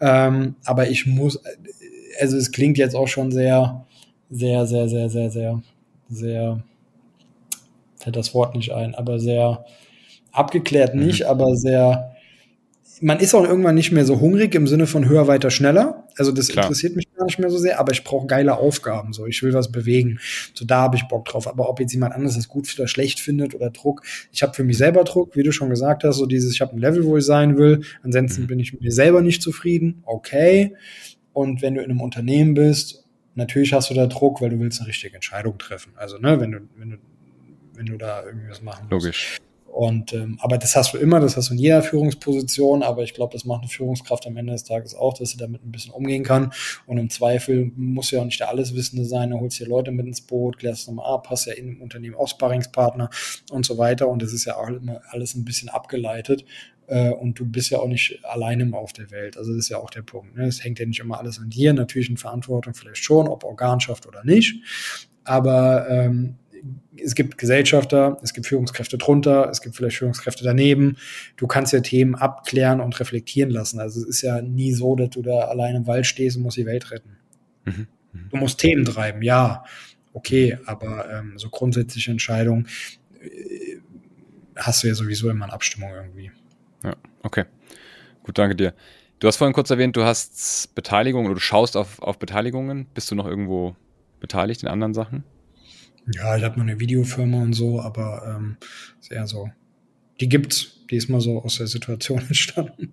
ähm, 0.01 0.57
aber 0.64 0.88
ich 0.88 1.07
muss, 1.07 1.40
also 2.20 2.37
es 2.37 2.53
klingt 2.53 2.79
jetzt 2.79 2.96
auch 2.96 3.09
schon 3.09 3.31
sehr, 3.31 3.87
sehr, 4.31 4.66
sehr, 4.66 4.88
sehr, 4.88 5.09
sehr, 5.09 5.31
sehr, 5.31 5.62
sehr, 6.09 6.62
fällt 7.99 8.16
das 8.16 8.35
Wort 8.35 8.55
nicht 8.55 8.72
ein, 8.72 8.94
aber 8.94 9.18
sehr 9.18 9.64
abgeklärt 10.33 10.94
Mhm. 10.94 11.07
nicht, 11.07 11.25
aber 11.25 11.57
sehr, 11.57 12.16
man 13.01 13.20
ist 13.20 13.35
auch 13.35 13.44
irgendwann 13.44 13.75
nicht 13.75 13.92
mehr 13.92 14.05
so 14.05 14.20
hungrig 14.20 14.55
im 14.55 14.66
Sinne 14.66 14.87
von 14.87 15.09
höher, 15.09 15.29
weiter, 15.29 15.51
schneller. 15.51 15.96
Also 16.18 16.33
das 16.33 16.48
Klar. 16.48 16.64
interessiert 16.64 16.96
mich 16.96 17.12
gar 17.14 17.24
nicht 17.26 17.38
mehr 17.38 17.50
so 17.50 17.59
sehr, 17.59 17.79
aber 17.79 17.92
ich 17.92 18.05
brauche 18.05 18.26
geile 18.26 18.57
Aufgaben. 18.57 19.12
So, 19.12 19.26
ich 19.26 19.42
will 19.42 19.52
was 19.52 19.70
bewegen. 19.70 20.18
So, 20.55 20.64
da 20.64 20.83
habe 20.83 20.96
ich 20.96 21.05
Bock 21.09 21.24
drauf. 21.26 21.46
Aber 21.46 21.68
ob 21.68 21.79
jetzt 21.81 21.92
jemand 21.92 22.14
anderes 22.14 22.37
das 22.37 22.48
gut 22.48 22.72
oder 22.79 22.88
schlecht 22.88 23.20
findet 23.20 23.55
oder 23.55 23.70
Druck, 23.70 24.02
ich 24.33 24.42
habe 24.42 24.55
für 24.55 24.64
mich 24.64 24.79
selber 24.79 25.05
Druck, 25.05 25.37
wie 25.37 25.42
du 25.42 25.52
schon 25.52 25.70
gesagt 25.70 26.05
hast, 26.05 26.16
so 26.16 26.26
dieses, 26.26 26.52
ich 26.52 26.61
habe 26.61 26.74
ein 26.74 26.79
Level, 26.79 27.05
wo 27.05 27.16
ich 27.16 27.24
sein 27.24 27.57
will. 27.59 27.83
Ansonsten 28.02 28.42
Mhm. 28.42 28.46
bin 28.46 28.61
ich 28.61 28.72
mit 28.72 28.83
mir 28.83 28.92
selber 28.92 29.20
nicht 29.20 29.42
zufrieden. 29.42 30.02
Okay. 30.07 30.74
Und 31.33 31.61
wenn 31.62 31.74
du 31.74 31.83
in 31.83 31.90
einem 31.90 32.00
Unternehmen 32.00 32.55
bist, 32.55 33.05
natürlich 33.35 33.72
hast 33.74 33.90
du 33.90 33.94
da 33.94 34.07
Druck, 34.07 34.40
weil 34.40 34.50
du 34.50 34.59
willst 34.59 34.81
eine 34.81 34.88
richtige 34.88 35.14
Entscheidung 35.14 35.59
treffen. 35.59 35.92
Also, 35.96 36.16
ne, 36.18 36.40
wenn 36.40 36.52
du, 36.52 36.61
wenn 36.76 36.90
du, 36.92 36.96
wenn 37.74 37.87
du 37.87 37.98
da 37.98 38.24
irgendwie 38.24 38.48
was 38.48 38.62
machen 38.62 38.87
musst. 38.90 39.05
Logisch. 39.05 39.37
Und 39.77 40.15
ähm, 40.15 40.39
aber 40.41 40.57
das 40.57 40.75
hast 40.75 40.95
du 40.95 40.97
immer, 40.97 41.21
das 41.21 41.37
hast 41.37 41.51
du 41.51 41.53
in 41.53 41.59
jeder 41.59 41.83
Führungsposition, 41.83 42.83
aber 42.83 43.03
ich 43.03 43.12
glaube, 43.12 43.35
das 43.35 43.45
macht 43.45 43.61
eine 43.61 43.69
Führungskraft 43.69 44.27
am 44.27 44.39
Ende 44.39 44.55
des 44.55 44.65
Tages 44.65 44.95
auch, 44.95 45.12
dass 45.12 45.29
sie 45.29 45.37
damit 45.37 45.62
ein 45.67 45.71
bisschen 45.71 45.93
umgehen 45.93 46.25
kann. 46.25 46.51
Und 46.87 46.97
im 46.97 47.11
Zweifel 47.11 47.71
muss 47.77 48.11
ja 48.11 48.21
auch 48.21 48.25
nicht 48.25 48.41
der 48.41 48.49
Alleswissende 48.49 49.05
sein, 49.05 49.33
du 49.33 49.39
holst 49.39 49.61
dir 49.61 49.67
Leute 49.67 49.91
mit 49.91 50.07
ins 50.07 50.23
Boot, 50.23 50.57
klärst 50.57 50.89
nochmal 50.89 51.12
ab, 51.12 51.27
hast 51.29 51.45
ja 51.45 51.53
in 51.53 51.67
dem 51.67 51.83
Unternehmen 51.83 52.15
auch 52.15 52.27
Sparringspartner 52.27 53.11
und 53.51 53.67
so 53.67 53.77
weiter. 53.77 54.09
Und 54.09 54.23
das 54.23 54.33
ist 54.33 54.47
ja 54.47 54.57
auch 54.57 54.67
immer 54.67 55.03
alles 55.11 55.35
ein 55.35 55.45
bisschen 55.45 55.69
abgeleitet. 55.69 56.47
Äh, 56.87 57.11
und 57.11 57.39
du 57.39 57.45
bist 57.45 57.69
ja 57.69 57.79
auch 57.79 57.89
nicht 57.89 58.25
alleine 58.25 58.75
auf 58.75 58.95
der 58.95 59.11
Welt. 59.11 59.37
Also 59.37 59.51
das 59.53 59.65
ist 59.65 59.69
ja 59.69 59.77
auch 59.77 59.91
der 59.91 60.01
Punkt. 60.01 60.39
Ne? 60.39 60.47
Es 60.47 60.65
hängt 60.65 60.79
ja 60.79 60.87
nicht 60.87 61.01
immer 61.01 61.19
alles 61.19 61.39
an 61.39 61.51
dir. 61.51 61.75
Natürlich 61.75 62.09
in 62.09 62.17
Verantwortung 62.17 62.73
vielleicht 62.73 63.05
schon, 63.05 63.29
ob 63.29 63.45
Organschaft 63.45 64.07
oder 64.07 64.25
nicht. 64.25 64.55
Aber 65.25 65.87
ähm, 65.91 66.37
es 66.96 67.14
gibt 67.14 67.38
Gesellschafter, 67.38 68.18
es 68.22 68.33
gibt 68.33 68.46
Führungskräfte 68.46 68.98
drunter, 68.98 69.48
es 69.50 69.61
gibt 69.61 69.76
vielleicht 69.76 69.98
Führungskräfte 69.98 70.44
daneben. 70.44 70.96
Du 71.37 71.46
kannst 71.46 71.72
ja 71.72 71.81
Themen 71.81 72.14
abklären 72.14 72.81
und 72.81 72.98
reflektieren 72.98 73.50
lassen. 73.50 73.81
Also 73.81 74.00
es 74.00 74.07
ist 74.07 74.22
ja 74.22 74.40
nie 74.42 74.72
so, 74.72 74.96
dass 74.96 75.11
du 75.11 75.22
da 75.22 75.40
allein 75.42 75.76
im 75.76 75.87
Wald 75.87 76.07
stehst 76.07 76.37
und 76.37 76.42
musst 76.42 76.57
die 76.57 76.66
Welt 76.66 76.90
retten. 76.90 77.16
Mhm. 77.64 77.87
Du 78.31 78.37
musst 78.37 78.59
Themen 78.59 78.85
treiben, 78.85 79.22
ja, 79.22 79.64
okay, 80.12 80.59
aber 80.66 81.11
ähm, 81.11 81.35
so 81.37 81.50
grundsätzliche 81.50 82.11
Entscheidungen 82.11 82.68
äh, 83.20 83.76
hast 84.57 84.83
du 84.83 84.88
ja 84.88 84.94
sowieso 84.94 85.29
immer 85.29 85.44
in 85.44 85.50
Abstimmung 85.50 85.90
irgendwie. 85.94 86.31
Ja, 86.83 86.96
okay. 87.22 87.44
Gut, 88.22 88.38
danke 88.38 88.57
dir. 88.57 88.74
Du 89.18 89.29
hast 89.29 89.37
vorhin 89.37 89.55
kurz 89.55 89.70
erwähnt, 89.70 89.96
du 89.96 90.05
hast 90.05 90.74
Beteiligungen 90.74 91.26
oder 91.26 91.35
du 91.35 91.40
schaust 91.40 91.76
auf, 91.76 92.00
auf 92.02 92.18
Beteiligungen. 92.18 92.87
Bist 92.92 93.11
du 93.11 93.14
noch 93.14 93.26
irgendwo 93.26 93.76
beteiligt 94.20 94.62
in 94.62 94.68
anderen 94.68 94.94
Sachen? 94.94 95.24
Ja, 96.14 96.37
ich 96.37 96.45
habe 96.45 96.57
noch 96.59 96.64
eine 96.66 96.79
Videofirma 96.79 97.42
und 97.42 97.53
so, 97.53 97.81
aber 97.81 98.37
ähm, 98.37 98.57
ist 99.01 99.11
eher 99.11 99.27
so. 99.27 99.51
Die 100.21 100.29
gibt's, 100.29 100.85
die 100.90 100.97
ist 100.97 101.09
mal 101.11 101.21
so 101.21 101.42
aus 101.42 101.59
der 101.59 101.66
Situation 101.66 102.21
entstanden. 102.29 102.92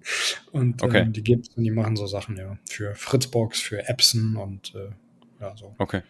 Und 0.51 0.81
Okay. 0.83 1.01
ähm, 1.01 1.13
die 1.13 1.23
gibt's 1.23 1.49
und 1.55 1.63
die 1.63 1.71
machen 1.71 1.95
so 1.95 2.07
Sachen, 2.07 2.37
ja. 2.37 2.57
Für 2.69 2.95
Fritzbox, 2.95 3.59
für 3.61 3.87
Epson 3.87 4.35
und 4.35 4.73
äh, 4.75 4.89
ja, 5.41 5.55
so. 5.55 5.75
Okay. 5.77 6.01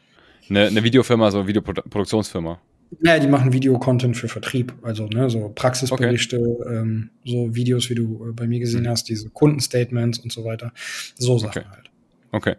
Eine, 0.50 0.68
eine 0.68 0.84
Videofirma, 0.84 1.30
so 1.32 1.46
Videoproduktionsfirma. 1.48 2.60
Ja, 3.02 3.18
die 3.18 3.28
machen 3.28 3.54
Videocontent 3.54 4.16
für 4.16 4.28
Vertrieb, 4.28 4.72
also 4.84 5.08
ne, 5.08 5.28
so 5.30 5.50
Praxisberichte, 5.56 6.38
ähm, 6.70 7.10
so 7.26 7.56
Videos, 7.56 7.89
wie 7.89 7.96
du 7.96 8.30
äh, 8.30 8.34
bei 8.34 8.46
mir 8.46 8.60
gesehen 8.60 8.84
Mhm. 8.84 8.89
hast, 8.89 9.10
diese 9.10 9.30
Kundenstatements 9.30 10.20
und 10.20 10.32
so 10.32 10.44
weiter. 10.46 10.72
So 11.18 11.38
Sachen 11.39 11.63
Okay. 11.63 11.70
halt. 11.70 11.89
Okay. 12.32 12.56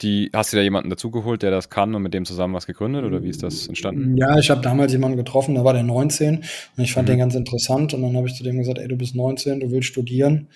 Die, 0.00 0.30
hast 0.32 0.52
du 0.52 0.56
da 0.56 0.62
jemanden 0.62 0.90
dazugeholt, 0.90 1.42
der 1.42 1.50
das 1.50 1.68
kann 1.70 1.94
und 1.94 2.02
mit 2.02 2.14
dem 2.14 2.24
zusammen 2.24 2.54
was 2.54 2.66
gegründet 2.66 3.04
oder 3.04 3.22
wie 3.22 3.28
ist 3.28 3.42
das 3.42 3.68
entstanden? 3.68 4.16
Ja, 4.16 4.38
ich 4.38 4.50
habe 4.50 4.60
damals 4.60 4.90
jemanden 4.92 5.16
getroffen, 5.16 5.54
da 5.54 5.64
war 5.64 5.74
der 5.74 5.82
19 5.84 6.38
und 6.76 6.82
ich 6.82 6.92
fand 6.92 7.06
Mhm. 7.08 7.12
den 7.12 7.18
ganz 7.20 7.34
interessant 7.34 7.94
und 7.94 8.02
dann 8.02 8.16
habe 8.16 8.26
ich 8.26 8.34
zu 8.34 8.42
dem 8.42 8.58
gesagt, 8.58 8.78
ey, 8.78 8.88
du 8.88 8.96
bist 8.96 9.14
19, 9.14 9.60
du 9.60 9.70
willst 9.70 9.88
studieren, 9.88 10.48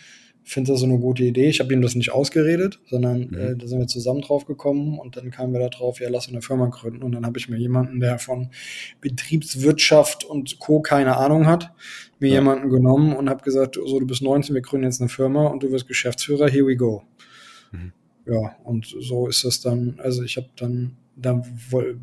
findest 0.42 0.72
das 0.75 0.81
so 0.81 0.87
eine 0.87 0.99
gute 0.99 1.22
Idee. 1.25 1.49
Ich 1.49 1.61
habe 1.61 1.72
ihm 1.75 1.83
das 1.83 1.94
nicht 1.96 2.12
ausgeredet, 2.12 2.79
sondern 2.87 3.29
Mhm. 3.31 3.35
äh, 3.38 3.57
da 3.57 3.66
sind 3.66 3.79
wir 3.79 3.87
zusammen 3.88 4.20
drauf 4.22 4.46
gekommen 4.46 4.99
und 4.99 5.16
dann 5.16 5.31
kamen 5.31 5.53
wir 5.53 5.61
da 5.61 5.68
drauf, 5.68 6.01
ja, 6.01 6.09
lass 6.09 6.29
eine 6.29 6.40
Firma 6.42 6.66
gründen 6.66 7.03
und 7.03 7.12
dann 7.12 7.27
habe 7.27 7.38
ich 7.38 7.49
mir 7.49 7.57
jemanden, 7.59 8.01
der 8.01 8.18
von 8.18 8.49
Betriebswirtschaft 9.01 10.25
und 10.25 10.59
Co. 10.59 10.81
keine 10.81 11.16
Ahnung 11.16 11.46
hat, 11.46 11.72
mir 12.18 12.29
Ja. 12.29 12.35
jemanden 12.37 12.70
genommen 12.70 13.14
und 13.14 13.29
habe 13.29 13.42
gesagt, 13.42 13.75
so, 13.77 14.01
du 14.01 14.07
bist 14.07 14.22
19, 14.22 14.55
wir 14.55 14.62
gründen 14.62 14.85
jetzt 14.87 15.01
eine 15.01 15.09
Firma 15.09 15.46
und 15.46 15.62
du 15.62 15.70
wirst 15.70 15.87
Geschäftsführer, 15.88 16.49
here 16.49 16.66
we 16.66 16.77
go. 16.77 17.03
Mhm. 17.72 17.92
Ja, 18.27 18.57
und 18.65 18.87
so 18.87 19.29
ist 19.29 19.45
das 19.45 19.61
dann, 19.61 20.01
also 20.03 20.25
ich 20.25 20.37
habe 20.37 20.49
dann, 20.57 20.97
da 21.15 21.41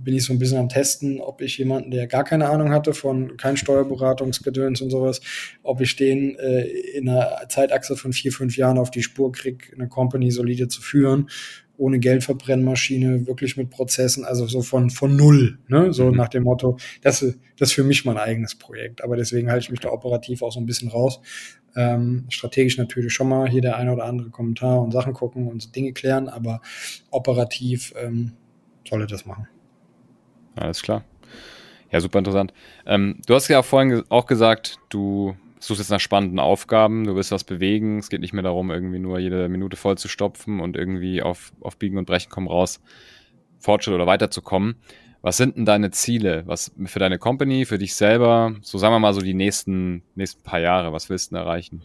bin 0.03 0.15
ich 0.15 0.23
so 0.23 0.31
ein 0.33 0.39
bisschen 0.39 0.57
am 0.57 0.69
Testen, 0.69 1.19
ob 1.19 1.41
ich 1.41 1.57
jemanden, 1.57 1.91
der 1.91 2.07
gar 2.07 2.23
keine 2.23 2.49
Ahnung 2.49 2.71
hatte 2.71 2.93
von 2.93 3.35
kein 3.35 3.57
Steuerberatungsgedöns 3.57 4.81
und 4.81 4.89
sowas, 4.89 5.19
ob 5.63 5.81
ich 5.81 5.97
den 5.97 6.35
äh, 6.39 6.63
in 6.63 7.09
einer 7.09 7.47
Zeitachse 7.49 7.97
von 7.97 8.13
vier, 8.13 8.31
fünf 8.31 8.55
Jahren 8.55 8.77
auf 8.77 8.89
die 8.89 9.03
Spur 9.03 9.33
kriege, 9.33 9.73
eine 9.73 9.89
Company 9.89 10.31
solide 10.31 10.69
zu 10.69 10.81
führen, 10.81 11.29
ohne 11.77 11.99
Geldverbrennmaschine, 11.99 13.25
wirklich 13.27 13.57
mit 13.57 13.69
Prozessen, 13.71 14.25
also 14.25 14.45
so 14.45 14.61
von, 14.61 14.89
von 14.89 15.15
null, 15.15 15.57
ne? 15.67 15.91
So 15.93 16.11
Mhm. 16.11 16.17
nach 16.17 16.29
dem 16.29 16.43
Motto, 16.43 16.77
das, 17.01 17.21
ist- 17.21 17.39
das 17.57 17.69
ist 17.69 17.73
für 17.73 17.83
mich 17.83 18.05
mein 18.05 18.17
eigenes 18.17 18.55
Projekt. 18.55 19.03
Aber 19.03 19.15
deswegen 19.15 19.49
halte 19.49 19.63
ich 19.63 19.71
mich 19.71 19.79
da 19.79 19.89
operativ 19.89 20.41
auch 20.43 20.51
so 20.51 20.59
ein 20.59 20.65
bisschen 20.67 20.89
raus. 20.89 21.19
Ähm, 21.75 22.25
strategisch 22.29 22.77
natürlich 22.77 23.11
schon 23.13 23.27
mal 23.27 23.49
hier 23.49 23.61
der 23.61 23.77
eine 23.77 23.91
oder 23.91 24.05
andere 24.05 24.29
Kommentar 24.29 24.79
und 24.81 24.91
Sachen 24.91 25.13
gucken 25.13 25.47
und 25.47 25.61
so 25.63 25.71
Dinge 25.71 25.93
klären, 25.93 26.29
aber 26.29 26.61
operativ 27.09 27.93
ähm, 27.97 28.33
soll 28.87 29.01
er 29.01 29.07
das 29.07 29.25
machen. 29.25 29.47
Alles 30.55 30.81
klar. 30.83 31.03
Ja, 31.91 31.99
super 32.01 32.19
interessant. 32.19 32.53
Ähm, 32.85 33.19
du 33.25 33.33
hast 33.35 33.47
ja 33.47 33.63
vorhin 33.63 34.03
auch 34.09 34.25
gesagt, 34.27 34.77
du 34.89 35.35
suchst 35.67 35.79
jetzt 35.79 35.89
nach 35.89 35.99
spannenden 35.99 36.39
Aufgaben, 36.39 37.05
du 37.05 37.15
willst 37.15 37.31
was 37.31 37.43
bewegen. 37.43 37.99
Es 37.99 38.09
geht 38.09 38.21
nicht 38.21 38.33
mehr 38.33 38.43
darum, 38.43 38.71
irgendwie 38.71 38.99
nur 38.99 39.19
jede 39.19 39.47
Minute 39.49 39.77
voll 39.77 39.97
zu 39.97 40.07
stopfen 40.07 40.59
und 40.59 40.75
irgendwie 40.75 41.21
auf, 41.21 41.53
auf 41.61 41.77
Biegen 41.77 41.97
und 41.97 42.05
Brechen 42.05 42.29
komm 42.29 42.47
raus, 42.47 42.81
Fortschritt 43.59 43.95
oder 43.95 44.07
weiterzukommen. 44.07 44.75
Was 45.21 45.37
sind 45.37 45.55
denn 45.55 45.65
deine 45.65 45.91
Ziele? 45.91 46.43
Was 46.47 46.73
für 46.85 46.99
deine 46.99 47.17
Company, 47.17 47.65
für 47.65 47.77
dich 47.77 47.95
selber? 47.95 48.55
So 48.61 48.77
sagen 48.77 48.93
wir 48.93 48.99
mal 48.99 49.13
so 49.13 49.21
die 49.21 49.33
nächsten, 49.33 50.03
nächsten 50.15 50.43
paar 50.43 50.59
Jahre. 50.59 50.91
Was 50.91 51.09
willst 51.09 51.31
du 51.31 51.35
denn 51.35 51.45
erreichen? 51.45 51.81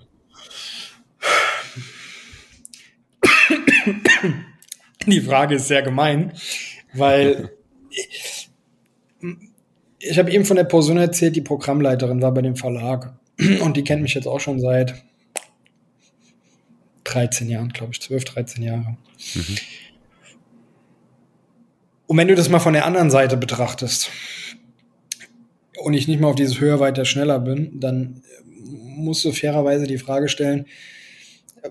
Die 5.06 5.20
Frage 5.20 5.54
ist 5.54 5.68
sehr 5.68 5.82
gemein, 5.82 6.32
weil 6.94 7.52
ich, 7.90 8.50
ich 10.00 10.18
habe 10.18 10.32
eben 10.32 10.44
von 10.44 10.56
der 10.56 10.64
Person 10.64 10.96
erzählt, 10.96 11.36
die 11.36 11.40
Programmleiterin 11.40 12.20
war 12.20 12.34
bei 12.34 12.42
dem 12.42 12.56
Verlag 12.56 13.16
und 13.60 13.76
die 13.76 13.84
kennt 13.84 14.02
mich 14.02 14.14
jetzt 14.14 14.26
auch 14.26 14.40
schon 14.40 14.60
seit 14.60 14.94
13 17.04 17.48
Jahren, 17.48 17.70
glaube 17.70 17.92
ich, 17.92 18.02
12, 18.02 18.24
13 18.24 18.62
Jahre. 18.62 18.96
Mhm. 19.34 19.56
Und 22.06 22.16
wenn 22.16 22.28
du 22.28 22.34
das 22.34 22.48
mal 22.48 22.58
von 22.58 22.72
der 22.72 22.86
anderen 22.86 23.10
Seite 23.10 23.36
betrachtest 23.36 24.10
und 25.78 25.94
ich 25.94 26.08
nicht 26.08 26.20
mal 26.20 26.28
auf 26.28 26.36
dieses 26.36 26.58
höher, 26.58 26.80
weiter, 26.80 27.04
schneller 27.04 27.38
bin, 27.38 27.80
dann 27.80 28.22
musst 28.64 29.24
du 29.24 29.32
fairerweise 29.32 29.86
die 29.86 29.98
Frage 29.98 30.28
stellen, 30.28 30.66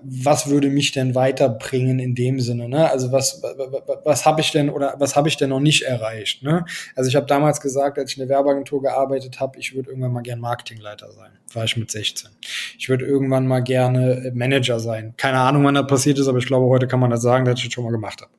was 0.02 0.48
würde 0.48 0.68
mich 0.68 0.92
denn 0.92 1.14
weiterbringen 1.14 1.98
in 1.98 2.14
dem 2.14 2.40
Sinne? 2.40 2.68
Ne? 2.68 2.90
Also 2.90 3.12
was, 3.12 3.42
was, 3.42 3.98
was 4.04 4.26
habe 4.26 4.40
ich 4.40 4.52
denn 4.52 4.70
oder 4.70 4.94
was 4.98 5.16
habe 5.16 5.28
ich 5.28 5.36
denn 5.36 5.50
noch 5.50 5.60
nicht 5.60 5.82
erreicht? 5.82 6.42
Ne? 6.42 6.64
Also 6.94 7.08
ich 7.08 7.16
habe 7.16 7.26
damals 7.26 7.60
gesagt, 7.60 7.98
als 7.98 8.12
ich 8.12 8.18
in 8.18 8.26
der 8.26 8.36
Werbeagentur 8.36 8.82
gearbeitet 8.82 9.40
habe, 9.40 9.58
ich 9.58 9.74
würde 9.74 9.90
irgendwann 9.90 10.12
mal 10.12 10.22
gern 10.22 10.40
Marketingleiter 10.40 11.12
sein. 11.12 11.30
War 11.52 11.64
ich 11.64 11.76
mit 11.76 11.90
16. 11.90 12.30
Ich 12.78 12.88
würde 12.88 13.06
irgendwann 13.06 13.46
mal 13.46 13.60
gerne 13.60 14.30
Manager 14.34 14.80
sein. 14.80 15.14
Keine 15.16 15.38
Ahnung, 15.38 15.64
wann 15.64 15.74
das 15.74 15.86
passiert 15.86 16.18
ist, 16.18 16.28
aber 16.28 16.38
ich 16.38 16.46
glaube, 16.46 16.66
heute 16.66 16.86
kann 16.86 17.00
man 17.00 17.10
das 17.10 17.22
sagen, 17.22 17.44
dass 17.44 17.58
ich 17.58 17.66
das 17.66 17.72
schon 17.72 17.84
mal 17.84 17.90
gemacht 17.90 18.20
habe. 18.20 18.30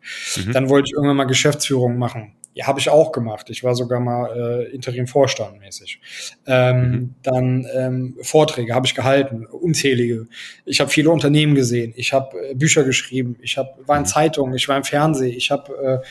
Mhm. 0.46 0.54
Dann 0.54 0.70
wollte 0.70 0.88
ich 0.88 0.94
irgendwann 0.94 1.18
mal 1.18 1.26
Geschäftsführung 1.26 1.98
machen. 1.98 2.34
Ja, 2.56 2.68
habe 2.68 2.80
ich 2.80 2.90
auch 2.90 3.12
gemacht. 3.12 3.50
Ich 3.52 3.64
war 3.64 3.76
sogar 3.76 4.00
mal 4.00 4.66
äh, 4.68 4.76
Interim-Vorstand 4.76 5.60
mäßig. 5.60 6.00
Ähm, 6.46 6.82
Mhm. 6.92 7.16
Dann 7.24 7.68
ähm, 7.76 8.18
Vorträge 8.22 8.74
habe 8.74 8.86
ich 8.88 8.96
gehalten, 8.96 9.46
unzählige. 9.46 10.28
Ich 10.66 10.80
habe 10.82 10.90
viele 10.90 11.10
Unternehmen 11.12 11.56
gesehen. 11.56 11.94
Ich 11.96 12.12
habe 12.12 12.38
äh, 12.50 12.56
Bücher 12.56 12.84
geschrieben. 12.84 13.38
Ich 13.42 13.58
hab, 13.58 13.78
war 13.88 13.96
in 13.98 14.04
Mhm. 14.04 14.08
Zeitungen. 14.08 14.56
Ich 14.56 14.68
war 14.68 14.76
im 14.78 14.84
Fernsehen. 14.84 15.36
Ich 15.38 15.52
habe 15.52 16.02
äh, 16.04 16.08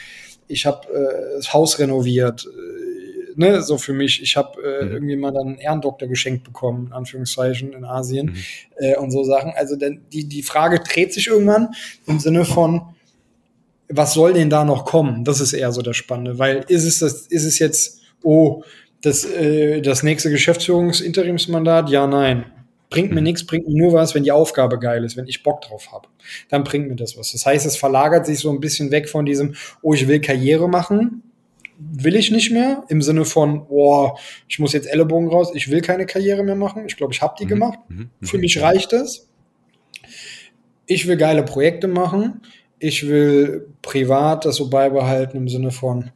ich 0.46 0.64
hab, 0.64 0.88
äh, 0.88 1.36
das 1.36 1.52
Haus 1.52 1.78
renoviert. 1.78 2.46
Äh, 2.46 3.32
ne, 3.34 3.60
so 3.62 3.76
für 3.76 3.92
mich. 3.92 4.22
Ich 4.22 4.36
habe 4.36 4.62
äh, 4.62 4.84
Mhm. 4.84 4.92
irgendwie 4.92 5.16
mal 5.16 5.32
dann 5.32 5.48
einen 5.48 5.58
Ehrendoktor 5.58 6.08
geschenkt 6.08 6.44
bekommen, 6.44 6.86
in 6.86 6.92
Anführungszeichen, 6.92 7.72
in 7.72 7.84
Asien 7.84 8.26
Mhm. 8.26 8.36
äh, 8.78 8.96
und 8.96 9.10
so 9.10 9.24
Sachen. 9.24 9.52
Also 9.56 9.76
denn 9.76 10.02
die, 10.12 10.24
die 10.28 10.42
Frage 10.44 10.78
dreht 10.80 11.12
sich 11.12 11.26
irgendwann 11.26 11.74
im 12.06 12.20
Sinne 12.20 12.44
von, 12.44 12.82
was 13.88 14.14
soll 14.14 14.32
denn 14.34 14.50
da 14.50 14.64
noch 14.64 14.84
kommen? 14.84 15.24
Das 15.24 15.40
ist 15.40 15.52
eher 15.52 15.72
so 15.72 15.82
das 15.82 15.96
Spannende, 15.96 16.38
weil 16.38 16.64
ist 16.68 16.84
es 16.84 16.98
das, 16.98 17.26
ist 17.26 17.44
es 17.44 17.58
jetzt, 17.58 18.00
oh, 18.22 18.62
das, 19.02 19.24
äh, 19.24 19.80
das 19.80 20.02
nächste 20.02 20.30
Geschäftsführungsinterimsmandat? 20.30 21.90
Ja, 21.90 22.06
nein. 22.06 22.44
Bringt 22.90 23.10
mir 23.10 23.20
Mhm. 23.20 23.24
nichts, 23.24 23.46
bringt 23.46 23.68
mir 23.68 23.76
nur 23.76 23.92
was, 23.92 24.14
wenn 24.14 24.24
die 24.24 24.32
Aufgabe 24.32 24.78
geil 24.78 25.04
ist, 25.04 25.16
wenn 25.16 25.26
ich 25.26 25.42
Bock 25.42 25.60
drauf 25.60 25.92
habe. 25.92 26.08
Dann 26.48 26.64
bringt 26.64 26.88
mir 26.88 26.96
das 26.96 27.18
was. 27.18 27.32
Das 27.32 27.44
heißt, 27.44 27.66
es 27.66 27.76
verlagert 27.76 28.24
sich 28.26 28.38
so 28.38 28.50
ein 28.50 28.60
bisschen 28.60 28.90
weg 28.90 29.08
von 29.10 29.26
diesem, 29.26 29.54
oh, 29.82 29.92
ich 29.92 30.08
will 30.08 30.20
Karriere 30.20 30.68
machen, 30.68 31.22
will 31.78 32.16
ich 32.16 32.30
nicht 32.30 32.50
mehr 32.50 32.84
im 32.88 33.02
Sinne 33.02 33.24
von, 33.26 33.68
boah, 33.68 34.18
ich 34.48 34.58
muss 34.58 34.72
jetzt 34.72 34.86
Ellenbogen 34.90 35.28
raus, 35.28 35.50
ich 35.54 35.70
will 35.70 35.80
keine 35.82 36.06
Karriere 36.06 36.42
mehr 36.42 36.56
machen. 36.56 36.84
Ich 36.86 36.96
glaube, 36.96 37.12
ich 37.12 37.20
habe 37.22 37.34
die 37.38 37.44
Mhm. 37.44 37.48
gemacht. 37.48 37.78
Mhm. 37.88 38.10
Für 38.22 38.38
mich 38.38 38.60
reicht 38.60 38.92
es. 38.94 39.28
Ich 40.86 41.06
will 41.06 41.16
geile 41.18 41.42
Projekte 41.42 41.88
machen. 41.88 42.40
Ich 42.78 43.08
will 43.08 43.68
privat 43.82 44.44
das 44.44 44.56
so 44.56 44.70
beibehalten 44.70 45.36
im 45.36 45.48
Sinne 45.48 45.70
von 45.70 46.10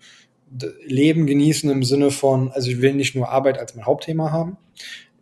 Leben 0.85 1.27
genießen, 1.27 1.71
im 1.71 1.83
Sinne 1.83 2.11
von, 2.11 2.53
also 2.53 2.71
ich 2.71 2.81
will 2.81 2.95
nicht 2.95 3.15
nur 3.15 3.31
Arbeit 3.31 3.59
als 3.59 3.75
mein 3.75 3.87
Hauptthema 3.87 4.31
haben. 4.31 4.59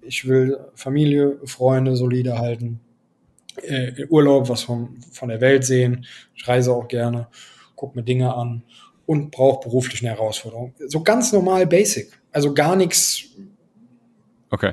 Ich 0.03 0.26
will 0.26 0.59
Familie, 0.74 1.38
Freunde 1.45 1.97
solide 1.97 2.38
halten, 2.38 2.80
äh, 3.62 4.07
Urlaub, 4.09 4.49
was 4.49 4.62
von, 4.62 5.01
von 5.12 5.28
der 5.28 5.41
Welt 5.41 5.64
sehen. 5.64 6.07
Ich 6.34 6.49
reise 6.49 6.72
auch 6.72 6.88
gerne, 6.88 7.28
gucke 7.76 7.97
mir 7.97 8.05
Dinge 8.05 8.34
an 8.34 8.62
und 9.07 9.30
brauche 9.30 9.68
beruflich 9.68 10.03
eine 10.03 10.16
Herausforderung. 10.16 10.74
So 10.86 11.03
ganz 11.03 11.32
normal 11.32 11.66
basic. 11.66 12.11
Also 12.32 12.55
gar 12.55 12.76
nichts 12.76 13.30
Okay. 14.51 14.72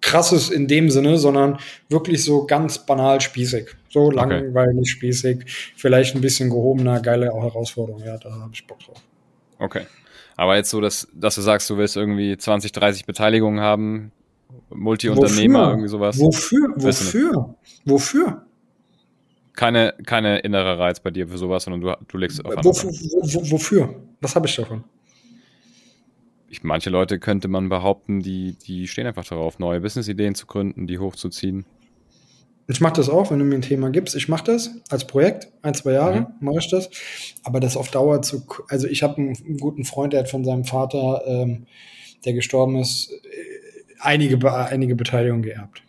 Krasses 0.00 0.50
in 0.50 0.66
dem 0.68 0.90
Sinne, 0.90 1.18
sondern 1.18 1.58
wirklich 1.88 2.24
so 2.24 2.46
ganz 2.46 2.84
banal 2.84 3.20
spießig. 3.20 3.68
So 3.88 4.06
Okay. 4.06 4.16
langweilig 4.16 4.90
spießig, 4.90 5.72
vielleicht 5.76 6.14
ein 6.14 6.20
bisschen 6.20 6.50
gehobener, 6.50 7.00
geile 7.00 7.26
Herausforderung. 7.26 8.02
Ja, 8.04 8.16
da 8.18 8.30
habe 8.32 8.50
ich 8.52 8.66
Bock 8.66 8.78
drauf. 8.80 8.98
Okay. 9.58 9.86
Aber 10.36 10.56
jetzt 10.56 10.70
so, 10.70 10.80
dass, 10.80 11.08
dass 11.14 11.34
du 11.34 11.40
sagst, 11.40 11.68
du 11.70 11.78
willst 11.78 11.96
irgendwie 11.96 12.36
20, 12.36 12.72
30 12.72 13.06
Beteiligungen 13.06 13.60
haben, 13.60 14.12
Multi-Unternehmer, 14.70 15.60
Wofür? 15.60 15.70
irgendwie 15.70 15.88
sowas. 15.88 16.18
Wofür? 16.18 16.74
Wofür? 16.76 17.54
Wofür? 17.84 18.42
Keine, 19.54 19.94
keine 20.04 20.40
innere 20.40 20.78
Reiz 20.78 21.00
bei 21.00 21.10
dir 21.10 21.26
für 21.28 21.38
sowas, 21.38 21.64
sondern 21.64 21.80
du, 21.80 21.94
du 22.08 22.18
legst 22.18 22.44
auf 22.44 22.50
andere. 22.50 22.64
Wofür? 22.64 22.90
Wo, 22.90 23.50
wofür? 23.52 23.94
Was 24.20 24.36
habe 24.36 24.46
ich 24.46 24.56
davon? 24.56 24.84
Ich, 26.48 26.62
manche 26.62 26.90
Leute 26.90 27.18
könnte 27.18 27.48
man 27.48 27.68
behaupten, 27.68 28.20
die, 28.20 28.56
die 28.66 28.86
stehen 28.86 29.06
einfach 29.06 29.24
darauf, 29.24 29.58
neue 29.58 29.80
Businessideen 29.80 30.34
zu 30.34 30.46
gründen, 30.46 30.86
die 30.86 30.98
hochzuziehen. 30.98 31.64
Ich 32.68 32.80
mache 32.80 32.94
das 32.94 33.08
auch, 33.08 33.30
wenn 33.30 33.38
du 33.38 33.44
mir 33.44 33.54
ein 33.56 33.62
Thema 33.62 33.90
gibst. 33.90 34.16
Ich 34.16 34.28
mache 34.28 34.44
das 34.44 34.70
als 34.88 35.06
Projekt, 35.06 35.48
ein, 35.62 35.74
zwei 35.74 35.92
Jahre 35.92 36.20
Mhm. 36.22 36.26
mache 36.40 36.58
ich 36.58 36.70
das. 36.70 36.90
Aber 37.44 37.60
das 37.60 37.76
auf 37.76 37.90
Dauer 37.90 38.22
zu, 38.22 38.44
also 38.68 38.86
ich 38.88 39.02
habe 39.02 39.18
einen 39.18 39.58
guten 39.58 39.84
Freund, 39.84 40.12
der 40.12 40.20
hat 40.20 40.28
von 40.28 40.44
seinem 40.44 40.64
Vater, 40.64 41.22
ähm, 41.26 41.66
der 42.24 42.32
gestorben 42.32 42.76
ist, 42.76 43.10
äh, 43.12 43.96
einige, 44.00 44.52
einige 44.52 44.96
Beteiligung 44.96 45.42
geerbt. 45.42 45.82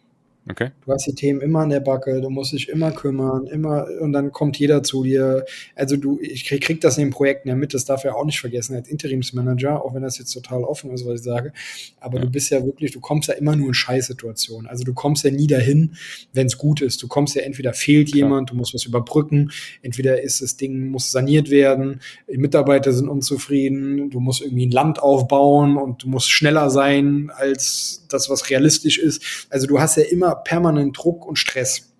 Okay? 0.49 0.71
Du 0.85 0.93
hast 0.93 1.05
die 1.07 1.13
Themen 1.15 1.41
immer 1.41 1.59
an 1.59 1.69
der 1.69 1.79
Backe, 1.79 2.21
du 2.21 2.29
musst 2.29 2.53
dich 2.53 2.69
immer 2.69 2.91
kümmern, 2.91 3.47
immer, 3.47 3.87
und 3.99 4.13
dann 4.13 4.31
kommt 4.31 4.57
jeder 4.57 4.83
zu 4.83 5.03
dir. 5.03 5.45
Also 5.75 5.97
du, 5.97 6.19
ich 6.21 6.45
krieg, 6.45 6.61
krieg 6.61 6.81
das 6.81 6.97
in 6.97 7.05
den 7.05 7.09
Projekten 7.11 7.49
ja 7.49 7.55
mit, 7.55 7.73
das 7.73 7.85
darf 7.85 8.03
er 8.05 8.15
auch 8.15 8.25
nicht 8.25 8.39
vergessen, 8.39 8.75
als 8.75 8.87
Interimsmanager, 8.87 9.83
auch 9.83 9.93
wenn 9.93 10.03
das 10.03 10.17
jetzt 10.17 10.31
total 10.31 10.63
offen 10.63 10.91
ist, 10.91 11.05
was 11.05 11.19
ich 11.19 11.23
sage. 11.23 11.53
Aber 11.99 12.17
Ja. 12.17 12.23
du 12.25 12.29
bist 12.29 12.49
ja 12.49 12.65
wirklich, 12.65 12.91
du 12.91 12.99
kommst 12.99 13.27
ja 13.29 13.35
immer 13.35 13.55
nur 13.55 13.67
in 13.67 13.73
Scheißsituationen. 13.73 14.67
Also 14.67 14.83
du 14.83 14.93
kommst 14.93 15.23
ja 15.23 15.31
nie 15.31 15.47
dahin, 15.47 15.95
wenn 16.33 16.47
es 16.47 16.57
gut 16.57 16.81
ist. 16.81 17.01
Du 17.03 17.07
kommst 17.07 17.35
ja 17.35 17.41
entweder 17.41 17.73
fehlt 17.73 18.07
Klar. 18.09 18.17
jemand, 18.17 18.49
du 18.51 18.55
musst 18.55 18.73
was 18.73 18.85
überbrücken, 18.85 19.51
entweder 19.81 20.21
ist 20.21 20.41
das 20.41 20.57
Ding, 20.57 20.87
muss 20.89 21.11
saniert 21.11 21.49
werden, 21.49 21.99
die 22.31 22.37
Mitarbeiter 22.37 22.93
sind 22.93 23.09
unzufrieden, 23.09 24.09
du 24.09 24.19
musst 24.19 24.41
irgendwie 24.41 24.65
ein 24.67 24.71
Land 24.71 24.99
aufbauen 25.01 25.77
und 25.77 26.03
du 26.03 26.07
musst 26.09 26.29
schneller 26.29 26.69
sein 26.69 27.31
als 27.35 28.05
das, 28.09 28.29
was 28.29 28.49
realistisch 28.49 28.97
ist. 28.97 29.47
Also 29.49 29.67
du 29.67 29.79
hast 29.79 29.97
ja 29.97 30.03
immer 30.03 30.35
permanent 30.35 30.97
Druck 30.97 31.25
und 31.25 31.37
Stress. 31.37 31.93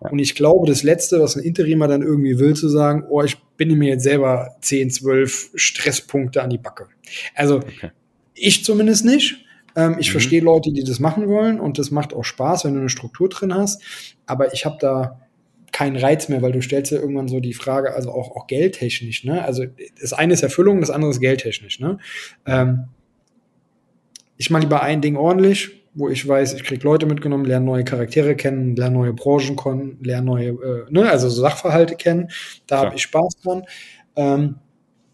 Und 0.00 0.18
ich 0.18 0.34
glaube, 0.34 0.66
das 0.66 0.82
Letzte, 0.82 1.20
was 1.20 1.36
ein 1.36 1.42
Interimer 1.44 1.86
dann 1.86 2.02
irgendwie 2.02 2.38
will, 2.38 2.54
zu 2.54 2.68
sagen, 2.68 3.04
oh, 3.08 3.22
ich 3.22 3.36
bin 3.56 3.76
mir 3.78 3.90
jetzt 3.90 4.02
selber 4.02 4.56
10, 4.60 4.90
12 4.90 5.50
Stresspunkte 5.54 6.42
an 6.42 6.50
die 6.50 6.58
Backe. 6.58 6.88
Also 7.34 7.56
Okay. 7.58 7.90
ich 8.34 8.64
zumindest 8.64 9.04
nicht. 9.04 9.36
Ähm, 9.76 9.96
ich 10.00 10.08
Mhm. 10.08 10.12
verstehe 10.12 10.40
Leute, 10.40 10.72
die 10.72 10.82
das 10.84 10.98
machen 11.00 11.28
wollen 11.28 11.60
und 11.60 11.78
das 11.78 11.90
macht 11.92 12.12
auch 12.14 12.24
Spaß, 12.24 12.64
wenn 12.64 12.74
du 12.74 12.80
eine 12.80 12.88
Struktur 12.88 13.28
drin 13.28 13.54
hast. 13.54 13.80
Aber 14.26 14.52
ich 14.52 14.64
habe 14.66 14.76
da 14.80 15.20
keinen 15.72 15.96
Reiz 15.96 16.28
mehr, 16.28 16.42
weil 16.42 16.52
du 16.52 16.60
stellst 16.62 16.92
ja 16.92 16.98
irgendwann 16.98 17.26
so 17.28 17.40
die 17.40 17.54
Frage, 17.54 17.94
also 17.94 18.10
auch, 18.12 18.30
auch 18.36 18.46
geldtechnisch, 18.46 19.24
ne? 19.24 19.44
Also 19.44 19.64
das 20.00 20.12
eine 20.12 20.32
ist 20.34 20.42
Erfüllung, 20.44 20.80
das 20.80 20.90
andere 20.90 21.10
ist 21.10 21.20
geldtechnisch, 21.20 21.80
ne? 21.80 21.98
Ähm, 22.46 22.84
ich 24.36 24.50
mache 24.50 24.62
lieber 24.62 24.82
ein 24.82 25.00
Ding 25.00 25.16
ordentlich, 25.16 25.70
wo 25.94 26.08
ich 26.08 26.26
weiß, 26.26 26.54
ich 26.54 26.64
krieg 26.64 26.82
Leute 26.82 27.06
mitgenommen, 27.06 27.44
lerne 27.44 27.64
neue 27.66 27.84
Charaktere 27.84 28.34
kennen, 28.34 28.74
lerne 28.76 28.96
neue 28.96 29.12
Branchen 29.12 29.56
kennen, 29.56 29.98
lerne 30.02 30.26
neue, 30.26 30.48
äh, 30.48 30.84
ne, 30.90 31.08
also 31.08 31.28
so 31.28 31.40
Sachverhalte 31.40 31.94
kennen. 31.94 32.30
Da 32.66 32.78
habe 32.80 32.96
ich 32.96 33.02
Spaß 33.02 33.36
dran. 33.42 33.62
Ähm, 34.16 34.56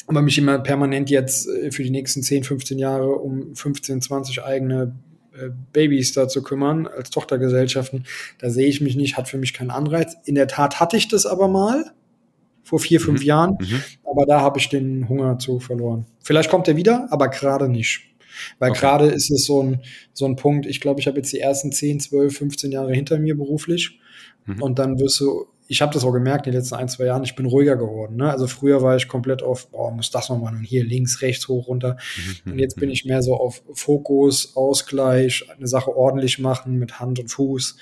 aber 0.06 0.22
mich 0.22 0.38
immer 0.38 0.58
permanent 0.58 1.08
jetzt 1.10 1.48
äh, 1.48 1.70
für 1.70 1.82
die 1.82 1.90
nächsten 1.90 2.22
10, 2.22 2.44
15 2.44 2.78
Jahre 2.78 3.10
um 3.16 3.54
15, 3.54 4.00
20 4.00 4.42
eigene 4.42 4.96
äh, 5.34 5.50
Babys 5.72 6.12
da 6.12 6.26
zu 6.28 6.42
kümmern 6.42 6.86
als 6.88 7.10
Tochtergesellschaften, 7.10 8.04
da 8.38 8.50
sehe 8.50 8.66
ich 8.66 8.80
mich 8.80 8.96
nicht, 8.96 9.16
hat 9.16 9.28
für 9.28 9.38
mich 9.38 9.52
keinen 9.54 9.70
Anreiz. 9.70 10.16
In 10.24 10.34
der 10.34 10.48
Tat 10.48 10.80
hatte 10.80 10.96
ich 10.96 11.08
das 11.08 11.26
aber 11.26 11.46
mal 11.46 11.84
vor 12.62 12.80
vier, 12.80 13.00
fünf 13.00 13.20
Mhm. 13.20 13.26
Jahren, 13.26 13.58
Mhm. 13.60 13.82
aber 14.04 14.26
da 14.26 14.40
habe 14.40 14.58
ich 14.58 14.68
den 14.68 15.08
Hunger 15.08 15.38
zu 15.38 15.60
verloren. 15.60 16.06
Vielleicht 16.22 16.50
kommt 16.50 16.68
er 16.68 16.76
wieder, 16.76 17.06
aber 17.10 17.28
gerade 17.28 17.68
nicht. 17.68 18.06
Weil 18.58 18.70
Okay. 18.70 18.80
gerade 18.80 19.06
ist 19.06 19.30
es 19.30 19.44
so 19.44 19.62
ein, 19.62 19.80
so 20.12 20.26
ein 20.26 20.36
Punkt, 20.36 20.66
ich 20.66 20.80
glaube, 20.80 21.00
ich 21.00 21.06
habe 21.06 21.16
jetzt 21.18 21.32
die 21.32 21.40
ersten 21.40 21.72
10, 21.72 22.00
12, 22.00 22.36
15 22.36 22.72
Jahre 22.72 22.92
hinter 22.92 23.18
mir 23.18 23.36
beruflich. 23.36 23.98
Mhm. 24.46 24.62
Und 24.62 24.78
dann 24.78 24.98
wirst 24.98 25.20
du, 25.20 25.46
ich 25.68 25.82
habe 25.82 25.92
das 25.94 26.02
auch 26.04 26.12
gemerkt 26.12 26.46
in 26.46 26.52
den 26.52 26.58
letzten 26.60 26.74
ein, 26.74 26.88
zwei 26.88 27.04
Jahren, 27.04 27.22
ich 27.22 27.36
bin 27.36 27.46
ruhiger 27.46 27.76
geworden. 27.76 28.16
Ne? 28.16 28.28
Also 28.30 28.48
früher 28.48 28.82
war 28.82 28.96
ich 28.96 29.06
komplett 29.06 29.40
auf, 29.42 29.68
boah, 29.70 29.92
muss 29.92 30.10
das 30.10 30.28
noch 30.28 30.38
machen 30.40 30.58
und 30.58 30.64
hier 30.64 30.84
links, 30.84 31.22
rechts, 31.22 31.46
hoch, 31.46 31.68
runter. 31.68 31.96
Mhm. 32.44 32.52
Und 32.52 32.58
jetzt 32.58 32.76
bin 32.76 32.90
ich 32.90 33.04
mehr 33.04 33.22
so 33.22 33.34
auf 33.36 33.62
Fokus, 33.74 34.56
Ausgleich, 34.56 35.46
eine 35.56 35.68
Sache 35.68 35.94
ordentlich 35.96 36.38
machen 36.40 36.78
mit 36.78 36.98
Hand 36.98 37.20
und 37.20 37.28
Fuß 37.28 37.76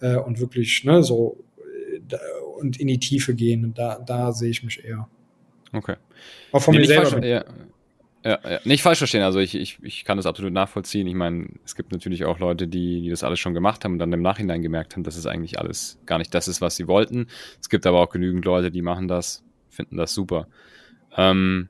äh, 0.00 0.16
und 0.16 0.38
wirklich 0.38 0.84
ne, 0.84 1.02
so 1.02 1.42
äh, 1.58 1.98
da, 2.06 2.18
und 2.60 2.78
in 2.78 2.86
die 2.86 2.98
Tiefe 3.00 3.34
gehen. 3.34 3.64
Und 3.64 3.76
Da, 3.78 3.98
da 3.98 4.30
sehe 4.32 4.50
ich 4.50 4.62
mich 4.62 4.84
eher. 4.84 5.08
Okay. 5.72 5.96
Auch 6.52 6.62
von 6.62 6.74
Nee, 6.74 6.80
mir 6.82 6.86
selber. 6.86 7.26
ja, 7.26 7.44
ja, 8.24 8.38
ja, 8.48 8.60
nicht 8.64 8.82
falsch 8.82 8.98
verstehen. 8.98 9.22
Also 9.22 9.38
ich, 9.40 9.54
ich, 9.54 9.78
ich 9.82 10.04
kann 10.04 10.16
das 10.16 10.26
absolut 10.26 10.52
nachvollziehen. 10.52 11.06
Ich 11.06 11.14
meine, 11.14 11.48
es 11.64 11.74
gibt 11.74 11.92
natürlich 11.92 12.24
auch 12.24 12.38
Leute, 12.38 12.68
die, 12.68 13.02
die 13.02 13.10
das 13.10 13.24
alles 13.24 13.40
schon 13.40 13.54
gemacht 13.54 13.84
haben 13.84 13.92
und 13.94 13.98
dann 13.98 14.12
im 14.12 14.22
Nachhinein 14.22 14.62
gemerkt 14.62 14.94
haben, 14.94 15.02
dass 15.02 15.16
es 15.16 15.26
eigentlich 15.26 15.58
alles 15.58 15.98
gar 16.06 16.18
nicht 16.18 16.32
das 16.34 16.48
ist, 16.48 16.60
was 16.60 16.76
sie 16.76 16.86
wollten. 16.86 17.26
Es 17.60 17.68
gibt 17.68 17.86
aber 17.86 18.00
auch 18.00 18.10
genügend 18.10 18.44
Leute, 18.44 18.70
die 18.70 18.82
machen 18.82 19.08
das, 19.08 19.42
finden 19.70 19.96
das 19.96 20.14
super. 20.14 20.46
Ähm, 21.16 21.68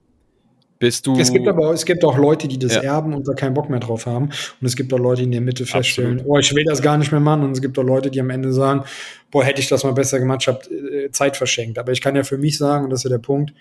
bist 0.78 1.07
du. 1.07 1.16
Es 1.16 1.32
gibt 1.32 1.46
aber 1.46 1.68
auch, 1.68 1.72
es 1.72 1.84
gibt 1.84 2.05
auch 2.05 2.18
Leute, 2.18 2.48
die 2.48 2.59
das 2.59 2.74
Ja. 2.74 2.82
erben 2.82 3.14
und 3.14 3.26
da 3.28 3.34
keinen 3.34 3.55
Bock 3.55 3.70
mehr 3.70 3.78
drauf 3.78 4.07
haben. 4.07 4.24
Und 4.26 4.66
es 4.66 4.74
gibt 4.74 4.92
auch 4.92 4.98
Leute, 4.98 5.20
die 5.20 5.26
in 5.26 5.30
der 5.30 5.40
Mitte 5.40 5.64
feststellen, 5.64 6.14
Absolut. 6.18 6.36
oh, 6.36 6.38
ich 6.40 6.53
will 6.57 6.64
das 6.64 6.82
gar 6.82 6.98
nicht 6.98 7.12
mehr 7.12 7.20
machen. 7.20 7.44
Und 7.44 7.53
es 7.53 7.62
gibt 7.62 7.78
auch 7.78 7.84
Leute, 7.84 8.11
die 8.11 8.20
am 8.20 8.30
Ende 8.30 8.53
sagen, 8.53 8.82
boah, 9.30 9.44
hätte 9.44 9.61
ich 9.61 9.68
das 9.68 9.84
mal 9.84 9.92
besser 9.92 10.18
gemacht, 10.18 10.40
ich 10.42 10.48
habe 10.48 10.59
äh, 10.74 11.11
Zeit 11.12 11.36
verschenkt. 11.36 11.78
Aber 11.78 11.92
ich 11.92 12.00
kann 12.00 12.16
ja 12.16 12.24
für 12.24 12.36
mich 12.36 12.59
sagen, 12.59 12.84
und 12.84 12.90
das 12.90 13.00
ist 13.00 13.05
ja 13.05 13.11
der 13.11 13.22
Punkt, 13.22 13.55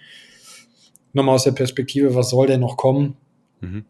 nochmal 1.14 1.36
aus 1.36 1.44
der 1.44 1.52
Perspektive, 1.52 2.16
was 2.16 2.30
soll 2.30 2.48
denn 2.48 2.60
noch 2.60 2.78
kommen? 2.78 3.16
Mhm. 3.62 3.86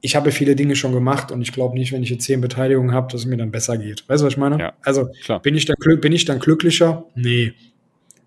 Ich 0.00 0.16
habe 0.16 0.32
viele 0.32 0.54
Dinge 0.54 0.76
schon 0.76 0.92
gemacht 0.92 1.32
und 1.32 1.40
ich 1.40 1.52
glaube 1.52 1.78
nicht, 1.78 1.92
wenn 1.92 2.02
ich 2.02 2.10
jetzt 2.10 2.24
zehn 2.24 2.40
Beteiligungen 2.40 2.92
habe, 2.92 3.10
dass 3.10 3.22
es 3.22 3.26
mir 3.26 3.38
dann 3.38 3.50
besser 3.50 3.78
geht. 3.78 4.06
Weißt 4.08 4.22
du, 4.22 4.26
was 4.26 4.34
ich 4.34 4.38
meine? 4.38 4.58
Ja. 4.58 4.72
Also 4.82 5.08
Klar. 5.24 5.40
bin 5.40 5.54
ich 5.54 5.64
dann, 5.64 5.76
bin 6.00 6.12
ich 6.12 6.26
dann 6.26 6.40
glücklicher? 6.40 7.04
Nee. 7.14 7.54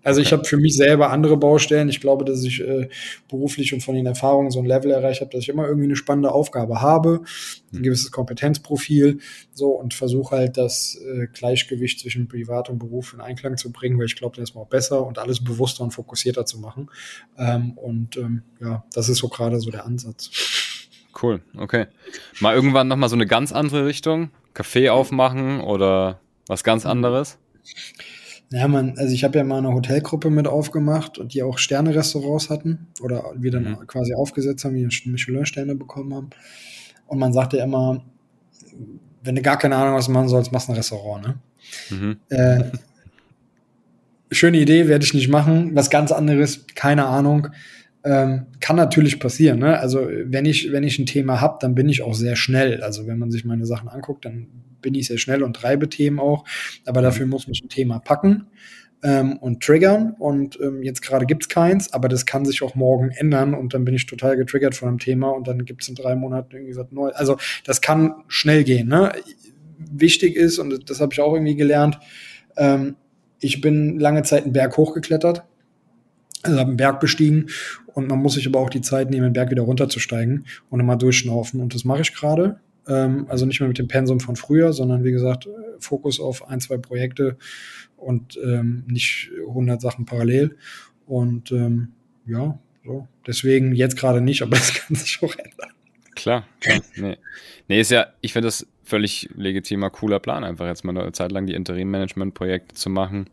Also 0.08 0.20
ich 0.20 0.28
Okay. 0.28 0.36
habe 0.36 0.44
für 0.48 0.56
mich 0.56 0.74
selber 0.76 1.10
andere 1.10 1.36
Baustellen. 1.36 1.88
Ich 1.88 2.00
glaube, 2.00 2.24
dass 2.24 2.42
ich 2.42 2.60
äh, 2.60 2.88
beruflich 3.28 3.72
und 3.74 3.82
von 3.82 3.94
den 3.94 4.06
Erfahrungen 4.06 4.50
so 4.50 4.58
ein 4.58 4.64
Level 4.66 4.90
erreicht 4.90 5.20
habe, 5.20 5.30
dass 5.30 5.42
ich 5.42 5.48
immer 5.48 5.66
irgendwie 5.66 5.84
eine 5.86 5.96
spannende 5.96 6.32
Aufgabe 6.32 6.80
habe, 6.80 7.20
ein 7.72 7.78
Mhm. 7.78 7.82
gewisses 7.82 8.10
Kompetenzprofil, 8.10 9.18
so 9.54 9.68
und 9.70 9.94
versuche 9.94 10.36
halt 10.36 10.56
das 10.56 10.96
äh, 10.96 11.26
Gleichgewicht 11.32 12.00
zwischen 12.00 12.26
Privat 12.28 12.68
und 12.70 12.78
Beruf 12.78 13.12
in 13.12 13.20
Einklang 13.20 13.56
zu 13.56 13.70
bringen, 13.72 13.98
weil 13.98 14.06
ich 14.06 14.16
glaube, 14.16 14.36
das 14.36 14.50
ist 14.50 14.54
mal 14.54 14.64
besser 14.64 15.06
und 15.06 15.18
alles 15.18 15.44
bewusster 15.44 15.84
und 15.84 15.92
fokussierter 15.92 16.46
zu 16.46 16.58
machen. 16.58 16.90
Ähm, 17.38 17.72
und 17.76 18.16
ähm, 18.16 18.42
ja, 18.60 18.84
das 18.92 19.08
ist 19.08 19.18
so 19.18 19.28
gerade 19.28 19.60
so 19.60 19.70
der 19.70 19.84
Ansatz. 19.86 20.30
Cool, 21.20 21.40
okay. 21.56 21.86
Mal 22.40 22.54
irgendwann 22.54 22.88
nochmal 22.88 23.08
so 23.08 23.16
eine 23.16 23.26
ganz 23.26 23.52
andere 23.52 23.86
Richtung? 23.86 24.30
Café 24.54 24.90
aufmachen 24.90 25.60
oder 25.60 26.20
was 26.46 26.64
ganz 26.64 26.86
anderes? 26.86 27.38
Ja, 28.50 28.66
man, 28.66 28.96
also 28.98 29.12
ich 29.12 29.24
habe 29.24 29.36
ja 29.38 29.44
mal 29.44 29.58
eine 29.58 29.74
Hotelgruppe 29.74 30.30
mit 30.30 30.46
aufgemacht 30.46 31.18
und 31.18 31.34
die 31.34 31.42
auch 31.42 31.58
Sterne-Restaurants 31.58 32.48
hatten 32.48 32.86
oder 33.02 33.32
wir 33.36 33.50
dann 33.50 33.64
Mhm. 33.64 33.86
quasi 33.86 34.14
aufgesetzt 34.14 34.64
haben, 34.64 34.74
die 34.74 34.84
Michelin-Sterne 35.10 35.74
bekommen 35.74 36.14
haben. 36.14 36.30
Und 37.06 37.18
man 37.18 37.32
sagte 37.34 37.58
immer, 37.58 38.02
wenn 39.22 39.34
du 39.34 39.42
gar 39.42 39.58
keine 39.58 39.76
Ahnung 39.76 39.94
was 39.96 40.08
machen 40.08 40.28
sollst, 40.28 40.50
machst 40.52 40.68
du 40.68 40.72
ein 40.72 40.76
Restaurant, 40.76 41.26
ne? 41.26 41.34
Mhm. 41.90 42.16
Äh, 42.30 42.64
schöne 44.30 44.58
Idee, 44.58 44.88
werde 44.88 45.04
ich 45.04 45.14
nicht 45.14 45.28
machen. 45.28 45.74
Was 45.74 45.90
ganz 45.90 46.12
anderes, 46.12 46.66
keine 46.74 47.06
Ahnung. 47.06 47.48
Ähm, 48.08 48.46
kann 48.60 48.76
natürlich 48.76 49.20
passieren. 49.20 49.58
Ne? 49.58 49.78
Also 49.78 50.08
wenn 50.24 50.46
ich, 50.46 50.72
wenn 50.72 50.84
ich 50.84 50.98
ein 50.98 51.04
Thema 51.04 51.40
habe, 51.42 51.58
dann 51.60 51.74
bin 51.74 51.88
ich 51.88 52.00
auch 52.00 52.14
sehr 52.14 52.36
schnell. 52.36 52.82
Also 52.82 53.06
wenn 53.06 53.18
man 53.18 53.30
sich 53.30 53.44
meine 53.44 53.66
Sachen 53.66 53.88
anguckt, 53.88 54.24
dann 54.24 54.46
bin 54.80 54.94
ich 54.94 55.08
sehr 55.08 55.18
schnell 55.18 55.42
und 55.42 55.54
treibe 55.56 55.88
Themen 55.88 56.18
auch. 56.18 56.44
Aber 56.86 57.02
dafür 57.02 57.26
muss 57.26 57.48
mich 57.48 57.62
ein 57.62 57.68
Thema 57.68 57.98
packen. 57.98 58.46
ähm, 59.02 59.36
und 59.38 59.62
triggern. 59.62 60.14
Und 60.18 60.58
ähm, 60.60 60.82
jetzt 60.82 61.02
gerade 61.02 61.26
gibt's 61.26 61.48
keins, 61.48 61.92
aber 61.92 62.08
das 62.08 62.26
kann 62.26 62.44
sich 62.44 62.62
auch 62.62 62.74
morgen 62.74 63.10
ändern 63.10 63.54
und 63.54 63.74
dann 63.74 63.84
bin 63.84 63.94
ich 63.94 64.06
total 64.06 64.36
getriggert 64.36 64.74
von 64.74 64.88
einem 64.88 64.98
Thema 64.98 65.30
und 65.30 65.46
dann 65.46 65.64
gibt's 65.64 65.88
in 65.88 65.94
drei 65.94 66.16
Monaten 66.16 66.54
irgendwie 66.54 66.76
was 66.76 66.90
Neues. 66.90 67.14
Also 67.16 67.36
das 67.64 67.80
kann 67.80 68.14
schnell 68.28 68.64
gehen. 68.64 68.88
Ne? 68.88 69.12
Wichtig 69.78 70.36
ist, 70.36 70.58
und 70.58 70.90
das 70.90 71.00
habe 71.00 71.12
ich 71.12 71.20
auch 71.20 71.34
irgendwie 71.34 71.56
gelernt, 71.56 71.98
ähm, 72.56 72.96
ich 73.40 73.60
bin 73.60 74.00
lange 74.00 74.22
Zeit 74.24 74.44
einen 74.44 74.52
Berg 74.52 74.76
hochgeklettert, 74.76 75.44
also 76.42 76.58
habe 76.58 76.68
einen 76.68 76.76
Berg 76.76 77.00
bestiegen 77.00 77.46
und 77.86 78.08
man 78.08 78.20
muss 78.20 78.34
sich 78.34 78.46
aber 78.46 78.60
auch 78.60 78.70
die 78.70 78.80
Zeit 78.80 79.10
nehmen, 79.10 79.24
den 79.24 79.32
Berg 79.32 79.50
wieder 79.50 79.62
runterzusteigen 79.62 80.44
und 80.70 80.80
immer 80.80 80.96
durchschnaufen. 80.96 81.60
Und 81.60 81.74
das 81.74 81.84
mache 81.84 82.02
ich 82.02 82.14
gerade. 82.14 82.60
Ähm, 82.86 83.26
also 83.28 83.44
nicht 83.44 83.60
mehr 83.60 83.68
mit 83.68 83.78
dem 83.78 83.88
Pensum 83.88 84.20
von 84.20 84.36
früher, 84.36 84.72
sondern 84.72 85.04
wie 85.04 85.12
gesagt, 85.12 85.48
Fokus 85.80 86.20
auf 86.20 86.48
ein, 86.48 86.60
zwei 86.60 86.76
Projekte 86.76 87.36
und 87.96 88.38
ähm, 88.42 88.84
nicht 88.86 89.30
100 89.48 89.80
Sachen 89.80 90.04
parallel. 90.06 90.56
Und 91.06 91.50
ähm, 91.50 91.88
ja, 92.26 92.58
so. 92.84 93.08
Deswegen 93.26 93.74
jetzt 93.74 93.96
gerade 93.96 94.20
nicht, 94.20 94.42
aber 94.42 94.56
es 94.56 94.74
kann 94.74 94.96
sich 94.96 95.18
auch 95.22 95.34
ändern. 95.34 95.72
Klar, 96.14 96.46
klar. 96.60 96.80
Nee. 96.96 97.16
nee, 97.68 97.80
ist 97.80 97.90
ja, 97.90 98.08
ich 98.20 98.32
finde 98.32 98.48
das 98.48 98.66
völlig 98.82 99.28
legitimer, 99.36 99.90
cooler 99.90 100.18
Plan, 100.18 100.42
einfach 100.42 100.66
jetzt 100.66 100.84
mal 100.84 100.96
eine 100.96 101.12
Zeit 101.12 101.30
lang 101.30 101.46
die 101.46 101.54
Interim-Management-Projekte 101.54 102.74
zu 102.74 102.90
machen 102.90 103.28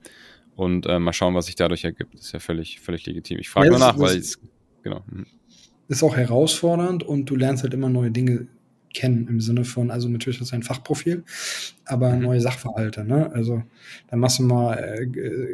und 0.56 0.86
äh, 0.86 1.00
mal 1.00 1.14
schauen, 1.14 1.36
was 1.36 1.48
sich 1.48 1.56
dadurch 1.56 1.84
ergibt. 1.84 2.14
Das 2.14 2.22
ist 2.22 2.32
ja 2.32 2.40
völlig, 2.40 2.80
völlig 2.80 3.06
legitim. 3.06 3.40
Ich 3.40 3.50
frage 3.50 3.68
ja, 3.68 3.72
nur 3.72 3.80
nach, 3.80 4.00
weil 4.00 4.18
es, 4.18 4.40
genau. 4.84 5.04
Mhm. 5.10 5.26
Ist 5.88 6.04
auch 6.04 6.16
herausfordernd 6.16 7.04
und 7.04 7.26
du 7.26 7.36
lernst 7.36 7.64
halt 7.64 7.74
immer 7.74 7.90
neue 7.90 8.12
Dinge 8.12 8.48
kennen 8.94 9.28
im 9.28 9.42
Sinne 9.42 9.66
von, 9.66 9.92
also 9.92 10.08
natürlich 10.08 10.42
ist 10.42 10.54
ein 10.54 10.64
Fachprofil, 10.64 11.26
aber 11.86 12.12
mhm. 12.12 12.24
neue 12.24 12.42
Sachverhalte. 12.42 13.04
Ne? 13.06 13.32
Also 13.34 13.64
dann 14.10 14.20
machst 14.20 14.40
du 14.40 14.44
mal 14.44 14.74
äh, 14.78 15.06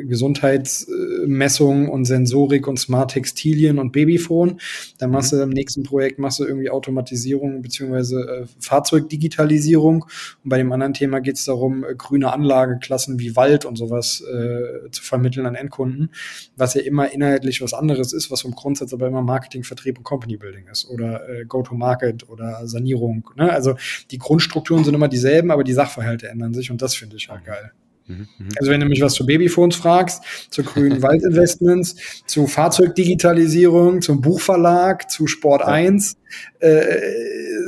Gesundheitsmessungen 0.05 1.89
und 1.89 2.05
Sensorik 2.05 2.67
und 2.67 2.77
Smart 2.77 3.11
Textilien 3.11 3.79
und 3.79 3.91
Babyphone. 3.91 4.59
Dann 4.97 5.11
machst 5.11 5.34
mhm. 5.34 5.38
du 5.38 5.43
im 5.43 5.49
nächsten 5.49 5.84
Projekt 5.84 6.19
machst 6.19 6.39
du 6.39 6.45
irgendwie 6.45 6.69
Automatisierung 6.69 7.61
beziehungsweise 7.61 8.21
äh, 8.21 8.45
Fahrzeugdigitalisierung. 8.59 10.05
Und 10.43 10.49
bei 10.49 10.57
dem 10.57 10.71
anderen 10.71 10.93
Thema 10.93 11.19
geht 11.19 11.38
es 11.38 11.45
darum, 11.45 11.84
äh, 11.84 11.95
grüne 11.95 12.32
Anlageklassen 12.32 13.19
wie 13.19 13.36
Wald 13.36 13.65
und 13.65 13.75
sowas 13.75 14.21
äh, 14.21 14.89
zu 14.91 15.03
vermitteln 15.03 15.45
an 15.45 15.55
Endkunden, 15.55 16.11
was 16.55 16.73
ja 16.73 16.82
immer 16.82 17.11
inhaltlich 17.11 17.61
was 17.61 17.73
anderes 17.73 18.13
ist, 18.13 18.32
was 18.32 18.41
vom 18.41 18.51
Grundsatz 18.51 18.93
aber 18.93 19.07
immer 19.07 19.21
Marketing, 19.21 19.63
Vertrieb 19.63 19.97
und 19.97 20.03
Company 20.03 20.38
Building 20.38 20.67
ist 20.71 20.89
oder 20.89 21.27
äh, 21.27 21.45
Go-to-Market 21.45 22.29
oder 22.29 22.65
Sanierung. 22.67 23.29
Ne? 23.36 23.51
Also 23.51 23.75
die 24.11 24.17
Grundstrukturen 24.17 24.84
sind 24.84 24.93
immer 24.93 25.07
dieselben, 25.07 25.51
aber 25.51 25.63
die 25.63 25.73
Sachverhalte 25.73 26.20
ändern 26.30 26.53
sich 26.53 26.72
und 26.72 26.82
das 26.82 26.95
finde 26.95 27.15
ich 27.15 27.30
halt 27.30 27.45
geil. 27.45 27.72
Mhm, 28.12 28.28
mhm. 28.38 28.49
Also 28.59 28.72
wenn 28.72 28.80
du 28.80 28.86
mich 28.86 29.01
was 29.01 29.14
zu 29.14 29.26
Babyphones 29.26 29.76
fragst, 29.76 30.24
zu 30.49 30.64
grünen 30.64 31.01
Waldinvestments, 31.01 32.24
zu 32.26 32.47
Fahrzeugdigitalisierung, 32.47 34.01
zum 34.01 34.22
Buchverlag, 34.22 35.09
zu 35.09 35.28
Sport 35.28 35.64
1, 35.64 36.18
äh, 36.59 36.86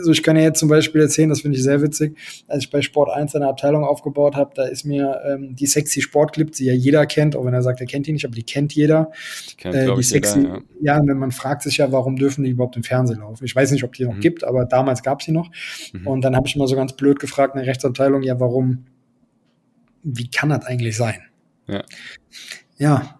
so 0.03 0.11
ich 0.11 0.23
kann 0.23 0.35
ja 0.35 0.43
jetzt 0.43 0.59
zum 0.59 0.69
Beispiel 0.69 1.01
erzählen, 1.01 1.29
das 1.29 1.41
finde 1.41 1.57
ich 1.57 1.63
sehr 1.63 1.81
witzig, 1.81 2.17
als 2.47 2.63
ich 2.63 2.69
bei 2.69 2.81
Sport 2.81 3.09
1 3.09 3.35
eine 3.35 3.47
Abteilung 3.47 3.83
aufgebaut 3.83 4.35
habe, 4.35 4.51
da 4.55 4.65
ist 4.65 4.85
mir 4.85 5.21
ähm, 5.25 5.55
die 5.55 5.65
sexy 5.65 6.01
Sportclip, 6.01 6.51
die 6.51 6.65
ja 6.65 6.73
jeder 6.73 7.05
kennt, 7.05 7.35
auch 7.35 7.45
wenn 7.45 7.53
er 7.53 7.61
sagt, 7.61 7.81
er 7.81 7.87
kennt 7.87 8.07
die 8.07 8.13
nicht, 8.13 8.25
aber 8.25 8.35
die 8.35 8.43
kennt 8.43 8.73
jeder. 8.73 9.11
Die 9.51 9.55
kennt, 9.55 9.75
äh, 9.75 9.93
die 9.95 10.03
sexy, 10.03 10.39
jeder, 10.39 10.61
ja. 10.81 10.97
ja, 10.97 11.01
wenn 11.05 11.17
man 11.17 11.31
fragt 11.31 11.63
sich 11.63 11.77
ja, 11.77 11.91
warum 11.91 12.15
dürfen 12.15 12.43
die 12.43 12.51
überhaupt 12.51 12.75
im 12.75 12.83
Fernsehen 12.83 13.19
laufen? 13.19 13.45
Ich 13.45 13.55
weiß 13.55 13.71
nicht, 13.71 13.83
ob 13.83 13.93
die 13.93 14.05
noch 14.05 14.15
mhm. 14.15 14.21
gibt, 14.21 14.43
aber 14.43 14.65
damals 14.65 15.03
gab 15.03 15.19
es 15.19 15.25
sie 15.25 15.31
noch. 15.31 15.49
Mhm. 15.93 16.07
Und 16.07 16.21
dann 16.21 16.35
habe 16.35 16.47
ich 16.47 16.55
immer 16.55 16.67
so 16.67 16.75
ganz 16.75 16.93
blöd 16.93 17.19
gefragt 17.19 17.55
in 17.55 17.59
der 17.59 17.67
Rechtsabteilung, 17.67 18.23
ja, 18.23 18.39
warum 18.39 18.85
wie 20.03 20.29
kann 20.29 20.49
das 20.49 20.65
eigentlich 20.65 20.97
sein? 20.97 21.21
Ja. 21.67 21.83
Ja. 22.77 23.19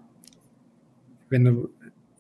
Wenn 1.30 1.46
du, 1.46 1.70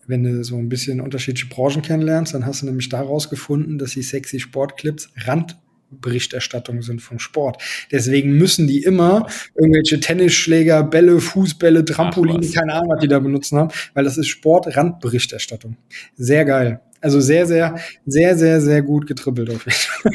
wenn 0.08 0.24
du 0.24 0.44
so 0.44 0.58
ein 0.58 0.70
bisschen 0.70 1.02
unterschiedliche 1.02 1.48
Branchen 1.48 1.82
kennenlernst, 1.82 2.34
dann 2.34 2.46
hast 2.46 2.62
du 2.62 2.66
nämlich 2.66 2.90
daraus 2.90 3.30
gefunden, 3.30 3.78
dass 3.78 3.92
die 3.92 4.02
sexy 4.02 4.40
Sportclips 4.40 5.10
Randberichterstattung 5.18 6.82
sind 6.82 7.02
vom 7.02 7.20
Sport. 7.20 7.62
Deswegen 7.92 8.32
müssen 8.38 8.68
die 8.68 8.84
immer 8.84 9.28
irgendwelche 9.56 10.00
Tennisschläger, 10.00 10.84
Bälle, 10.84 11.20
Fußbälle, 11.20 11.86
Trampoline, 11.86 12.48
keine 12.48 12.74
Ahnung, 12.74 12.90
was 12.90 13.02
die 13.02 13.08
da 13.08 13.20
benutzen 13.20 13.58
haben, 13.58 13.72
weil 13.94 14.04
das 14.04 14.18
ist 14.18 14.28
Sport-Randberichterstattung. 14.28 15.78
Sehr 16.16 16.46
geil. 16.46 16.82
Also 17.04 17.20
sehr, 17.20 17.46
sehr, 17.46 17.76
sehr, 18.06 18.38
sehr, 18.38 18.62
sehr 18.62 18.82
gut 18.82 19.06
getribbelt 19.08 19.50
auf 19.50 19.66
jeden 19.66 19.72
Fall. 19.72 20.12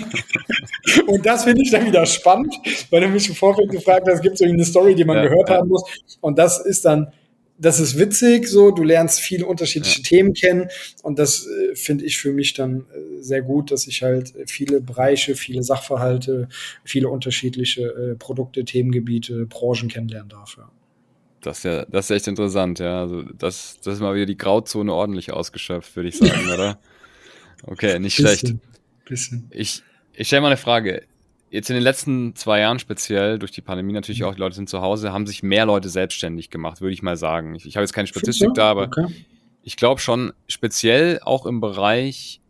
Und 1.06 1.26
das 1.26 1.44
finde 1.44 1.60
ich 1.62 1.70
dann 1.70 1.86
wieder 1.86 2.06
spannend, 2.06 2.54
weil 2.90 3.02
du 3.02 3.08
mich 3.08 3.28
im 3.28 3.34
Vorfeld 3.34 3.70
gefragt 3.70 4.08
hast, 4.10 4.22
gibt 4.22 4.36
es 4.36 4.40
irgendeine 4.40 4.64
Story, 4.64 4.94
die 4.94 5.04
man 5.04 5.18
ja, 5.18 5.24
gehört 5.24 5.50
ja. 5.50 5.56
haben 5.56 5.68
muss. 5.68 5.82
Und 6.22 6.38
das 6.38 6.64
ist 6.64 6.86
dann, 6.86 7.12
das 7.58 7.78
ist 7.78 7.98
witzig, 7.98 8.48
so, 8.48 8.70
du 8.70 8.84
lernst 8.84 9.20
viele 9.20 9.44
unterschiedliche 9.44 10.00
ja. 10.00 10.08
Themen 10.08 10.32
kennen 10.32 10.70
und 11.02 11.18
das 11.18 11.46
äh, 11.46 11.74
finde 11.74 12.06
ich 12.06 12.16
für 12.16 12.32
mich 12.32 12.54
dann 12.54 12.86
äh, 12.94 13.22
sehr 13.22 13.42
gut, 13.42 13.70
dass 13.70 13.86
ich 13.86 14.02
halt 14.02 14.32
viele 14.46 14.80
Bereiche, 14.80 15.34
viele 15.34 15.62
Sachverhalte, 15.62 16.48
viele 16.84 17.10
unterschiedliche 17.10 17.82
äh, 17.82 18.14
Produkte, 18.14 18.64
Themengebiete, 18.64 19.44
Branchen 19.44 19.88
kennenlernen 19.88 20.30
darf. 20.30 20.56
Ja. 20.56 20.70
Das 21.40 21.58
ist 21.58 21.64
ja, 21.64 21.84
das 21.86 22.06
ist 22.06 22.16
echt 22.16 22.26
interessant, 22.26 22.78
ja. 22.78 23.00
Also 23.00 23.22
das, 23.22 23.78
das 23.82 23.94
ist 23.94 24.00
mal 24.00 24.14
wieder 24.14 24.26
die 24.26 24.36
Grauzone 24.36 24.92
ordentlich 24.92 25.32
ausgeschöpft, 25.32 25.94
würde 25.96 26.08
ich 26.08 26.18
sagen, 26.18 26.50
oder? 26.54 26.78
Okay, 27.64 27.98
nicht 27.98 28.16
bisschen, 28.16 28.38
schlecht. 28.38 28.56
Bisschen. 29.04 29.50
Ich, 29.50 29.82
ich 30.12 30.26
stelle 30.26 30.42
mal 30.42 30.48
eine 30.48 30.56
Frage. 30.56 31.04
Jetzt 31.50 31.70
in 31.70 31.74
den 31.74 31.82
letzten 31.82 32.34
zwei 32.36 32.60
Jahren 32.60 32.78
speziell, 32.78 33.38
durch 33.38 33.52
die 33.52 33.62
Pandemie 33.62 33.94
natürlich 33.94 34.22
auch, 34.24 34.34
die 34.34 34.40
Leute 34.40 34.54
sind 34.54 34.68
zu 34.68 34.82
Hause, 34.82 35.12
haben 35.12 35.26
sich 35.26 35.42
mehr 35.42 35.64
Leute 35.64 35.88
selbstständig 35.88 36.50
gemacht, 36.50 36.82
würde 36.82 36.92
ich 36.92 37.02
mal 37.02 37.16
sagen. 37.16 37.54
Ich, 37.54 37.64
ich 37.66 37.76
habe 37.76 37.84
jetzt 37.84 37.94
keine 37.94 38.06
Statistik 38.06 38.52
da, 38.54 38.70
aber 38.70 38.82
okay. 38.82 39.06
ich 39.62 39.76
glaube 39.76 40.00
schon 40.00 40.32
speziell 40.46 41.20
auch 41.22 41.46
im 41.46 41.60
Bereich 41.60 42.42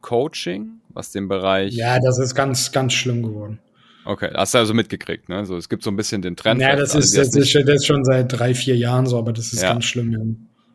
Coaching, 0.00 0.80
was 0.88 1.12
den 1.12 1.28
Bereich. 1.28 1.74
Ja, 1.74 1.98
das 2.00 2.18
ist 2.18 2.34
ganz, 2.34 2.72
ganz 2.72 2.94
schlimm 2.94 3.22
geworden. 3.22 3.58
Okay, 4.04 4.30
hast 4.34 4.54
du 4.54 4.58
also 4.58 4.74
mitgekriegt, 4.74 5.28
ne? 5.28 5.44
So, 5.44 5.56
es 5.56 5.68
gibt 5.68 5.82
so 5.82 5.90
ein 5.90 5.96
bisschen 5.96 6.22
den 6.22 6.36
Trend. 6.36 6.60
Ja, 6.60 6.74
das 6.74 6.94
ist, 6.94 7.16
das, 7.16 7.34
ist, 7.34 7.54
das 7.54 7.66
ist 7.66 7.86
schon 7.86 8.04
seit 8.04 8.32
drei, 8.32 8.54
vier 8.54 8.76
Jahren 8.76 9.06
so, 9.06 9.18
aber 9.18 9.32
das 9.32 9.52
ist 9.52 9.62
ja. 9.62 9.72
ganz 9.72 9.84
schlimm. 9.84 10.12
Ja. 10.12 10.18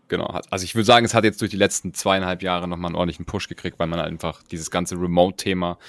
Genau. 0.08 0.40
Also 0.50 0.64
ich 0.64 0.76
würde 0.76 0.86
sagen, 0.86 1.06
es 1.06 1.14
hat 1.14 1.24
jetzt 1.24 1.42
durch 1.42 1.52
die 1.52 1.58
letzten 1.58 1.94
zweieinhalb 1.94 2.44
Jahre 2.44 2.68
nochmal 2.68 2.90
einen 2.90 2.96
ordentlichen 2.96 3.26
Push 3.26 3.48
gekriegt, 3.48 3.80
weil 3.80 3.88
man 3.88 4.00
einfach 4.00 4.44
dieses 4.44 4.70
ganze 4.70 4.96
Remote-Thema 4.96 5.80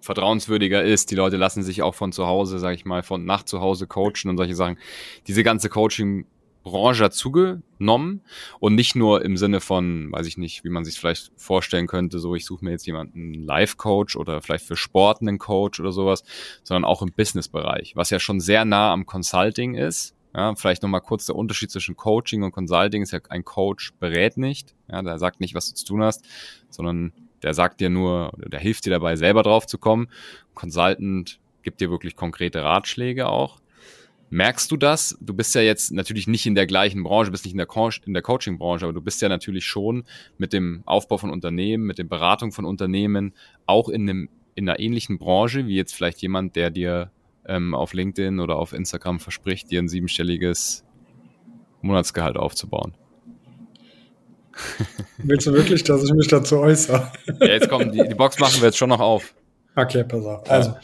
vertrauenswürdiger 0.00 0.82
ist. 0.82 1.10
Die 1.10 1.14
Leute 1.14 1.36
lassen 1.36 1.62
sich 1.62 1.82
auch 1.82 1.94
von 1.94 2.12
zu 2.12 2.26
Hause, 2.26 2.58
sage 2.58 2.76
ich 2.76 2.84
mal, 2.84 3.02
von 3.02 3.24
nach 3.24 3.42
zu 3.42 3.60
Hause 3.60 3.86
coachen 3.86 4.30
und 4.30 4.38
solche 4.38 4.54
Sachen. 4.54 4.78
Diese 5.26 5.42
ganze 5.42 5.68
Coaching 5.68 6.24
Branche 6.62 7.04
dazugenommen 7.04 8.22
und 8.60 8.74
nicht 8.74 8.94
nur 8.94 9.24
im 9.24 9.36
Sinne 9.36 9.60
von, 9.60 10.12
weiß 10.12 10.26
ich 10.26 10.36
nicht, 10.36 10.64
wie 10.64 10.68
man 10.68 10.84
sich 10.84 10.98
vielleicht 10.98 11.32
vorstellen 11.36 11.86
könnte, 11.86 12.18
so 12.18 12.34
ich 12.34 12.44
suche 12.44 12.64
mir 12.64 12.72
jetzt 12.72 12.86
jemanden 12.86 13.34
Live-Coach 13.34 14.16
oder 14.16 14.40
vielleicht 14.42 14.66
für 14.66 14.76
Sport 14.76 15.20
einen 15.20 15.38
Coach 15.38 15.80
oder 15.80 15.92
sowas, 15.92 16.24
sondern 16.62 16.84
auch 16.84 17.02
im 17.02 17.12
Business-Bereich, 17.12 17.96
was 17.96 18.10
ja 18.10 18.20
schon 18.20 18.40
sehr 18.40 18.64
nah 18.64 18.92
am 18.92 19.06
Consulting 19.06 19.74
ist. 19.74 20.14
Ja, 20.34 20.54
vielleicht 20.54 20.82
nochmal 20.82 21.00
kurz 21.00 21.24
der 21.24 21.36
Unterschied 21.36 21.70
zwischen 21.70 21.96
Coaching 21.96 22.42
und 22.42 22.52
Consulting 22.52 23.02
ist 23.02 23.12
ja, 23.12 23.20
ein 23.30 23.44
Coach 23.44 23.92
berät 23.98 24.36
nicht, 24.36 24.74
ja, 24.88 25.00
der 25.02 25.18
sagt 25.18 25.40
nicht, 25.40 25.54
was 25.54 25.70
du 25.70 25.74
zu 25.74 25.86
tun 25.86 26.02
hast, 26.02 26.24
sondern 26.68 27.12
der 27.42 27.54
sagt 27.54 27.80
dir 27.80 27.88
nur, 27.88 28.32
der 28.36 28.60
hilft 28.60 28.84
dir 28.84 28.90
dabei, 28.90 29.16
selber 29.16 29.42
drauf 29.42 29.66
zu 29.66 29.78
kommen. 29.78 30.08
Consultant 30.54 31.40
gibt 31.62 31.80
dir 31.80 31.90
wirklich 31.90 32.16
konkrete 32.16 32.62
Ratschläge 32.62 33.28
auch. 33.28 33.58
Merkst 34.30 34.70
du 34.70 34.76
das? 34.76 35.16
Du 35.20 35.32
bist 35.32 35.54
ja 35.54 35.62
jetzt 35.62 35.90
natürlich 35.92 36.26
nicht 36.26 36.44
in 36.44 36.54
der 36.54 36.66
gleichen 36.66 37.02
Branche, 37.02 37.30
bist 37.30 37.44
nicht 37.44 37.54
in 37.54 37.58
der, 37.58 37.66
Co 37.66 37.88
in 38.04 38.12
der 38.12 38.22
Coaching-Branche, 38.22 38.84
aber 38.84 38.92
du 38.92 39.00
bist 39.00 39.22
ja 39.22 39.28
natürlich 39.28 39.64
schon 39.64 40.04
mit 40.36 40.52
dem 40.52 40.82
Aufbau 40.84 41.16
von 41.16 41.30
Unternehmen, 41.30 41.84
mit 41.84 41.98
der 41.98 42.04
Beratung 42.04 42.52
von 42.52 42.64
Unternehmen 42.64 43.32
auch 43.64 43.88
in, 43.88 44.02
einem, 44.02 44.28
in 44.54 44.68
einer 44.68 44.78
ähnlichen 44.80 45.18
Branche, 45.18 45.66
wie 45.66 45.76
jetzt 45.76 45.94
vielleicht 45.94 46.20
jemand, 46.20 46.56
der 46.56 46.70
dir 46.70 47.10
ähm, 47.46 47.74
auf 47.74 47.94
LinkedIn 47.94 48.40
oder 48.40 48.56
auf 48.56 48.74
Instagram 48.74 49.18
verspricht, 49.18 49.70
dir 49.70 49.80
ein 49.80 49.88
siebenstelliges 49.88 50.84
Monatsgehalt 51.80 52.36
aufzubauen. 52.36 52.94
Willst 55.18 55.46
du 55.46 55.52
wirklich, 55.52 55.84
dass 55.84 56.04
ich 56.04 56.12
mich 56.12 56.28
dazu 56.28 56.58
äußere? 56.58 57.12
ja, 57.40 57.46
jetzt 57.46 57.68
kommen 57.68 57.92
die, 57.92 58.02
die 58.06 58.14
Box 58.14 58.38
machen 58.38 58.60
wir 58.60 58.66
jetzt 58.66 58.78
schon 58.78 58.88
noch 58.88 59.00
auf. 59.00 59.34
Okay, 59.76 60.04
pass 60.04 60.24
auf. 60.24 60.50
Also, 60.50 60.74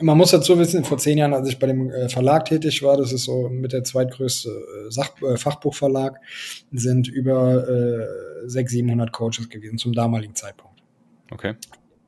man 0.00 0.16
muss 0.16 0.30
dazu 0.30 0.58
wissen, 0.58 0.84
vor 0.84 0.98
zehn 0.98 1.18
Jahren, 1.18 1.34
als 1.34 1.48
ich 1.48 1.58
bei 1.58 1.66
dem 1.66 1.90
äh, 1.90 2.08
Verlag 2.08 2.44
tätig 2.46 2.82
war, 2.82 2.96
das 2.96 3.12
ist 3.12 3.24
so 3.24 3.48
mit 3.48 3.72
der 3.72 3.84
zweitgrößte 3.84 4.48
äh, 4.48 4.90
Sach 4.90 5.10
äh, 5.22 5.36
Fachbuchverlag, 5.36 6.20
sind 6.72 7.08
über 7.08 7.68
äh, 7.68 8.48
600, 8.48 8.70
700 8.70 9.12
Coaches 9.12 9.48
gewesen 9.48 9.78
zum 9.78 9.92
damaligen 9.92 10.34
Zeitpunkt. 10.34 10.82
Okay. 11.30 11.56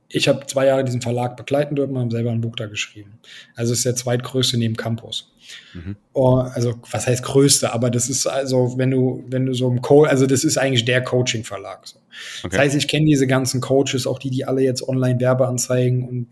ich 0.09 0.27
habe 0.27 0.45
zwei 0.47 0.65
Jahre 0.65 0.83
diesen 0.83 1.01
Verlag 1.01 1.37
begleiten 1.37 1.75
dürfen 1.75 1.95
und 1.95 2.01
habe 2.01 2.11
selber 2.11 2.31
ein 2.31 2.41
Buch 2.41 2.55
da 2.55 2.65
geschrieben. 2.65 3.19
Also 3.55 3.71
es 3.71 3.79
ist 3.79 3.85
der 3.85 3.95
zweitgrößte 3.95 4.57
neben 4.57 4.75
Campus. 4.75 5.30
Mhm. 5.73 5.95
Oh, 6.13 6.37
also 6.37 6.75
was 6.89 7.07
heißt 7.07 7.23
größte, 7.23 7.73
aber 7.73 7.89
das 7.89 8.09
ist 8.09 8.27
also, 8.27 8.77
wenn 8.77 8.91
du, 8.91 9.23
wenn 9.27 9.45
du 9.45 9.53
so 9.53 9.69
im 9.69 9.81
Co, 9.81 10.03
also 10.03 10.25
das 10.25 10.43
ist 10.43 10.57
eigentlich 10.57 10.85
der 10.85 11.03
Coaching-Verlag. 11.03 11.87
So. 11.87 11.97
Okay. 12.43 12.49
Das 12.51 12.59
heißt, 12.59 12.75
ich 12.75 12.87
kenne 12.87 13.05
diese 13.05 13.27
ganzen 13.27 13.61
Coaches, 13.61 14.05
auch 14.05 14.19
die, 14.19 14.29
die 14.29 14.45
alle 14.45 14.61
jetzt 14.61 14.87
online 14.87 15.19
Werbeanzeigen 15.19 16.07
und 16.07 16.27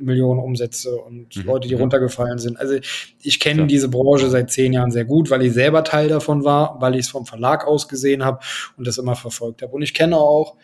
Millionen 0.00 0.40
Umsätze 0.40 0.96
und 0.96 1.34
mhm. 1.36 1.42
Leute, 1.44 1.68
die 1.68 1.74
mhm. 1.74 1.82
runtergefallen 1.82 2.38
sind. 2.38 2.58
Also 2.58 2.74
ich 3.22 3.40
kenne 3.40 3.62
ja. 3.62 3.66
diese 3.66 3.88
Branche 3.88 4.28
seit 4.28 4.50
zehn 4.50 4.72
Jahren 4.72 4.90
sehr 4.90 5.04
gut, 5.04 5.30
weil 5.30 5.42
ich 5.42 5.52
selber 5.52 5.84
Teil 5.84 6.08
davon 6.08 6.44
war, 6.44 6.80
weil 6.80 6.94
ich 6.94 7.06
es 7.06 7.08
vom 7.08 7.26
Verlag 7.26 7.66
aus 7.66 7.88
gesehen 7.88 8.24
habe 8.24 8.40
und 8.76 8.86
das 8.86 8.98
immer 8.98 9.16
verfolgt 9.16 9.62
habe. 9.62 9.72
Und 9.72 9.82
ich 9.82 9.94
kenne 9.94 10.16
auch 10.16 10.56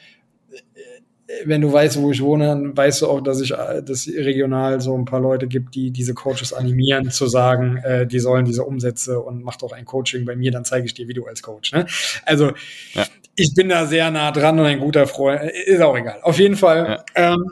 wenn 1.45 1.61
du 1.61 1.73
weißt, 1.73 2.01
wo 2.01 2.11
ich 2.11 2.23
wohne, 2.23 2.47
dann 2.47 2.77
weißt 2.77 3.03
du 3.03 3.09
auch, 3.09 3.21
dass 3.21 3.41
ich, 3.41 3.51
dass 3.51 4.09
regional 4.09 4.81
so 4.81 4.97
ein 4.97 5.05
paar 5.05 5.21
Leute 5.21 5.47
gibt, 5.47 5.75
die 5.75 5.91
diese 5.91 6.15
Coaches 6.15 6.53
animieren, 6.53 7.11
zu 7.11 7.27
sagen, 7.27 7.79
äh, 7.79 8.07
die 8.07 8.19
sollen 8.19 8.45
diese 8.45 8.65
Umsätze 8.65 9.21
und 9.21 9.43
mach 9.43 9.57
doch 9.57 9.73
ein 9.73 9.85
Coaching 9.85 10.25
bei 10.25 10.37
mir, 10.37 10.51
dann 10.51 10.65
zeige 10.65 10.87
ich 10.87 10.95
dir, 10.95 11.09
wie 11.09 11.15
du 11.15 11.27
als 11.27 11.43
Coach. 11.43 11.73
Ne? 11.73 11.87
Also 12.25 12.53
ja. 12.95 13.07
ich 13.37 13.55
bin 13.55 13.69
da 13.69 13.87
sehr 13.87 14.11
nah 14.11 14.33
dran 14.33 14.59
und 14.59 14.67
ein 14.67 14.81
guter 14.81 15.07
Freund. 15.07 15.43
Ist 15.67 15.81
auch 15.81 15.97
egal. 15.97 16.19
Auf 16.23 16.39
jeden 16.39 16.57
Fall. 16.57 17.05
Ja. 17.17 17.35
Ähm, 17.35 17.45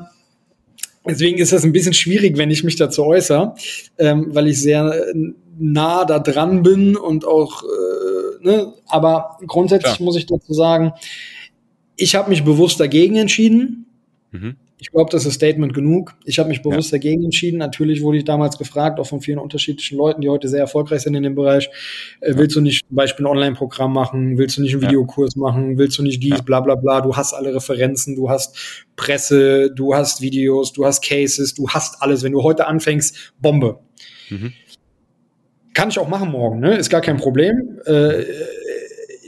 deswegen 1.06 1.38
ist 1.38 1.52
das 1.52 1.64
ein 1.64 1.72
bisschen 1.72 1.94
schwierig, 1.94 2.36
wenn 2.36 2.50
ich 2.50 2.64
mich 2.64 2.76
dazu 2.76 3.04
äußere, 3.04 3.54
ähm, 3.98 4.34
weil 4.34 4.48
ich 4.48 4.60
sehr 4.60 5.04
nah 5.58 6.04
da 6.04 6.18
dran 6.18 6.62
bin 6.62 6.96
und 6.96 7.24
auch, 7.24 7.62
äh, 7.62 8.46
ne? 8.46 8.72
aber 8.86 9.38
grundsätzlich 9.46 9.98
ja. 9.98 10.04
muss 10.04 10.16
ich 10.16 10.26
dazu 10.26 10.52
sagen, 10.52 10.92
ich 11.98 12.14
habe 12.14 12.30
mich 12.30 12.44
bewusst 12.44 12.80
dagegen 12.80 13.16
entschieden. 13.16 13.86
Mhm. 14.30 14.56
Ich 14.80 14.92
glaube, 14.92 15.10
das 15.10 15.26
ist 15.26 15.34
Statement 15.34 15.74
genug. 15.74 16.14
Ich 16.24 16.38
habe 16.38 16.48
mich 16.48 16.62
bewusst 16.62 16.92
ja. 16.92 16.98
dagegen 16.98 17.24
entschieden. 17.24 17.58
Natürlich 17.58 18.00
wurde 18.00 18.18
ich 18.18 18.24
damals 18.24 18.58
gefragt, 18.58 19.00
auch 19.00 19.06
von 19.08 19.20
vielen 19.20 19.40
unterschiedlichen 19.40 19.98
Leuten, 19.98 20.20
die 20.20 20.28
heute 20.28 20.46
sehr 20.46 20.60
erfolgreich 20.60 21.00
sind 21.00 21.16
in 21.16 21.24
dem 21.24 21.34
Bereich. 21.34 21.68
Äh, 22.20 22.30
ja. 22.30 22.38
Willst 22.38 22.54
du 22.54 22.60
nicht 22.60 22.86
zum 22.86 22.94
Beispiel 22.94 23.26
ein 23.26 23.30
Online-Programm 23.30 23.92
machen? 23.92 24.38
Willst 24.38 24.56
du 24.56 24.62
nicht 24.62 24.74
einen 24.74 24.82
Videokurs 24.82 25.34
machen? 25.34 25.78
Willst 25.78 25.98
du 25.98 26.04
nicht 26.04 26.22
dies, 26.22 26.36
ja. 26.36 26.42
bla 26.42 26.60
bla 26.60 26.76
bla? 26.76 27.00
Du 27.00 27.16
hast 27.16 27.34
alle 27.34 27.52
Referenzen, 27.52 28.14
du 28.14 28.30
hast 28.30 28.86
Presse, 28.94 29.72
du 29.74 29.94
hast 29.94 30.20
Videos, 30.20 30.72
du 30.72 30.86
hast 30.86 31.04
Cases, 31.04 31.54
du 31.54 31.68
hast 31.68 32.00
alles. 32.00 32.22
Wenn 32.22 32.32
du 32.32 32.44
heute 32.44 32.68
anfängst, 32.68 33.34
Bombe. 33.40 33.80
Mhm. 34.30 34.52
Kann 35.74 35.88
ich 35.88 35.98
auch 35.98 36.08
machen 36.08 36.30
morgen, 36.30 36.60
ne? 36.60 36.76
Ist 36.76 36.90
gar 36.90 37.00
kein 37.00 37.16
Problem. 37.16 37.80
Äh, 37.84 38.24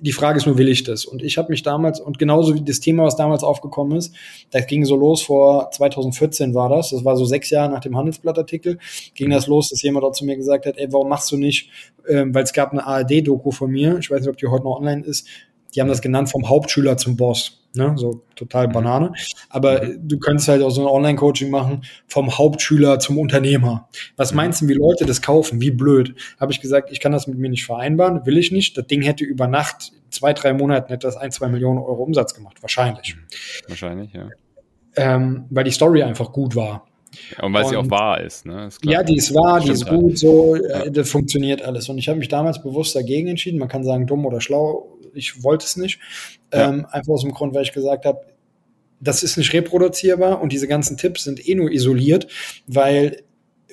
die 0.01 0.13
Frage 0.13 0.39
ist 0.39 0.47
nur, 0.47 0.59
will 0.59 0.69
ich 0.69 0.85
das? 0.85 1.05
Und 1.05 1.23
ich 1.23 1.39
habe 1.39 1.51
mich 1.51 1.63
damals, 1.63 2.01
und 2.01 2.19
genauso 2.19 2.55
wie 2.55 2.63
das 2.63 2.81
Thema, 2.81 3.05
was 3.05 3.17
damals 3.17 3.43
aufgekommen 3.43 3.97
ist, 3.99 4.15
das 4.51 4.67
ging 4.67 4.85
so 4.85 4.97
los 4.97 5.23
vor 5.23 5.71
2014 5.71 6.55
war 6.55 6.69
das, 6.69 6.91
das 6.91 7.05
war 7.05 7.17
so 7.17 7.25
sechs 7.25 7.51
Jahre 7.51 7.71
nach 7.71 7.81
dem 7.81 7.97
Handelsblattartikel, 7.97 8.79
ging 9.15 9.29
mhm. 9.29 9.33
das 9.33 9.47
los, 9.47 9.71
dass 9.71 9.83
jemand 9.83 10.05
dort 10.05 10.17
zu 10.17 10.25
mir 10.25 10.37
gesagt 10.37 10.67
hat, 10.67 10.79
ey, 10.79 10.93
warum 10.93 11.09
machst 11.09 11.31
du 11.33 11.37
nicht, 11.37 11.71
ähm, 12.09 12.35
weil 12.35 12.45
es 12.45 12.53
gab 12.53 12.73
eine 12.73 12.87
ARD-Doku 12.87 13.51
von 13.51 13.71
mir, 13.71 13.99
ich 13.99 14.11
weiß 14.11 14.21
nicht, 14.21 14.31
ob 14.31 14.37
die 14.37 14.47
heute 14.47 14.65
noch 14.65 14.79
online 14.79 15.05
ist, 15.05 15.27
die 15.75 15.81
haben 15.81 15.89
das 15.89 16.03
genannt 16.03 16.31
vom 16.31 16.49
Hauptschüler 16.49 16.97
zum 16.97 17.17
Boss. 17.17 17.60
Ne, 17.73 17.93
so 17.97 18.23
total 18.35 18.67
mhm. 18.67 18.73
Banane. 18.73 19.13
Aber 19.49 19.85
mhm. 19.85 20.09
du 20.09 20.19
könntest 20.19 20.49
halt 20.49 20.63
auch 20.63 20.71
so 20.71 20.81
ein 20.81 20.89
Online-Coaching 20.89 21.51
machen 21.51 21.85
vom 22.09 22.37
Hauptschüler 22.37 22.99
zum 22.99 23.17
Unternehmer. 23.17 23.89
Was 24.17 24.33
mhm. 24.33 24.37
meinst 24.37 24.63
du, 24.63 24.69
wie 24.69 24.75
Leute 24.75 25.07
das 25.07 25.23
kaufen? 25.23 25.61
Wie 25.61 25.71
blöd? 25.71 26.17
Habe 26.41 26.51
ich 26.51 26.61
gesagt, 26.61 26.91
ich 26.91 26.99
kann 26.99 27.13
das 27.13 27.29
mit 27.29 27.39
mir 27.39 27.49
nicht 27.49 27.65
vereinbaren, 27.65 28.27
will 28.27 28.39
ich 28.39 28.51
nicht. 28.51 28.77
Das 28.77 28.87
Ding 28.89 29.03
hätte 29.03 29.25
über 29.25 29.47
Nacht, 29.47 29.93
zwei, 30.11 30.33
drei 30.33 30.53
Monaten, 30.53 30.89
hätte 30.89 31.07
das 31.07 31.17
ein, 31.17 31.31
zwei 31.31 31.49
Millionen 31.49 31.79
Euro 31.79 32.03
Umsatz 32.03 32.35
gemacht. 32.35 32.61
Wahrscheinlich. 32.61 33.17
Wahrscheinlich, 33.69 34.13
ja. 34.15 34.29
Ähm, 34.97 35.45
weil 35.51 35.63
die 35.63 35.71
Story 35.71 36.03
einfach 36.03 36.33
gut 36.33 36.57
war. 36.57 36.89
Ja, 37.37 37.45
und 37.45 37.53
weil 37.53 37.65
und, 37.65 37.71
sie 37.71 37.77
auch 37.77 37.91
wahr 37.91 38.21
ist, 38.21 38.47
ne? 38.47 38.67
Ist 38.67 38.85
ja, 38.85 39.03
die 39.03 39.17
ist 39.17 39.35
wahr, 39.35 39.61
die 39.61 39.71
ist 39.71 39.87
gut, 39.87 40.19
so, 40.19 40.57
ja. 40.57 40.85
Äh, 40.85 40.91
das 40.91 41.11
funktioniert 41.11 41.63
alles. 41.63 41.89
Und 41.89 41.99
ich 41.99 42.09
habe 42.09 42.19
mich 42.19 42.29
damals 42.29 42.63
bewusst 42.63 42.95
dagegen 42.95 43.29
entschieden. 43.29 43.59
Man 43.59 43.69
kann 43.69 43.85
sagen, 43.85 44.07
dumm 44.07 44.27
oder 44.27 44.41
schlau, 44.41 44.99
ich 45.15 45.43
wollte 45.43 45.65
es 45.67 45.77
nicht. 45.77 46.01
Ja. 46.53 46.69
Ähm, 46.69 46.87
einfach 46.91 47.13
aus 47.13 47.23
dem 47.23 47.33
Grund, 47.33 47.55
weil 47.55 47.63
ich 47.63 47.73
gesagt 47.73 48.05
habe, 48.05 48.21
das 49.01 49.23
ist 49.23 49.37
nicht 49.37 49.53
reproduzierbar 49.53 50.41
und 50.41 50.53
diese 50.53 50.69
ganzen 50.69 50.97
Tipps 50.97 51.25
sind 51.25 51.47
eh 51.49 51.55
nur 51.55 51.71
isoliert, 51.71 52.29
weil 52.67 53.23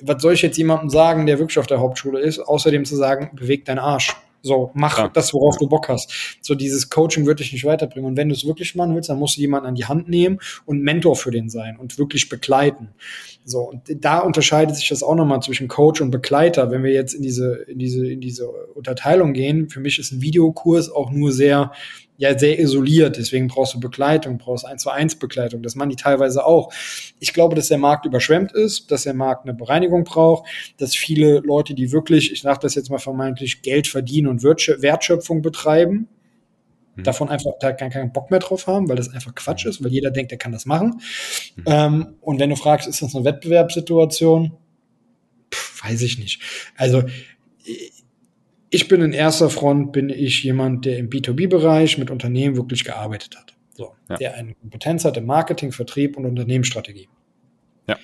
was 0.00 0.22
soll 0.22 0.34
ich 0.34 0.42
jetzt 0.42 0.56
jemandem 0.56 0.90
sagen, 0.90 1.26
der 1.26 1.38
wirklich 1.38 1.58
auf 1.58 1.66
der 1.66 1.80
Hauptschule 1.80 2.20
ist, 2.20 2.38
außerdem 2.38 2.84
zu 2.84 2.96
sagen, 2.96 3.30
beweg 3.34 3.64
deinen 3.64 3.80
Arsch. 3.80 4.16
So, 4.48 4.70
mach 4.72 4.98
ja. 4.98 5.08
das, 5.08 5.34
worauf 5.34 5.58
du 5.58 5.68
Bock 5.68 5.88
hast. 5.90 6.38
So, 6.40 6.54
dieses 6.54 6.88
Coaching 6.88 7.26
wird 7.26 7.40
dich 7.40 7.52
nicht 7.52 7.66
weiterbringen. 7.66 8.08
Und 8.08 8.16
wenn 8.16 8.30
du 8.30 8.34
es 8.34 8.46
wirklich 8.46 8.74
machen 8.74 8.94
willst, 8.94 9.10
dann 9.10 9.18
musst 9.18 9.36
du 9.36 9.42
jemanden 9.42 9.66
an 9.66 9.74
die 9.74 9.84
Hand 9.84 10.08
nehmen 10.08 10.38
und 10.64 10.82
Mentor 10.82 11.16
für 11.16 11.30
den 11.30 11.50
sein 11.50 11.76
und 11.76 11.98
wirklich 11.98 12.30
begleiten. 12.30 12.88
So, 13.44 13.60
und 13.60 13.82
da 14.02 14.20
unterscheidet 14.20 14.76
sich 14.76 14.88
das 14.88 15.02
auch 15.02 15.14
nochmal 15.14 15.40
zwischen 15.42 15.68
Coach 15.68 16.00
und 16.00 16.10
Begleiter. 16.10 16.70
Wenn 16.70 16.82
wir 16.82 16.92
jetzt 16.92 17.12
in 17.12 17.22
diese, 17.22 17.56
in 17.68 17.78
diese, 17.78 18.10
in 18.10 18.20
diese 18.20 18.48
Unterteilung 18.48 19.34
gehen, 19.34 19.68
für 19.68 19.80
mich 19.80 19.98
ist 19.98 20.12
ein 20.12 20.22
Videokurs 20.22 20.90
auch 20.90 21.10
nur 21.10 21.30
sehr, 21.30 21.72
ja, 22.18 22.36
sehr 22.38 22.58
isoliert. 22.58 23.16
Deswegen 23.16 23.48
brauchst 23.48 23.74
du 23.74 23.80
Begleitung, 23.80 24.38
brauchst 24.38 24.66
eins 24.66 24.82
zu 24.82 24.90
eins 24.90 25.16
Begleitung. 25.16 25.62
Das 25.62 25.76
machen 25.76 25.90
die 25.90 25.96
teilweise 25.96 26.44
auch. 26.44 26.72
Ich 27.20 27.32
glaube, 27.32 27.54
dass 27.54 27.68
der 27.68 27.78
Markt 27.78 28.04
überschwemmt 28.04 28.52
ist, 28.52 28.90
dass 28.90 29.04
der 29.04 29.14
Markt 29.14 29.44
eine 29.44 29.54
Bereinigung 29.54 30.04
braucht, 30.04 30.48
dass 30.76 30.94
viele 30.94 31.38
Leute, 31.38 31.74
die 31.74 31.92
wirklich, 31.92 32.32
ich 32.32 32.42
sage 32.42 32.58
das 32.60 32.74
jetzt 32.74 32.90
mal 32.90 32.98
vermeintlich, 32.98 33.62
Geld 33.62 33.86
verdienen 33.86 34.26
und 34.26 34.42
Wertschöpfung 34.42 35.40
betreiben, 35.42 36.08
Mhm. 36.96 37.04
davon 37.04 37.28
einfach 37.28 37.52
da 37.60 37.72
keinen, 37.72 37.90
keinen 37.90 38.12
Bock 38.12 38.30
mehr 38.30 38.40
drauf 38.40 38.66
haben, 38.66 38.88
weil 38.88 38.96
das 38.96 39.08
einfach 39.10 39.34
Quatsch 39.34 39.66
ist, 39.66 39.82
weil 39.82 39.92
jeder 39.92 40.10
denkt, 40.10 40.32
er 40.32 40.38
kann 40.38 40.52
das 40.52 40.66
machen. 40.66 41.00
Mhm. 41.56 41.64
Ähm, 41.66 42.06
und 42.20 42.40
wenn 42.40 42.50
du 42.50 42.56
fragst, 42.56 42.88
ist 42.88 43.00
das 43.00 43.14
eine 43.14 43.24
Wettbewerbssituation? 43.24 44.52
Pff, 45.54 45.84
weiß 45.84 46.02
ich 46.02 46.18
nicht. 46.18 46.42
Also 46.76 47.04
ich 48.70 48.88
bin 48.88 49.00
in 49.00 49.12
erster 49.12 49.50
Front, 49.50 49.92
bin 49.92 50.10
ich 50.10 50.42
jemand, 50.42 50.84
der 50.84 50.98
im 50.98 51.08
B2B-Bereich 51.08 51.98
mit 51.98 52.10
Unternehmen 52.10 52.56
wirklich 52.56 52.84
gearbeitet 52.84 53.36
hat. 53.36 53.54
So, 53.74 53.94
ja. 54.08 54.16
der 54.16 54.34
eine 54.34 54.54
Kompetenz 54.54 55.04
hat 55.04 55.16
im 55.16 55.26
Marketing, 55.26 55.72
Vertrieb 55.72 56.16
und 56.16 56.26
Unternehmensstrategie. 56.26 57.08
Ja. 57.86 57.96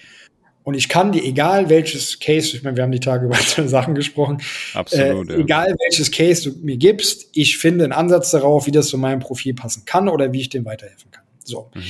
Und 0.62 0.74
ich 0.74 0.88
kann 0.88 1.12
dir, 1.12 1.22
egal 1.22 1.68
welches 1.68 2.18
Case, 2.18 2.56
ich 2.56 2.62
meine, 2.62 2.76
wir 2.76 2.84
haben 2.84 2.92
die 2.92 3.00
Tage 3.00 3.26
über 3.26 3.36
Sachen 3.36 3.94
gesprochen, 3.94 4.38
Absolut, 4.72 5.30
äh, 5.30 5.34
ja. 5.34 5.38
egal 5.40 5.76
welches 5.78 6.10
Case 6.10 6.50
du 6.50 6.58
mir 6.64 6.78
gibst, 6.78 7.28
ich 7.34 7.58
finde 7.58 7.84
einen 7.84 7.92
Ansatz 7.92 8.30
darauf, 8.30 8.66
wie 8.66 8.70
das 8.70 8.88
zu 8.88 8.96
meinem 8.96 9.20
Profil 9.20 9.54
passen 9.54 9.84
kann 9.84 10.08
oder 10.08 10.32
wie 10.32 10.40
ich 10.40 10.48
dem 10.48 10.64
weiterhelfen 10.64 11.10
kann. 11.10 11.24
So. 11.44 11.70
Mhm. 11.74 11.82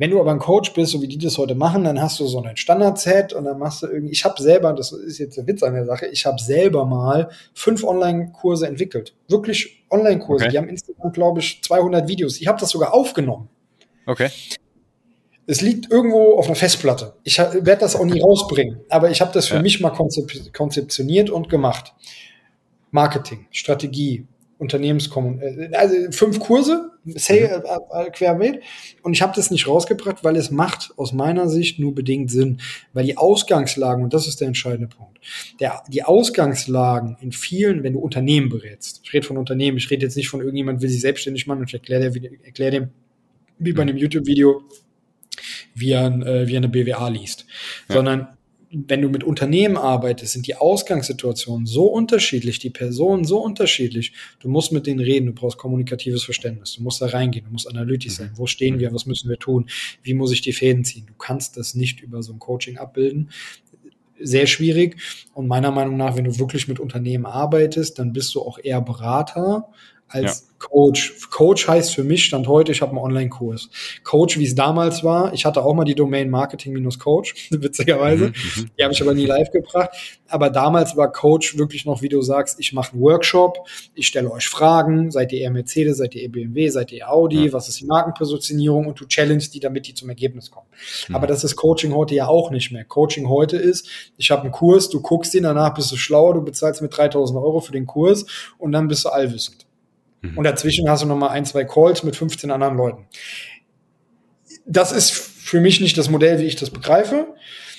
Wenn 0.00 0.12
du 0.12 0.18
aber 0.18 0.30
ein 0.30 0.38
Coach 0.38 0.72
bist, 0.72 0.92
so 0.92 1.02
wie 1.02 1.08
die 1.08 1.18
das 1.18 1.36
heute 1.36 1.54
machen, 1.54 1.84
dann 1.84 2.00
hast 2.00 2.18
du 2.20 2.26
so 2.26 2.42
ein 2.42 2.56
Standard-Set 2.56 3.34
und 3.34 3.44
dann 3.44 3.58
machst 3.58 3.82
du 3.82 3.86
irgendwie, 3.86 4.12
ich 4.12 4.24
habe 4.24 4.40
selber, 4.42 4.72
das 4.72 4.92
ist 4.92 5.18
jetzt 5.18 5.36
der 5.36 5.46
Witz 5.46 5.62
an 5.62 5.74
der 5.74 5.84
Sache, 5.84 6.06
ich 6.06 6.24
habe 6.24 6.40
selber 6.40 6.86
mal 6.86 7.28
fünf 7.52 7.84
Online-Kurse 7.84 8.66
entwickelt. 8.66 9.14
Wirklich 9.28 9.84
Online-Kurse. 9.90 10.44
Okay. 10.44 10.52
Die 10.52 10.56
haben 10.56 10.70
insgesamt, 10.70 11.12
glaube 11.12 11.40
ich, 11.40 11.62
200 11.62 12.08
Videos. 12.08 12.40
Ich 12.40 12.46
habe 12.46 12.58
das 12.58 12.70
sogar 12.70 12.94
aufgenommen. 12.94 13.50
Okay. 14.06 14.30
Es 15.46 15.60
liegt 15.60 15.90
irgendwo 15.90 16.38
auf 16.38 16.46
einer 16.46 16.56
Festplatte. 16.56 17.12
Ich 17.22 17.36
werde 17.36 17.80
das 17.80 17.94
auch 17.94 18.06
nie 18.06 18.22
rausbringen, 18.22 18.80
aber 18.88 19.10
ich 19.10 19.20
habe 19.20 19.32
das 19.34 19.48
für 19.48 19.56
ja. 19.56 19.62
mich 19.62 19.80
mal 19.80 19.90
konzep 19.90 20.54
konzeptioniert 20.54 21.28
und 21.28 21.50
gemacht. 21.50 21.92
Marketing, 22.90 23.48
Strategie, 23.50 24.26
Unternehmenskommunikation, 24.60 25.72
äh, 25.72 25.76
also 25.76 25.94
fünf 26.12 26.38
Kurse, 26.38 26.90
Sale 27.06 27.62
mhm. 27.64 27.98
Äh, 27.98 28.06
äh, 28.06 28.10
querbeet. 28.10 28.60
Und 29.02 29.14
ich 29.14 29.22
habe 29.22 29.32
das 29.34 29.50
nicht 29.50 29.66
rausgebracht, 29.66 30.22
weil 30.22 30.36
es 30.36 30.50
macht 30.50 30.92
aus 30.96 31.12
meiner 31.12 31.48
Sicht 31.48 31.78
nur 31.78 31.94
bedingt 31.94 32.30
Sinn. 32.30 32.60
Weil 32.92 33.06
die 33.06 33.16
Ausgangslagen, 33.16 34.04
und 34.04 34.12
das 34.12 34.28
ist 34.28 34.40
der 34.40 34.48
entscheidende 34.48 34.94
Punkt, 34.94 35.18
der, 35.60 35.82
die 35.88 36.02
Ausgangslagen 36.02 37.16
in 37.20 37.32
vielen, 37.32 37.82
wenn 37.82 37.94
du 37.94 38.00
Unternehmen 38.00 38.50
berätst, 38.50 39.00
ich 39.02 39.12
rede 39.14 39.26
von 39.26 39.38
Unternehmen, 39.38 39.78
ich 39.78 39.90
rede 39.90 40.04
jetzt 40.04 40.16
nicht 40.16 40.28
von 40.28 40.40
irgendjemand, 40.40 40.82
will 40.82 40.90
sich 40.90 41.00
selbstständig 41.00 41.46
machen 41.46 41.60
und 41.60 41.68
ich 41.68 41.74
erkläre 41.74 42.12
erklär 42.44 42.70
dem, 42.70 42.90
wie 43.58 43.72
bei 43.72 43.82
mhm. 43.82 43.90
einem 43.90 43.98
YouTube-Video, 43.98 44.62
wie 45.74 45.92
er, 45.92 46.06
äh, 46.06 46.46
wie 46.46 46.54
er 46.54 46.58
eine 46.58 46.68
BWA 46.68 47.08
liest, 47.08 47.46
ja. 47.88 47.94
sondern 47.94 48.28
wenn 48.72 49.02
du 49.02 49.08
mit 49.08 49.24
Unternehmen 49.24 49.76
arbeitest, 49.76 50.32
sind 50.32 50.46
die 50.46 50.54
Ausgangssituationen 50.54 51.66
so 51.66 51.86
unterschiedlich, 51.86 52.60
die 52.60 52.70
Personen 52.70 53.24
so 53.24 53.42
unterschiedlich. 53.42 54.12
Du 54.38 54.48
musst 54.48 54.70
mit 54.70 54.86
denen 54.86 55.00
reden, 55.00 55.26
du 55.26 55.32
brauchst 55.32 55.58
kommunikatives 55.58 56.22
Verständnis, 56.22 56.74
du 56.74 56.82
musst 56.82 57.02
da 57.02 57.06
reingehen, 57.06 57.46
du 57.46 57.50
musst 57.50 57.68
analytisch 57.68 58.12
sein. 58.12 58.30
Wo 58.36 58.46
stehen 58.46 58.78
wir? 58.78 58.94
Was 58.94 59.06
müssen 59.06 59.28
wir 59.28 59.38
tun? 59.38 59.68
Wie 60.02 60.14
muss 60.14 60.32
ich 60.32 60.40
die 60.40 60.52
Fäden 60.52 60.84
ziehen? 60.84 61.06
Du 61.06 61.14
kannst 61.14 61.56
das 61.56 61.74
nicht 61.74 62.00
über 62.00 62.22
so 62.22 62.32
ein 62.32 62.38
Coaching 62.38 62.78
abbilden. 62.78 63.30
Sehr 64.20 64.46
schwierig. 64.46 65.00
Und 65.34 65.48
meiner 65.48 65.72
Meinung 65.72 65.96
nach, 65.96 66.16
wenn 66.16 66.24
du 66.24 66.38
wirklich 66.38 66.68
mit 66.68 66.78
Unternehmen 66.78 67.26
arbeitest, 67.26 67.98
dann 67.98 68.12
bist 68.12 68.34
du 68.34 68.42
auch 68.42 68.58
eher 68.62 68.80
Berater 68.80 69.68
als 70.10 70.40
ja. 70.40 70.50
Coach. 70.58 71.14
Coach 71.30 71.66
heißt 71.66 71.94
für 71.94 72.04
mich 72.04 72.26
Stand 72.26 72.46
heute, 72.46 72.70
ich 72.72 72.82
habe 72.82 72.90
einen 72.90 73.00
Online-Kurs. 73.00 73.70
Coach, 74.04 74.38
wie 74.38 74.44
es 74.44 74.54
damals 74.54 75.02
war, 75.02 75.32
ich 75.32 75.46
hatte 75.46 75.64
auch 75.64 75.72
mal 75.72 75.84
die 75.84 75.94
Domain 75.94 76.28
Marketing-Coach, 76.28 77.48
witzigerweise. 77.50 78.26
Mhm, 78.26 78.34
mhm, 78.56 78.70
die 78.78 78.84
habe 78.84 78.92
ich 78.92 79.00
aber 79.00 79.14
nie 79.14 79.24
live 79.24 79.50
gebracht. 79.50 79.90
Aber 80.28 80.50
damals 80.50 80.96
war 80.96 81.10
Coach 81.10 81.56
wirklich 81.56 81.86
noch, 81.86 82.02
wie 82.02 82.10
du 82.10 82.20
sagst, 82.20 82.60
ich 82.60 82.72
mache 82.74 82.92
einen 82.92 83.00
Workshop, 83.00 83.66
ich 83.94 84.06
stelle 84.06 84.30
euch 84.30 84.48
Fragen, 84.48 85.10
seid 85.10 85.32
ihr 85.32 85.40
eher 85.40 85.50
Mercedes, 85.50 85.96
seid 85.96 86.14
ihr 86.14 86.22
eher 86.22 86.28
BMW, 86.28 86.68
seid 86.68 86.92
ihr 86.92 87.10
Audi, 87.10 87.46
ja. 87.46 87.52
was 87.52 87.68
ist 87.68 87.80
die 87.80 87.86
Markenpositionierung 87.86 88.86
und 88.86 89.00
du 89.00 89.06
challenge 89.06 89.44
die, 89.52 89.60
damit 89.60 89.86
die 89.86 89.94
zum 89.94 90.10
Ergebnis 90.10 90.50
kommen. 90.50 90.66
Mhm. 91.08 91.16
Aber 91.16 91.26
das 91.26 91.42
ist 91.42 91.56
Coaching 91.56 91.94
heute 91.94 92.14
ja 92.14 92.26
auch 92.26 92.50
nicht 92.50 92.70
mehr. 92.70 92.84
Coaching 92.84 93.28
heute 93.28 93.56
ist, 93.56 93.88
ich 94.18 94.30
habe 94.30 94.42
einen 94.42 94.52
Kurs, 94.52 94.90
du 94.90 95.00
guckst 95.00 95.34
ihn, 95.34 95.44
danach 95.44 95.72
bist 95.72 95.90
du 95.90 95.96
schlauer, 95.96 96.34
du 96.34 96.42
bezahlst 96.42 96.82
mit 96.82 96.94
3000 96.94 97.38
Euro 97.38 97.60
für 97.60 97.72
den 97.72 97.86
Kurs 97.86 98.26
und 98.58 98.72
dann 98.72 98.88
bist 98.88 99.06
du 99.06 99.08
allwissend. 99.08 99.66
Mhm. 100.22 100.38
Und 100.38 100.44
dazwischen 100.44 100.88
hast 100.88 101.02
du 101.02 101.06
nochmal 101.06 101.30
ein, 101.30 101.44
zwei 101.44 101.64
Calls 101.64 102.02
mit 102.02 102.16
15 102.16 102.50
anderen 102.50 102.76
Leuten. 102.76 103.06
Das 104.66 104.92
ist 104.92 105.10
für 105.10 105.60
mich 105.60 105.80
nicht 105.80 105.98
das 105.98 106.10
Modell, 106.10 106.38
wie 106.38 106.44
ich 106.44 106.56
das 106.56 106.70
begreife. 106.70 107.26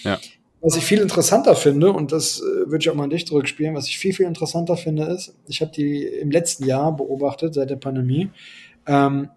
Ja. 0.04 0.20
Was 0.62 0.76
ich 0.76 0.84
viel 0.84 1.00
interessanter 1.00 1.56
finde, 1.56 1.92
und 1.92 2.12
das 2.12 2.40
äh, 2.40 2.70
würde 2.70 2.78
ich 2.80 2.90
auch 2.90 2.96
mal 2.96 3.06
an 3.06 3.10
dich 3.10 3.26
zurückspielen, 3.26 3.74
was 3.74 3.88
ich 3.88 3.98
viel, 3.98 4.14
viel 4.14 4.28
interessanter 4.28 4.78
finde, 4.78 5.06
ist, 5.06 5.34
ich 5.48 5.62
habe 5.62 5.72
die 5.72 6.04
im 6.04 6.30
letzten 6.30 6.66
Jahr 6.66 6.96
beobachtet, 6.96 7.56
seit 7.56 7.72
der 7.72 7.78
Pandemie, 7.78 8.30
ähm, 8.86 9.30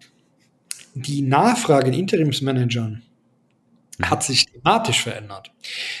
die 0.93 1.23
Nachfrage 1.23 1.87
in 1.87 1.93
Interimsmanagern 1.93 3.04
hat 4.01 4.23
sich 4.23 4.45
thematisch 4.45 5.03
verändert. 5.03 5.51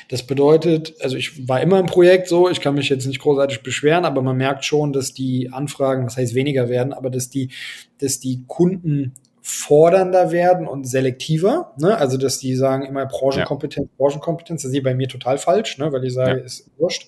Das 0.09 0.23
bedeutet, 0.23 0.95
also 1.01 1.15
ich 1.15 1.47
war 1.47 1.61
immer 1.61 1.79
im 1.79 1.85
Projekt 1.85 2.27
so, 2.27 2.49
ich 2.49 2.61
kann 2.61 2.75
mich 2.75 2.89
jetzt 2.89 3.05
nicht 3.05 3.19
großartig 3.19 3.63
beschweren, 3.63 4.05
aber 4.05 4.21
man 4.21 4.37
merkt 4.37 4.65
schon, 4.65 4.93
dass 4.93 5.13
die 5.13 5.51
Anfragen, 5.51 6.05
was 6.05 6.17
heißt 6.17 6.35
weniger 6.35 6.69
werden, 6.69 6.93
aber 6.93 7.09
dass 7.09 7.29
die, 7.29 7.51
dass 7.99 8.19
die 8.19 8.43
Kunden 8.47 9.13
fordernder 9.47 10.31
werden 10.31 10.67
und 10.67 10.85
selektiver. 10.85 11.75
Ne? 11.77 11.95
Also, 11.95 12.17
dass 12.17 12.39
die 12.39 12.55
sagen 12.55 12.83
immer 12.83 13.05
Branchenkompetenz, 13.05 13.87
ja. 13.91 13.95
Branchenkompetenz. 13.95 14.63
Das 14.63 14.73
ist 14.73 14.83
bei 14.83 14.95
mir 14.95 15.07
total 15.07 15.37
falsch, 15.37 15.77
ne? 15.77 15.93
weil 15.93 16.03
ich 16.03 16.15
sage, 16.15 16.39
ja. 16.39 16.43
ist 16.43 16.67
wurscht. 16.79 17.07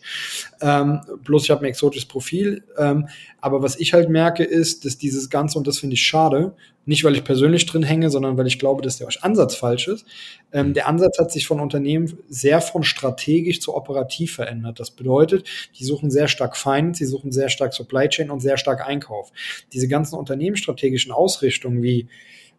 Ähm, 0.61 1.01
bloß 1.23 1.45
ich 1.45 1.49
habe 1.49 1.61
ein 1.61 1.69
exotisches 1.69 2.07
Profil. 2.07 2.63
Ähm, 2.77 3.07
aber 3.41 3.63
was 3.63 3.79
ich 3.79 3.93
halt 3.93 4.09
merke, 4.09 4.43
ist, 4.43 4.85
dass 4.85 4.99
dieses 4.99 5.31
Ganze, 5.31 5.57
und 5.57 5.65
das 5.65 5.79
finde 5.79 5.95
ich 5.95 6.03
schade, 6.03 6.53
nicht 6.87 7.03
weil 7.03 7.15
ich 7.15 7.23
persönlich 7.23 7.65
drin 7.65 7.83
hänge, 7.83 8.09
sondern 8.09 8.37
weil 8.37 8.47
ich 8.47 8.59
glaube, 8.59 8.81
dass 8.81 8.97
der 8.97 9.09
Ansatz 9.21 9.55
falsch 9.55 9.89
ist. 9.89 10.05
Ähm, 10.53 10.69
mhm. 10.69 10.73
der 10.73 10.87
Ansatz 10.87 11.19
hat 11.19 11.31
sich 11.31 11.45
von 11.45 11.59
Unternehmen 11.59 12.17
sehr 12.29 12.61
von 12.61 12.83
strategisch 12.83 13.59
zu 13.59 13.75
operativ 13.75 14.35
verändert. 14.35 14.79
Das 14.79 14.91
bedeutet, 14.91 15.47
die 15.77 15.83
suchen 15.83 16.09
sehr 16.09 16.29
stark 16.29 16.55
Finance, 16.55 16.99
die 16.99 17.05
suchen 17.05 17.31
sehr 17.31 17.49
stark 17.49 17.73
Supply 17.73 18.07
Chain 18.07 18.31
und 18.31 18.39
sehr 18.39 18.57
stark 18.57 18.87
Einkauf. 18.87 19.31
Diese 19.73 19.89
ganzen 19.89 20.15
unternehmensstrategischen 20.15 21.11
Ausrichtungen 21.11 21.83
wie 21.83 22.07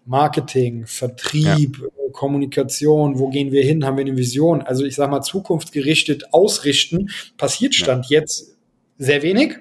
Marketing, 0.04 0.86
Vertrieb, 0.86 1.78
ja. 1.78 2.12
Kommunikation, 2.12 3.18
wo 3.18 3.28
gehen 3.28 3.50
wir 3.50 3.62
hin, 3.62 3.84
haben 3.84 3.96
wir 3.96 4.04
eine 4.04 4.16
Vision. 4.16 4.60
Also 4.60 4.84
ich 4.84 4.94
sage 4.94 5.10
mal, 5.10 5.22
zukunftsgerichtet 5.22 6.32
ausrichten, 6.34 7.10
passiert 7.38 7.74
Stand 7.74 8.10
ja. 8.10 8.20
jetzt 8.20 8.56
sehr 8.98 9.22
wenig. 9.22 9.56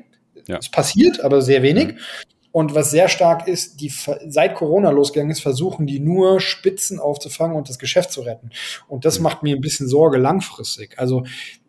Ja. 0.47 0.57
Es 0.57 0.69
passiert, 0.69 1.21
aber 1.21 1.41
sehr 1.41 1.63
wenig. 1.63 1.95
Und 2.57 2.73
was 2.73 2.89
sehr 2.89 3.07
stark 3.07 3.47
ist, 3.47 3.81
die 3.81 3.93
seit 4.25 4.55
Corona 4.55 4.89
losgegangen 4.89 5.29
ist, 5.29 5.41
versuchen 5.41 5.85
die 5.85 5.99
nur 5.99 6.39
Spitzen 6.39 6.99
aufzufangen 6.99 7.55
und 7.55 7.69
das 7.69 7.77
Geschäft 7.77 8.11
zu 8.11 8.21
retten. 8.21 8.49
Und 8.87 9.05
das 9.05 9.19
mhm. 9.19 9.25
macht 9.25 9.43
mir 9.43 9.55
ein 9.55 9.61
bisschen 9.61 9.87
Sorge 9.87 10.17
langfristig. 10.17 10.97
Also 10.97 11.23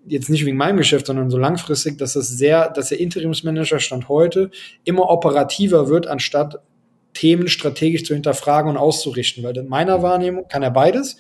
jetzt 0.07 0.31
nicht 0.31 0.47
wegen 0.47 0.57
meinem 0.57 0.79
Geschäft, 0.79 1.05
sondern 1.05 1.29
so 1.29 1.37
langfristig, 1.37 1.99
dass 1.99 2.15
das 2.15 2.29
sehr, 2.29 2.71
dass 2.71 2.89
der 2.89 3.01
Interimsmanager 3.01 3.81
Stand 3.81 4.09
heute 4.09 4.51
immer 4.85 5.11
operativer 5.11 5.91
wird, 5.91 6.07
anstatt 6.07 6.63
Themen 7.13 7.49
strategisch 7.49 8.05
zu 8.05 8.15
hinterfragen 8.15 8.71
und 8.71 8.79
auszurichten, 8.79 9.45
weil 9.45 9.59
in 9.59 9.69
meiner 9.69 10.01
Wahrnehmung 10.01 10.49
kann 10.49 10.63
er 10.63 10.71
beides. 10.71 11.19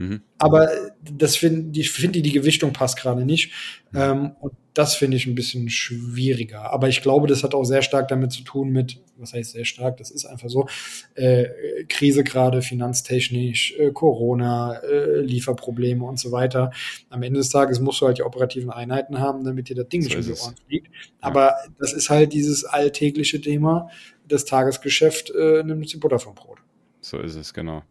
Mhm. 0.00 0.22
Aber 0.38 0.70
das 1.12 1.36
finde 1.36 1.78
ich, 1.78 1.90
finde 1.90 2.22
die 2.22 2.32
Gewichtung 2.32 2.72
passt 2.72 2.96
gerade 2.96 3.26
nicht. 3.26 3.52
Mhm. 3.92 4.00
Ähm, 4.00 4.30
und 4.40 4.54
das 4.72 4.94
finde 4.94 5.18
ich 5.18 5.26
ein 5.26 5.34
bisschen 5.34 5.68
schwieriger. 5.68 6.72
Aber 6.72 6.88
ich 6.88 7.02
glaube, 7.02 7.26
das 7.26 7.44
hat 7.44 7.54
auch 7.54 7.64
sehr 7.64 7.82
stark 7.82 8.08
damit 8.08 8.32
zu 8.32 8.42
tun 8.42 8.70
mit, 8.70 8.98
was 9.18 9.34
heißt 9.34 9.52
sehr 9.52 9.66
stark, 9.66 9.98
das 9.98 10.10
ist 10.10 10.24
einfach 10.24 10.48
so, 10.48 10.68
äh, 11.16 11.44
Krise 11.88 12.24
gerade, 12.24 12.62
finanztechnisch, 12.62 13.74
äh, 13.78 13.90
Corona, 13.90 14.78
äh, 14.78 15.20
Lieferprobleme 15.20 16.02
und 16.02 16.18
so 16.18 16.32
weiter. 16.32 16.70
Am 17.10 17.22
Ende 17.22 17.40
des 17.40 17.50
Tages 17.50 17.78
musst 17.78 18.00
du 18.00 18.06
halt 18.06 18.16
die 18.16 18.22
operativen 18.22 18.70
Einheiten 18.70 19.18
haben, 19.18 19.44
damit 19.44 19.68
dir 19.68 19.76
das 19.76 19.88
Ding 19.88 20.00
so 20.00 20.08
nicht 20.08 20.16
in 20.16 20.34
die 20.34 20.40
Ohren 20.40 20.54
fliegt. 20.66 20.86
Ja. 20.86 21.12
Aber 21.20 21.56
das 21.78 21.92
ist 21.92 22.08
halt 22.08 22.32
dieses 22.32 22.64
alltägliche 22.64 23.38
Thema, 23.38 23.90
das 24.26 24.46
Tagesgeschäft 24.46 25.30
äh, 25.30 25.62
nimmt 25.62 25.92
die 25.92 25.98
Butter 25.98 26.18
vom 26.18 26.34
Brot. 26.34 26.58
So 27.02 27.18
ist 27.18 27.34
es, 27.34 27.52
genau. 27.52 27.82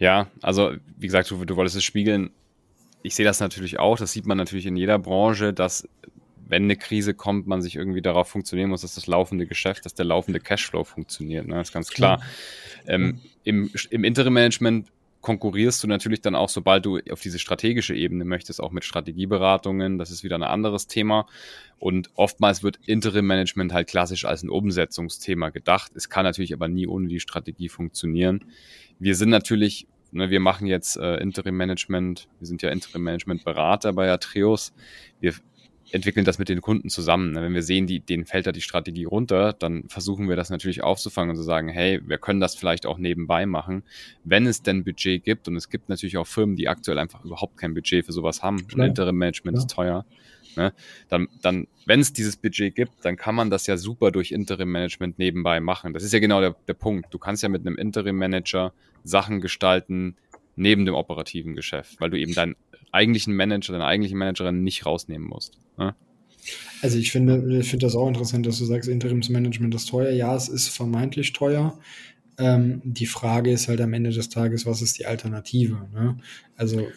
Ja, 0.00 0.28
also 0.42 0.72
wie 0.98 1.06
gesagt, 1.06 1.30
du, 1.30 1.44
du 1.44 1.56
wolltest 1.56 1.76
es 1.76 1.84
spiegeln. 1.84 2.30
Ich 3.02 3.14
sehe 3.14 3.24
das 3.24 3.38
natürlich 3.38 3.78
auch. 3.78 3.98
Das 3.98 4.12
sieht 4.12 4.26
man 4.26 4.36
natürlich 4.36 4.66
in 4.66 4.76
jeder 4.76 4.98
Branche, 4.98 5.52
dass 5.52 5.88
wenn 6.48 6.64
eine 6.64 6.76
Krise 6.76 7.14
kommt, 7.14 7.46
man 7.46 7.62
sich 7.62 7.76
irgendwie 7.76 8.02
darauf 8.02 8.28
funktionieren 8.28 8.70
muss, 8.70 8.80
dass 8.80 8.96
das 8.96 9.06
laufende 9.06 9.46
Geschäft, 9.46 9.84
dass 9.84 9.94
der 9.94 10.06
laufende 10.06 10.40
Cashflow 10.40 10.82
funktioniert. 10.82 11.46
Ne? 11.46 11.54
Das 11.54 11.68
ist 11.68 11.72
ganz 11.72 11.90
klar. 11.90 12.20
Ähm, 12.86 13.20
Im 13.44 13.70
im 13.90 14.02
Interim-Management 14.04 14.88
konkurrierst 15.20 15.82
du 15.82 15.86
natürlich 15.86 16.20
dann 16.20 16.34
auch, 16.34 16.48
sobald 16.48 16.86
du 16.86 16.98
auf 17.10 17.20
diese 17.20 17.38
strategische 17.38 17.94
Ebene 17.94 18.24
möchtest, 18.24 18.60
auch 18.60 18.70
mit 18.70 18.84
Strategieberatungen. 18.84 19.98
Das 19.98 20.10
ist 20.10 20.24
wieder 20.24 20.36
ein 20.36 20.42
anderes 20.42 20.86
Thema. 20.86 21.26
Und 21.78 22.10
oftmals 22.14 22.62
wird 22.62 22.78
Interim-Management 22.86 23.72
halt 23.72 23.88
klassisch 23.88 24.24
als 24.24 24.42
ein 24.42 24.50
Umsetzungsthema 24.50 25.50
gedacht. 25.50 25.92
Es 25.94 26.08
kann 26.08 26.24
natürlich 26.24 26.52
aber 26.54 26.68
nie 26.68 26.86
ohne 26.86 27.08
die 27.08 27.20
Strategie 27.20 27.68
funktionieren. 27.68 28.44
Wir 28.98 29.14
sind 29.14 29.30
natürlich, 29.30 29.86
ne, 30.12 30.30
wir 30.30 30.40
machen 30.40 30.66
jetzt 30.66 30.96
äh, 30.96 31.16
Interim-Management, 31.16 32.28
wir 32.38 32.46
sind 32.46 32.62
ja 32.62 32.70
Interim-Management-Berater 32.70 33.92
bei 33.92 34.10
Atreus. 34.10 34.72
Wir 35.20 35.34
entwickeln 35.92 36.24
das 36.24 36.38
mit 36.38 36.48
den 36.48 36.60
Kunden 36.60 36.88
zusammen. 36.88 37.34
Wenn 37.34 37.54
wir 37.54 37.62
sehen, 37.62 37.86
die, 37.86 38.00
denen 38.00 38.26
fällt 38.26 38.46
da 38.46 38.52
die 38.52 38.60
Strategie 38.60 39.04
runter, 39.04 39.52
dann 39.52 39.88
versuchen 39.88 40.28
wir 40.28 40.36
das 40.36 40.50
natürlich 40.50 40.82
aufzufangen 40.82 41.30
und 41.30 41.36
zu 41.36 41.42
sagen, 41.42 41.68
hey, 41.68 42.00
wir 42.06 42.18
können 42.18 42.40
das 42.40 42.54
vielleicht 42.54 42.86
auch 42.86 42.98
nebenbei 42.98 43.46
machen, 43.46 43.82
wenn 44.24 44.46
es 44.46 44.62
denn 44.62 44.84
Budget 44.84 45.24
gibt. 45.24 45.48
Und 45.48 45.56
es 45.56 45.68
gibt 45.68 45.88
natürlich 45.88 46.16
auch 46.16 46.26
Firmen, 46.26 46.56
die 46.56 46.68
aktuell 46.68 46.98
einfach 46.98 47.24
überhaupt 47.24 47.56
kein 47.56 47.74
Budget 47.74 48.06
für 48.06 48.12
sowas 48.12 48.42
haben. 48.42 48.66
Klar. 48.66 48.84
Und 48.84 48.90
Interim 48.90 49.16
Management 49.16 49.56
ja. 49.56 49.62
ist 49.62 49.70
teuer. 49.70 50.04
Ne? 50.56 50.72
Dann, 51.08 51.28
dann 51.42 51.66
wenn 51.86 52.00
es 52.00 52.12
dieses 52.12 52.36
Budget 52.36 52.74
gibt, 52.74 53.04
dann 53.04 53.16
kann 53.16 53.34
man 53.34 53.50
das 53.50 53.66
ja 53.66 53.76
super 53.76 54.10
durch 54.10 54.32
Interim 54.32 54.70
Management 54.70 55.18
nebenbei 55.18 55.60
machen. 55.60 55.92
Das 55.92 56.02
ist 56.02 56.12
ja 56.12 56.18
genau 56.18 56.40
der, 56.40 56.56
der 56.66 56.74
Punkt. 56.74 57.12
Du 57.12 57.18
kannst 57.18 57.42
ja 57.42 57.48
mit 57.48 57.66
einem 57.66 57.76
Interim 57.76 58.16
Manager 58.16 58.72
Sachen 59.04 59.40
gestalten 59.40 60.16
neben 60.56 60.84
dem 60.84 60.94
operativen 60.94 61.54
Geschäft, 61.54 62.00
weil 62.00 62.10
du 62.10 62.18
eben 62.18 62.34
deinen 62.34 62.56
eigentlichen 62.92 63.34
Manager, 63.34 63.72
deine 63.72 63.86
eigentliche 63.86 64.16
Managerin 64.16 64.62
nicht 64.62 64.86
rausnehmen 64.86 65.28
musst. 65.28 65.58
Ne? 65.78 65.94
Also 66.82 66.98
ich 66.98 67.12
finde, 67.12 67.58
ich 67.58 67.68
finde 67.68 67.86
das 67.86 67.94
auch 67.94 68.08
interessant, 68.08 68.46
dass 68.46 68.58
du 68.58 68.64
sagst, 68.64 68.88
Interimsmanagement 68.88 69.74
ist 69.74 69.88
teuer. 69.88 70.10
Ja, 70.10 70.34
es 70.34 70.48
ist 70.48 70.68
vermeintlich 70.68 71.32
teuer. 71.32 71.78
Ähm, 72.38 72.80
die 72.84 73.06
Frage 73.06 73.50
ist 73.50 73.68
halt 73.68 73.80
am 73.80 73.92
Ende 73.92 74.10
des 74.10 74.30
Tages, 74.30 74.64
was 74.64 74.80
ist 74.80 74.98
die 74.98 75.06
Alternative? 75.06 75.86
Ne? 75.92 76.16
Also 76.56 76.88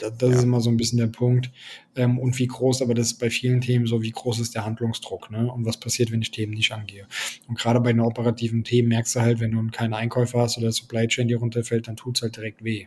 das, 0.00 0.16
das 0.16 0.30
ja. 0.30 0.36
ist 0.36 0.44
immer 0.44 0.60
so 0.60 0.70
ein 0.70 0.76
bisschen 0.76 0.98
der 0.98 1.08
Punkt. 1.08 1.50
Ähm, 1.94 2.18
und 2.18 2.38
wie 2.38 2.46
groß, 2.46 2.82
aber 2.82 2.94
das 2.94 3.08
ist 3.08 3.18
bei 3.18 3.30
vielen 3.30 3.60
Themen 3.60 3.86
so, 3.86 4.02
wie 4.02 4.10
groß 4.10 4.40
ist 4.40 4.54
der 4.54 4.64
Handlungsdruck, 4.64 5.30
ne? 5.30 5.50
Und 5.52 5.66
was 5.66 5.78
passiert, 5.78 6.10
wenn 6.10 6.22
ich 6.22 6.30
Themen 6.30 6.54
nicht 6.54 6.72
angehe? 6.72 7.06
Und 7.48 7.58
gerade 7.58 7.80
bei 7.80 7.92
den 7.92 8.00
operativen 8.00 8.64
Themen 8.64 8.88
merkst 8.88 9.16
du 9.16 9.20
halt, 9.20 9.40
wenn 9.40 9.52
du 9.52 9.66
keinen 9.68 9.94
Einkäufer 9.94 10.40
hast 10.40 10.58
oder 10.58 10.72
Supply 10.72 11.06
Chain 11.06 11.28
dir 11.28 11.38
runterfällt, 11.38 11.88
dann 11.88 11.96
tut 11.96 12.16
es 12.16 12.22
halt 12.22 12.36
direkt 12.36 12.64
weh. 12.64 12.86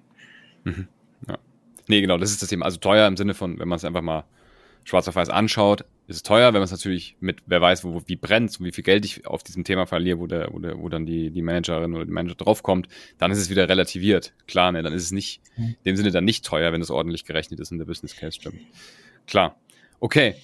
Mhm. 0.63 0.87
Ja. 1.27 1.37
Nee, 1.87 2.01
genau, 2.01 2.17
das 2.17 2.31
ist 2.31 2.41
das 2.41 2.49
Thema. 2.49 2.65
Also 2.65 2.77
teuer 2.77 3.07
im 3.07 3.17
Sinne 3.17 3.33
von, 3.33 3.59
wenn 3.59 3.67
man 3.67 3.77
es 3.77 3.85
einfach 3.85 4.01
mal 4.01 4.25
schwarz 4.85 5.07
auf 5.07 5.15
weiß 5.15 5.29
anschaut, 5.29 5.85
ist 6.07 6.17
es 6.17 6.23
teuer, 6.23 6.47
wenn 6.47 6.59
man 6.59 6.63
es 6.63 6.71
natürlich 6.71 7.15
mit, 7.19 7.41
wer 7.45 7.61
weiß, 7.61 7.83
wo, 7.83 8.01
wie 8.05 8.15
brennt 8.15 8.59
und 8.59 8.65
wie 8.65 8.71
viel 8.71 8.83
Geld 8.83 9.05
ich 9.05 9.25
auf 9.25 9.43
diesem 9.43 9.63
Thema 9.63 9.85
verliere, 9.85 10.19
wo, 10.19 10.27
der, 10.27 10.49
wo, 10.51 10.59
der, 10.59 10.77
wo 10.77 10.89
dann 10.89 11.05
die, 11.05 11.31
die 11.31 11.41
Managerin 11.41 11.93
oder 11.93 12.05
der 12.05 12.13
Manager 12.13 12.35
draufkommt, 12.35 12.87
dann 13.17 13.31
ist 13.31 13.37
es 13.37 13.49
wieder 13.49 13.69
relativiert. 13.69 14.33
Klar, 14.47 14.73
ne, 14.73 14.83
dann 14.83 14.93
ist 14.93 15.03
es 15.03 15.11
nicht, 15.11 15.41
in 15.55 15.75
dem 15.85 15.95
Sinne 15.95 16.11
dann 16.11 16.25
nicht 16.25 16.45
teuer, 16.45 16.73
wenn 16.73 16.81
es 16.81 16.91
ordentlich 16.91 17.23
gerechnet 17.25 17.59
ist 17.59 17.71
und 17.71 17.77
der 17.77 17.85
Business 17.85 18.15
Case 18.15 18.35
stimmt. 18.35 18.59
Klar. 19.27 19.57
Okay. 19.99 20.35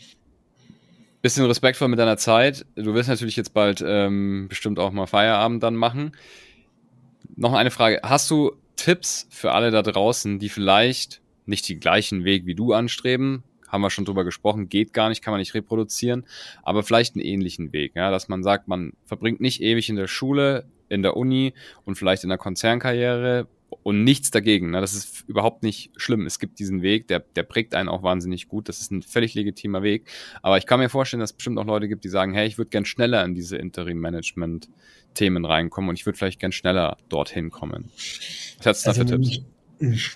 Bisschen 1.22 1.46
respektvoll 1.46 1.90
mit 1.90 2.00
deiner 2.00 2.16
Zeit. 2.16 2.66
Du 2.76 2.94
wirst 2.94 3.10
natürlich 3.10 3.36
jetzt 3.36 3.54
bald 3.54 3.84
ähm, 3.86 4.48
bestimmt 4.48 4.80
auch 4.80 4.92
mal 4.92 5.06
Feierabend 5.06 5.62
dann 5.62 5.76
machen. 5.76 6.14
Noch 7.36 7.54
eine 7.54 7.72
Frage. 7.72 8.00
Hast 8.04 8.32
du 8.32 8.54
Tipps 8.78 9.28
für 9.30 9.52
alle 9.52 9.72
da 9.72 9.82
draußen, 9.82 10.40
die 10.40 10.48
vielleicht 10.48 11.20
nicht 11.50 11.68
den 11.68 11.80
gleichen 11.80 12.24
Weg 12.24 12.46
wie 12.46 12.56
du 12.56 12.74
anstreben, 12.74 13.44
haben 13.68 13.82
wir 13.82 13.90
schon 13.90 14.06
drüber 14.06 14.24
gesprochen, 14.24 14.70
geht 14.70 14.94
gar 14.94 15.10
nicht, 15.10 15.22
kann 15.22 15.32
man 15.32 15.40
nicht 15.40 15.54
reproduzieren, 15.54 16.26
aber 16.64 16.84
vielleicht 16.84 17.16
einen 17.16 17.26
ähnlichen 17.26 17.74
Weg, 17.74 17.96
ja, 17.96 18.10
dass 18.10 18.28
man 18.28 18.44
sagt, 18.44 18.68
man 18.68 18.94
verbringt 19.06 19.42
nicht 19.42 19.62
ewig 19.62 19.90
in 19.90 19.96
der 19.96 20.08
Schule, 20.08 20.66
in 20.88 21.04
der 21.04 21.16
Uni 21.18 21.54
und 21.86 21.96
vielleicht 21.96 22.24
in 22.24 22.30
der 22.30 22.40
Konzernkarriere, 22.40 23.48
und 23.84 24.04
nichts 24.04 24.32
dagegen. 24.32 24.72
Ne? 24.72 24.82
Das 24.82 24.94
ist 24.94 25.28
überhaupt 25.28 25.64
nicht 25.64 25.92
schlimm. 25.96 26.26
Es 26.26 26.40
gibt 26.40 26.60
diesen 26.60 26.82
Weg, 26.82 27.08
der, 27.08 27.20
der 27.20 27.44
prägt 27.44 27.76
einen 27.76 27.90
auch 27.90 28.04
wahnsinnig 28.04 28.48
gut. 28.48 28.70
Das 28.70 28.82
ist 28.82 28.92
ein 28.92 29.02
völlig 29.02 29.34
legitimer 29.36 29.84
Weg. 29.84 30.10
Aber 30.42 30.58
ich 30.58 30.66
kann 30.66 30.80
mir 30.80 30.90
vorstellen, 30.90 31.20
dass 31.22 31.32
es 31.32 31.36
bestimmt 31.36 31.58
auch 31.60 31.66
Leute 31.66 31.88
gibt, 31.88 32.04
die 32.04 32.10
sagen, 32.10 32.34
hey, 32.34 32.48
ich 32.48 32.58
würde 32.58 32.70
gern 32.70 32.86
schneller 32.86 33.24
in 33.24 33.36
diese 33.36 33.58
Interim-Management-Themen 33.58 35.46
reinkommen 35.46 35.90
und 35.90 36.00
ich 36.00 36.06
würde 36.06 36.18
vielleicht 36.18 36.40
gern 36.40 36.52
schneller 36.52 36.98
dorthin 37.10 37.52
kommen. 37.52 37.92
Was 38.58 38.66
hast 38.66 38.86
du 38.86 38.92
da 38.92 39.02
also, 39.02 39.02
für 39.02 39.22
Tipps? 39.80 40.16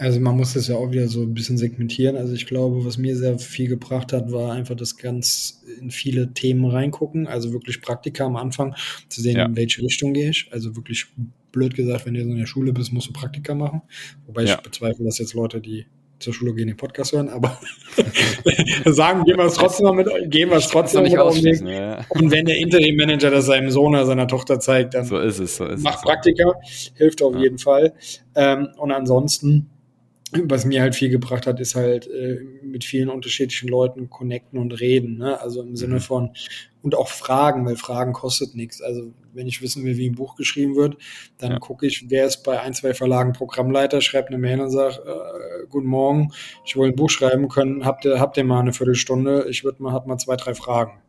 Also 0.00 0.18
man 0.18 0.34
muss 0.34 0.54
das 0.54 0.66
ja 0.66 0.76
auch 0.76 0.90
wieder 0.90 1.08
so 1.08 1.20
ein 1.20 1.34
bisschen 1.34 1.58
segmentieren. 1.58 2.16
Also 2.16 2.32
ich 2.32 2.46
glaube, 2.46 2.86
was 2.86 2.96
mir 2.96 3.14
sehr 3.16 3.38
viel 3.38 3.68
gebracht 3.68 4.14
hat, 4.14 4.32
war 4.32 4.52
einfach 4.52 4.74
das 4.74 4.96
ganz 4.96 5.62
in 5.78 5.90
viele 5.90 6.32
Themen 6.32 6.64
reingucken. 6.64 7.26
Also 7.26 7.52
wirklich 7.52 7.82
Praktika 7.82 8.24
am 8.24 8.36
Anfang 8.36 8.74
zu 9.08 9.20
sehen, 9.20 9.36
ja. 9.36 9.44
in 9.44 9.56
welche 9.56 9.82
Richtung 9.82 10.14
gehe 10.14 10.30
ich. 10.30 10.48
Also 10.52 10.74
wirklich 10.74 11.06
blöd 11.52 11.74
gesagt, 11.74 12.06
wenn 12.06 12.14
du 12.14 12.20
in 12.20 12.34
der 12.34 12.46
Schule 12.46 12.72
bist, 12.72 12.94
musst 12.94 13.08
du 13.08 13.12
Praktika 13.12 13.54
machen. 13.54 13.82
Wobei 14.26 14.44
ja. 14.44 14.54
ich 14.54 14.60
bezweifle, 14.62 15.04
dass 15.04 15.18
jetzt 15.18 15.34
Leute, 15.34 15.60
die 15.60 15.84
zur 16.18 16.32
Schule 16.32 16.54
gehen, 16.54 16.68
den 16.68 16.76
Podcast 16.78 17.12
hören, 17.12 17.28
aber 17.28 17.58
sagen, 18.86 19.24
gehen 19.24 19.36
wir 19.36 19.46
es 19.46 19.54
trotzdem 19.54 19.86
mal 19.86 19.92
mit, 19.92 20.08
gehen 20.30 20.48
wir 20.50 20.56
es 20.56 20.68
trotzdem 20.68 21.02
nicht 21.02 21.16
mit 21.16 21.60
ja. 21.68 22.04
Und 22.10 22.30
wenn 22.30 22.46
der 22.46 22.58
Interim-Manager 22.58 23.30
das 23.30 23.46
seinem 23.46 23.70
Sohn 23.70 23.94
oder 23.94 24.06
seiner 24.06 24.28
Tochter 24.28 24.60
zeigt, 24.60 24.94
dann 24.94 25.04
so 25.04 25.18
ist 25.18 25.38
es, 25.38 25.56
so 25.56 25.66
ist 25.66 25.82
macht 25.82 25.98
es. 25.98 26.02
Praktika, 26.02 26.54
hilft 26.94 27.22
auf 27.22 27.34
ja. 27.34 27.40
jeden 27.40 27.58
Fall. 27.58 27.94
Ähm, 28.34 28.68
und 28.76 28.92
ansonsten, 28.92 29.70
was 30.32 30.64
mir 30.64 30.80
halt 30.80 30.94
viel 30.94 31.08
gebracht 31.08 31.46
hat, 31.46 31.60
ist 31.60 31.74
halt 31.74 32.06
äh, 32.06 32.40
mit 32.62 32.84
vielen 32.84 33.08
unterschiedlichen 33.08 33.68
Leuten 33.68 34.10
connecten 34.10 34.58
und 34.58 34.78
reden. 34.80 35.18
Ne? 35.18 35.40
Also 35.40 35.62
im 35.62 35.76
Sinne 35.76 35.96
mhm. 35.96 36.00
von 36.00 36.30
und 36.82 36.94
auch 36.94 37.08
Fragen, 37.08 37.66
weil 37.66 37.76
Fragen 37.76 38.12
kostet 38.12 38.54
nichts. 38.54 38.80
Also 38.80 39.12
wenn 39.32 39.46
ich 39.46 39.60
wissen 39.60 39.84
will, 39.84 39.96
wie 39.96 40.08
ein 40.08 40.14
Buch 40.14 40.36
geschrieben 40.36 40.76
wird, 40.76 40.96
dann 41.38 41.52
ja. 41.52 41.58
gucke 41.58 41.86
ich, 41.86 42.06
wer 42.08 42.26
ist 42.26 42.42
bei 42.42 42.60
ein, 42.60 42.74
zwei 42.74 42.94
Verlagen 42.94 43.32
Programmleiter, 43.32 44.00
schreibt 44.00 44.28
eine 44.28 44.38
Mail 44.38 44.60
und 44.60 44.70
sagt, 44.70 45.00
äh, 45.04 45.66
guten 45.68 45.86
Morgen, 45.86 46.32
ich 46.64 46.76
will 46.76 46.88
ein 46.88 46.96
Buch 46.96 47.10
schreiben 47.10 47.48
können, 47.48 47.84
habt 47.84 48.04
ihr, 48.04 48.18
habt 48.18 48.36
ihr 48.36 48.44
mal 48.44 48.60
eine 48.60 48.72
Viertelstunde, 48.72 49.46
ich 49.50 49.64
würde 49.64 49.82
mal, 49.82 49.92
hab 49.92 50.06
mal 50.06 50.18
zwei, 50.18 50.36
drei 50.36 50.54
Fragen. 50.54 51.00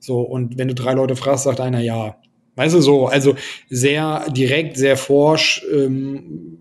So, 0.00 0.20
und 0.20 0.58
wenn 0.58 0.68
du 0.68 0.74
drei 0.74 0.92
Leute 0.92 1.16
fragst, 1.16 1.44
sagt 1.44 1.60
einer 1.60 1.80
ja. 1.80 2.18
Weißt 2.56 2.74
du 2.74 2.80
so, 2.80 3.06
also 3.06 3.34
sehr 3.68 4.26
direkt, 4.30 4.76
sehr 4.76 4.96
forsch, 4.96 5.64
ähm, 5.72 6.58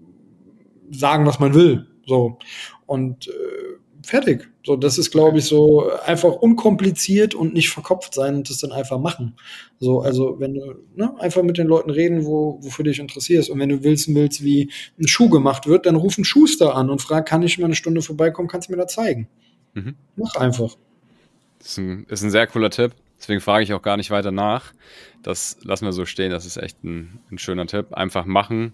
sagen, 0.94 1.26
was 1.26 1.40
man 1.40 1.54
will. 1.54 1.88
So. 2.06 2.38
Und 2.86 3.28
äh, 3.28 3.32
fertig. 4.06 4.50
So, 4.66 4.76
das 4.76 4.98
ist, 4.98 5.12
glaube 5.12 5.40
ich, 5.40 5.46
so 5.46 5.90
einfach 6.06 6.34
unkompliziert 6.34 7.36
und 7.36 7.54
nicht 7.54 7.70
verkopft 7.70 8.14
sein 8.14 8.36
und 8.36 8.50
das 8.50 8.60
dann 8.60 8.72
einfach 8.72 9.00
machen. 9.00 9.36
So, 9.80 10.02
also 10.02 10.40
wenn 10.40 10.54
du 10.54 10.76
ne, 10.96 11.14
einfach 11.20 11.44
mit 11.44 11.58
den 11.58 11.68
Leuten 11.68 11.90
reden, 11.90 12.26
wo, 12.26 12.60
wofür 12.62 12.86
dich 12.86 13.00
interessierst. 13.00 13.50
Und 13.50 13.60
wenn 13.60 13.70
du 13.70 13.84
wissen 13.84 14.16
willst, 14.16 14.44
wie 14.44 14.72
ein 15.00 15.08
Schuh 15.08 15.30
gemacht 15.30 15.68
wird, 15.68 15.86
dann 15.86 15.96
ruf 15.96 16.18
einen 16.18 16.26
Schuster 16.26 16.76
an 16.76 16.90
und 16.90 17.02
frag, 17.02 17.26
kann 17.26 17.44
ich 17.44 17.58
mal 17.58 17.66
eine 17.66 17.76
Stunde 17.76 18.02
vorbeikommen, 18.02 18.48
kannst 18.48 18.70
du 18.70 18.74
mir 18.74 18.78
da 18.78 18.88
zeigen? 18.88 19.28
Mhm. 19.74 19.96
Mach 20.16 20.36
einfach. 20.36 20.76
Das 21.60 21.70
ist 21.70 21.78
ein, 21.78 22.06
ist 22.10 22.24
ein 22.24 22.32
sehr 22.32 22.48
cooler 22.48 22.70
Tipp. 22.70 22.94
Deswegen 23.20 23.42
frage 23.42 23.64
ich 23.64 23.74
auch 23.74 23.82
gar 23.82 23.98
nicht 23.98 24.12
weiter 24.12 24.32
nach. 24.32 24.74
Das 25.24 25.58
lassen 25.64 25.86
wir 25.86 25.94
so 25.94 26.06
stehen. 26.06 26.32
Das 26.32 26.46
ist 26.46 26.58
echt 26.58 26.84
ein, 26.84 27.20
ein 27.32 27.38
schöner 27.38 27.68
Tipp. 27.68 27.94
Einfach 27.94 28.26
machen 28.26 28.74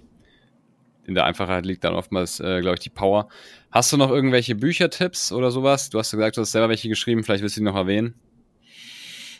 in 1.09 1.15
der 1.15 1.25
Einfachheit 1.25 1.65
liegt 1.65 1.83
dann 1.83 1.95
oftmals, 1.95 2.39
äh, 2.39 2.61
glaube 2.61 2.75
ich, 2.75 2.81
die 2.81 2.91
Power. 2.91 3.27
Hast 3.71 3.91
du 3.91 3.97
noch 3.97 4.11
irgendwelche 4.11 4.53
Büchertipps 4.53 5.31
oder 5.31 5.49
sowas? 5.49 5.89
Du 5.89 5.97
hast 5.97 6.11
gesagt, 6.11 6.37
du 6.37 6.41
hast 6.41 6.51
selber 6.51 6.69
welche 6.69 6.87
geschrieben, 6.87 7.23
vielleicht 7.23 7.41
willst 7.41 7.57
du 7.57 7.61
die 7.61 7.65
noch 7.65 7.75
erwähnen. 7.75 8.13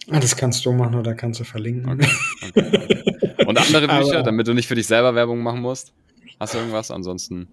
Ah, 0.10 0.20
das 0.20 0.36
kannst 0.36 0.66
du 0.66 0.72
machen 0.72 0.96
oder 0.96 1.14
kannst 1.14 1.40
du 1.40 1.44
verlinken. 1.44 1.88
Okay, 1.92 2.10
okay. 2.58 3.46
Und 3.46 3.60
andere 3.60 3.88
Bücher, 3.88 4.16
Aber, 4.16 4.24
damit 4.24 4.48
du 4.48 4.54
nicht 4.54 4.68
für 4.68 4.74
dich 4.74 4.88
selber 4.88 5.14
Werbung 5.14 5.44
machen 5.44 5.62
musst? 5.62 5.94
Hast 6.40 6.56
du 6.56 6.58
irgendwas? 6.58 6.90
Ansonsten 6.90 7.48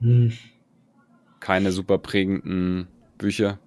hm. 0.00 0.32
keine 1.40 1.72
super 1.72 1.96
prägenden 1.96 2.88
Bücher. 3.16 3.58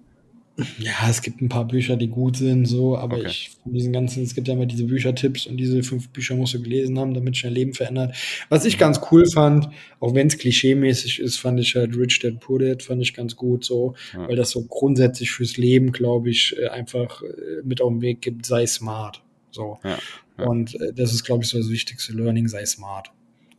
Ja, 0.78 1.08
es 1.08 1.22
gibt 1.22 1.40
ein 1.40 1.48
paar 1.48 1.66
Bücher, 1.66 1.96
die 1.96 2.08
gut 2.08 2.36
sind, 2.36 2.66
so, 2.66 2.96
aber 2.96 3.16
okay. 3.16 3.28
ich 3.28 3.50
von 3.62 3.72
diesen 3.72 3.92
ganzen, 3.92 4.22
es 4.22 4.34
gibt 4.34 4.48
ja 4.48 4.54
immer 4.54 4.66
diese 4.66 4.84
Büchertipps 4.84 5.46
und 5.46 5.56
diese 5.56 5.82
fünf 5.82 6.10
Bücher 6.10 6.34
musst 6.36 6.52
du 6.52 6.62
gelesen 6.62 6.98
haben, 6.98 7.14
damit 7.14 7.34
sich 7.34 7.44
dein 7.44 7.54
Leben 7.54 7.72
verändert. 7.72 8.14
Was 8.50 8.66
ich 8.66 8.76
ganz 8.76 9.00
cool 9.10 9.24
fand, 9.26 9.68
auch 9.98 10.14
wenn 10.14 10.26
es 10.26 10.36
klischeemäßig 10.36 11.20
ist, 11.20 11.38
fand 11.38 11.58
ich 11.58 11.74
halt 11.74 11.96
Rich 11.96 12.20
Dad 12.20 12.40
Poor 12.40 12.58
Dad, 12.58 12.82
fand 12.82 13.00
ich 13.00 13.14
ganz 13.14 13.34
gut, 13.34 13.64
so, 13.64 13.94
ja. 14.12 14.28
weil 14.28 14.36
das 14.36 14.50
so 14.50 14.64
grundsätzlich 14.64 15.30
fürs 15.30 15.56
Leben, 15.56 15.90
glaube 15.90 16.28
ich, 16.28 16.54
äh, 16.58 16.68
einfach 16.68 17.22
äh, 17.22 17.62
mit 17.64 17.80
auf 17.80 17.90
den 17.90 18.02
Weg 18.02 18.20
gibt, 18.20 18.44
sei 18.44 18.66
smart. 18.66 19.22
So. 19.52 19.78
Ja, 19.84 19.98
ja. 20.38 20.44
Und 20.44 20.74
äh, 20.80 20.92
das 20.92 21.14
ist, 21.14 21.24
glaube 21.24 21.44
ich, 21.44 21.48
so 21.48 21.56
das 21.56 21.70
wichtigste 21.70 22.12
Learning, 22.12 22.48
sei 22.48 22.66
smart. 22.66 23.10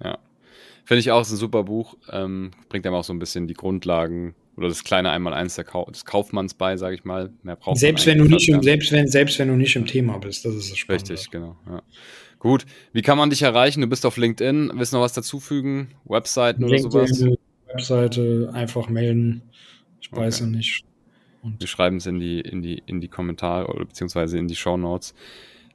Ja. 0.04 0.20
Finde 0.86 1.00
ich 1.00 1.12
auch, 1.12 1.22
ist 1.22 1.32
ein 1.32 1.38
super 1.38 1.64
Buch, 1.64 1.96
ähm, 2.12 2.52
bringt 2.70 2.86
einem 2.86 2.96
auch 2.96 3.04
so 3.04 3.14
ein 3.14 3.20
bisschen 3.20 3.48
die 3.48 3.54
Grundlagen 3.54 4.36
oder 4.56 4.68
das 4.68 4.84
kleine 4.84 5.10
Einmaleins 5.10 5.60
Kau 5.66 5.86
des 5.86 6.06
Kaufmanns 6.06 6.54
bei, 6.54 6.78
sage 6.78 6.95
ich 6.95 7.04
mal. 7.04 7.32
Mehr 7.41 7.56
braucht 7.56 7.78
selbst 7.78 8.06
wenn 8.06 8.20
du 8.20 8.26
nicht 8.26 8.49
im, 8.49 8.62
selbst 8.62 8.91
wenn 8.91 9.08
selbst 9.08 9.39
wenn 9.39 9.47
du 9.47 9.56
nicht 9.56 9.76
im 9.76 9.86
Thema 9.86 10.18
bist, 10.20 10.45
das 10.45 10.54
ist 10.56 10.72
das 10.72 10.78
Spannende. 10.78 11.14
Richtig, 11.14 11.32
genau. 11.32 11.58
Ja. 11.68 11.82
Gut, 12.39 12.66
wie 12.91 13.01
kann 13.01 13.18
man 13.18 13.30
dich 13.30 13.41
erreichen? 13.41 13.82
Du 13.82 13.88
bist 13.88 14.06
auf 14.06 14.18
LinkedIn. 14.18 14.72
Willst 14.76 14.93
du 14.93 14.97
noch 14.97 15.04
was 15.04 15.14
dazufügen? 15.14 15.89
Webseiten 16.06 16.64
LinkedIn, 16.68 16.91
oder 16.91 17.08
sowas? 17.08 17.38
Webseite 17.68 18.51
einfach 18.54 18.89
melden. 18.89 19.41
Ich 20.01 20.12
okay. 20.12 20.22
weiß 20.22 20.41
ja 20.41 20.45
nicht. 20.47 20.84
Und 21.41 21.60
Wir 21.60 21.68
schreiben 21.68 21.97
es 21.97 22.06
in 22.06 22.20
die 22.20 22.41
in 22.41 22.62
die 22.62 22.82
in 22.86 23.01
die 23.01 23.08
Kommentare 23.08 23.68
oder 23.68 23.86
beziehungsweise 23.86 24.38
in 24.38 24.47
die 24.47 24.56
Show 24.56 24.78
Notes. 24.78 25.14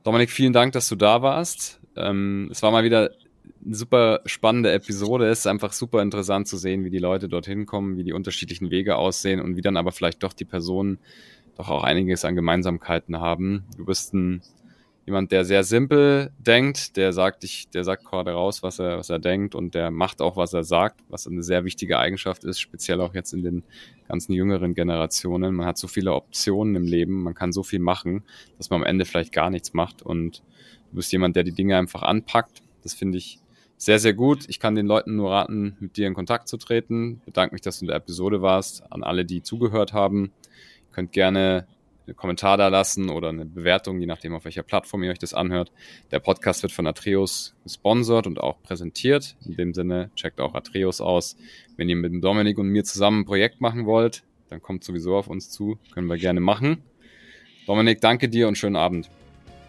Dominik, 0.05 0.31
vielen 0.31 0.53
Dank, 0.53 0.73
dass 0.73 0.89
du 0.89 0.97
da 0.97 1.23
warst. 1.23 1.81
Ähm, 1.97 2.49
es 2.51 2.63
war 2.63 2.71
mal 2.71 2.85
wieder 2.85 3.11
eine 3.69 3.77
super 3.77 4.21
spannende 4.25 4.73
Episode. 4.73 5.29
Es 5.29 5.41
ist 5.41 5.47
einfach 5.47 5.75
super 5.75 6.01
interessant 6.01 6.49
zu 6.49 6.57
sehen, 6.57 6.85
wie 6.85 6.91
die 6.91 6.99
Leute 6.99 7.29
dorthin 7.29 7.67
kommen, 7.67 7.99
wie 7.99 8.05
die 8.05 8.15
unterschiedlichen 8.15 8.71
Wege 8.71 8.97
aussehen 8.97 9.41
und 9.41 9.57
wie 9.57 9.61
dann 9.61 9.77
aber 9.77 9.93
vielleicht 9.93 10.23
doch 10.23 10.33
die 10.33 10.47
Personen 10.47 10.99
doch 11.55 11.69
auch 11.69 11.85
einiges 11.85 12.25
an 12.25 12.35
Gemeinsamkeiten 12.35 13.21
haben. 13.21 13.67
Du 13.77 13.85
bist 13.85 14.15
ein 14.15 14.43
jemand, 15.05 15.33
der 15.33 15.45
sehr 15.45 15.65
simpel 15.65 16.31
denkt, 16.39 16.97
der 16.99 17.15
sagt, 17.15 17.43
ich, 17.43 17.69
der 17.71 17.83
sagt 17.83 18.05
gerade 18.05 18.33
raus, 18.33 18.63
was 18.63 18.79
er, 18.79 18.99
was 18.99 19.09
er 19.09 19.19
denkt 19.19 19.55
und 19.55 19.75
der 19.75 19.91
macht 19.91 20.21
auch, 20.21 20.37
was 20.37 20.53
er 20.53 20.65
sagt, 20.65 21.01
was 21.09 21.27
eine 21.27 21.43
sehr 21.43 21.65
wichtige 21.65 21.99
Eigenschaft 21.99 22.45
ist, 22.45 22.61
speziell 22.61 23.01
auch 23.01 23.15
jetzt 23.15 23.33
in 23.33 23.43
den 23.43 23.65
ganzen 24.07 24.35
jüngeren 24.35 24.75
Generationen. 24.75 25.55
Man 25.55 25.67
hat 25.67 25.79
so 25.79 25.89
viele 25.89 26.13
Optionen 26.13 26.75
im 26.77 26.85
Leben, 26.85 27.23
man 27.23 27.35
kann 27.35 27.53
so 27.53 27.63
viel 27.63 27.81
machen, 27.81 28.23
dass 28.59 28.69
man 28.69 28.83
am 28.83 28.87
Ende 28.87 29.07
vielleicht 29.07 29.33
gar 29.33 29.49
nichts 29.49 29.73
macht 29.73 30.03
und 30.03 30.43
du 30.91 30.97
bist 30.97 31.11
jemand, 31.11 31.37
der 31.37 31.45
die 31.45 31.53
Dinge 31.53 31.79
einfach 31.79 32.03
anpackt. 32.03 32.63
Das 32.83 32.93
finde 32.93 33.17
ich 33.17 33.41
sehr, 33.79 33.99
sehr 33.99 34.13
gut. 34.13 34.45
Ich 34.49 34.61
kann 34.61 34.75
den 34.75 34.87
Leuten 34.87 35.17
nur 35.17 35.31
raten, 35.31 35.77
mit 35.81 35.97
dir 35.97 36.07
in 36.07 36.15
Kontakt 36.15 36.49
zu 36.49 36.57
treten. 36.57 37.19
Ich 37.21 37.27
bedanke 37.27 37.55
mich, 37.55 37.63
dass 37.63 37.79
du 37.79 37.85
in 37.85 37.89
der 37.89 37.97
Episode 37.97 38.43
warst. 38.43 38.83
An 38.93 39.03
alle, 39.05 39.25
die 39.25 39.43
zugehört 39.43 39.93
haben. 39.93 40.33
Ihr 40.89 40.93
könnt 40.93 41.13
gerne 41.13 41.67
einen 42.07 42.17
Kommentar 42.17 42.57
da 42.57 42.69
lassen 42.69 43.09
oder 43.09 43.29
eine 43.29 43.45
Bewertung, 43.45 44.01
je 44.01 44.07
nachdem, 44.07 44.35
auf 44.35 44.45
welcher 44.45 44.63
Plattform 44.63 45.03
ihr 45.05 45.11
euch 45.11 45.19
das 45.19 45.33
anhört. 45.33 45.71
Der 46.11 46.19
Podcast 46.19 46.63
wird 46.63 46.73
von 46.73 46.87
Atreus 46.87 47.55
gesponsert 47.63 48.27
und 48.27 48.41
auch 48.41 48.61
präsentiert. 48.63 49.37
In 49.47 49.57
dem 49.57 49.75
Sinne, 49.75 50.11
checkt 50.17 50.41
auch 50.41 50.55
Atreus 50.55 51.01
aus. 51.01 51.37
Wenn 51.77 51.89
ihr 51.89 51.97
mit 51.97 52.13
Dominik 52.23 52.59
und 52.59 52.69
mir 52.69 52.85
zusammen 52.85 53.21
ein 53.21 53.27
Projekt 53.27 53.61
machen 53.61 53.87
wollt, 53.87 54.25
dann 54.49 54.61
kommt 54.61 54.83
sowieso 54.83 55.17
auf 55.17 55.29
uns 55.29 55.51
zu. 55.51 55.79
Können 55.93 56.09
wir 56.09 56.17
gerne 56.17 56.41
machen. 56.41 56.83
Dominik, 57.67 58.01
danke 58.01 58.29
dir 58.29 58.49
und 58.49 58.57
schönen 58.57 58.77
Abend. 58.77 59.11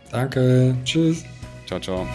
Danke. 0.10 0.76
Tschüss. 0.86 1.26
Ciao, 1.68 1.80
ciao. 1.80 2.08